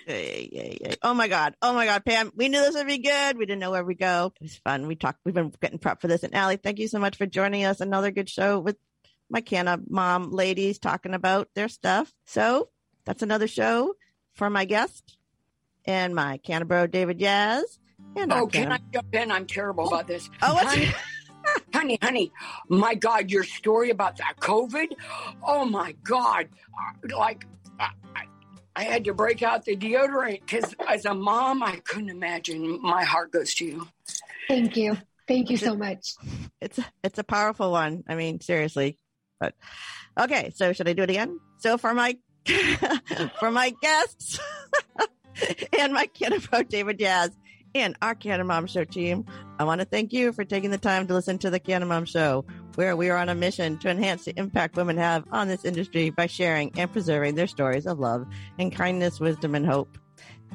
Yay, 0.08 0.48
yay, 0.52 0.78
yay. 0.80 0.94
Oh 1.02 1.14
my 1.14 1.28
God. 1.28 1.54
Oh 1.62 1.72
my 1.72 1.86
God, 1.86 2.04
Pam. 2.04 2.32
We 2.34 2.48
knew 2.48 2.60
this 2.60 2.74
would 2.74 2.88
be 2.88 2.98
good. 2.98 3.38
We 3.38 3.46
didn't 3.46 3.60
know 3.60 3.70
where 3.70 3.84
we 3.84 3.94
go. 3.94 4.32
It 4.40 4.42
was 4.42 4.56
fun. 4.56 4.88
We 4.88 4.96
talked, 4.96 5.20
we've 5.24 5.34
been 5.34 5.52
getting 5.60 5.78
prep 5.78 6.00
for 6.00 6.08
this. 6.08 6.24
And 6.24 6.34
Allie, 6.34 6.56
thank 6.56 6.80
you 6.80 6.88
so 6.88 6.98
much 6.98 7.16
for 7.16 7.26
joining 7.26 7.64
us. 7.64 7.80
Another 7.80 8.10
good 8.10 8.28
show 8.28 8.58
with 8.58 8.76
my 9.30 9.40
Canna 9.40 9.78
mom 9.88 10.32
ladies 10.32 10.80
talking 10.80 11.14
about 11.14 11.48
their 11.54 11.68
stuff. 11.68 12.12
So 12.24 12.70
that's 13.04 13.22
another 13.22 13.46
show 13.46 13.94
for 14.34 14.50
my 14.50 14.64
guest 14.64 15.16
and 15.86 16.14
my 16.14 16.38
Canterbro 16.38 16.90
David 16.90 17.18
Yaz. 17.18 17.62
And 18.16 18.32
oh, 18.32 18.46
can 18.46 18.72
I 18.72 18.78
jump 18.92 19.14
in? 19.14 19.30
I'm 19.30 19.46
terrible 19.46 19.88
about 19.88 20.06
this. 20.06 20.28
Oh, 20.42 20.54
what's 20.54 20.74
honey, 20.74 20.94
honey, 21.72 21.98
honey, 22.02 22.32
my 22.68 22.94
God, 22.94 23.30
your 23.30 23.44
story 23.44 23.90
about 23.90 24.16
that 24.18 24.34
COVID. 24.40 24.88
Oh 25.42 25.64
my 25.64 25.94
God, 26.02 26.48
uh, 26.74 27.16
like 27.16 27.46
I, 27.78 27.90
I 28.74 28.84
had 28.84 29.04
to 29.04 29.14
break 29.14 29.42
out 29.42 29.64
the 29.64 29.76
deodorant 29.76 30.40
because 30.40 30.74
as 30.88 31.04
a 31.04 31.14
mom, 31.14 31.62
I 31.62 31.76
couldn't 31.84 32.10
imagine. 32.10 32.80
My 32.80 33.04
heart 33.04 33.32
goes 33.32 33.54
to 33.56 33.66
you. 33.66 33.88
Thank 34.48 34.76
you, 34.76 34.96
thank 35.28 35.50
you 35.50 35.58
so 35.58 35.76
much. 35.76 36.14
It's 36.60 36.80
it's 37.04 37.18
a 37.18 37.24
powerful 37.24 37.70
one. 37.70 38.04
I 38.08 38.14
mean, 38.14 38.40
seriously. 38.40 38.98
But 39.38 39.54
okay, 40.18 40.52
so 40.54 40.72
should 40.72 40.88
I 40.88 40.94
do 40.94 41.02
it 41.02 41.10
again? 41.10 41.38
So 41.58 41.76
for 41.76 41.92
my 41.92 42.16
for 43.40 43.50
my 43.50 43.74
guests. 43.82 44.40
and 45.78 45.92
my 45.92 46.06
Canterbury 46.06 46.64
David 46.64 46.98
Yaz 46.98 47.30
and 47.74 47.96
our 48.00 48.14
Canna 48.14 48.44
Mom 48.44 48.66
Show 48.66 48.84
team. 48.84 49.24
I 49.58 49.64
want 49.64 49.80
to 49.80 49.84
thank 49.84 50.12
you 50.12 50.32
for 50.32 50.44
taking 50.44 50.70
the 50.70 50.78
time 50.78 51.06
to 51.06 51.14
listen 51.14 51.38
to 51.38 51.50
the 51.50 51.60
Canna 51.60 51.86
Mom 51.86 52.04
Show, 52.04 52.44
where 52.74 52.96
we 52.96 53.10
are 53.10 53.18
on 53.18 53.28
a 53.28 53.34
mission 53.34 53.78
to 53.78 53.90
enhance 53.90 54.24
the 54.24 54.38
impact 54.38 54.76
women 54.76 54.96
have 54.96 55.24
on 55.30 55.48
this 55.48 55.64
industry 55.64 56.10
by 56.10 56.26
sharing 56.26 56.72
and 56.78 56.90
preserving 56.90 57.34
their 57.34 57.46
stories 57.46 57.86
of 57.86 57.98
love 57.98 58.26
and 58.58 58.72
kindness, 58.74 59.20
wisdom, 59.20 59.54
and 59.54 59.66
hope. 59.66 59.98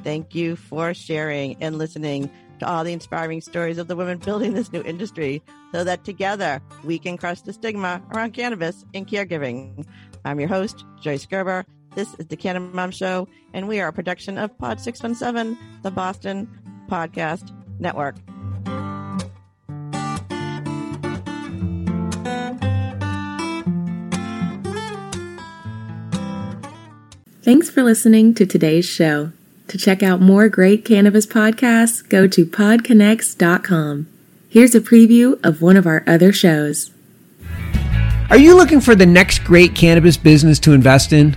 Thank 0.02 0.34
you 0.34 0.56
for 0.56 0.94
sharing 0.94 1.62
and 1.62 1.78
listening 1.78 2.30
to 2.58 2.66
all 2.66 2.84
the 2.84 2.92
inspiring 2.92 3.40
stories 3.40 3.78
of 3.78 3.88
the 3.88 3.96
women 3.96 4.18
building 4.18 4.54
this 4.54 4.72
new 4.72 4.82
industry 4.82 5.42
so 5.72 5.84
that 5.84 6.04
together 6.04 6.60
we 6.84 6.98
can 6.98 7.16
crush 7.16 7.40
the 7.42 7.52
stigma 7.52 8.02
around 8.14 8.32
cannabis 8.32 8.84
and 8.94 9.06
caregiving. 9.06 9.86
I'm 10.24 10.40
your 10.40 10.48
host, 10.48 10.84
Joyce 11.00 11.26
Gerber. 11.26 11.64
This 11.94 12.14
is 12.18 12.26
the 12.26 12.36
Canna 12.36 12.60
Mom 12.60 12.90
Show, 12.90 13.28
and 13.52 13.68
we 13.68 13.78
are 13.80 13.88
a 13.88 13.92
production 13.92 14.38
of 14.38 14.56
Pod 14.56 14.80
617, 14.80 15.58
the 15.82 15.90
Boston 15.90 16.48
Podcast 16.88 17.52
Network. 17.78 18.16
Thanks 27.42 27.68
for 27.68 27.82
listening 27.82 28.34
to 28.34 28.46
today's 28.46 28.86
show. 28.86 29.32
To 29.68 29.76
check 29.76 30.02
out 30.02 30.20
more 30.20 30.48
great 30.48 30.84
cannabis 30.84 31.26
podcasts, 31.26 32.08
go 32.08 32.26
to 32.28 32.46
podconnects.com. 32.46 34.06
Here's 34.48 34.74
a 34.74 34.80
preview 34.80 35.40
of 35.44 35.60
one 35.60 35.76
of 35.76 35.86
our 35.86 36.04
other 36.06 36.32
shows. 36.32 36.90
Are 38.30 38.38
you 38.38 38.56
looking 38.56 38.80
for 38.80 38.94
the 38.94 39.06
next 39.06 39.40
great 39.40 39.74
cannabis 39.74 40.16
business 40.16 40.58
to 40.60 40.72
invest 40.72 41.12
in? 41.12 41.36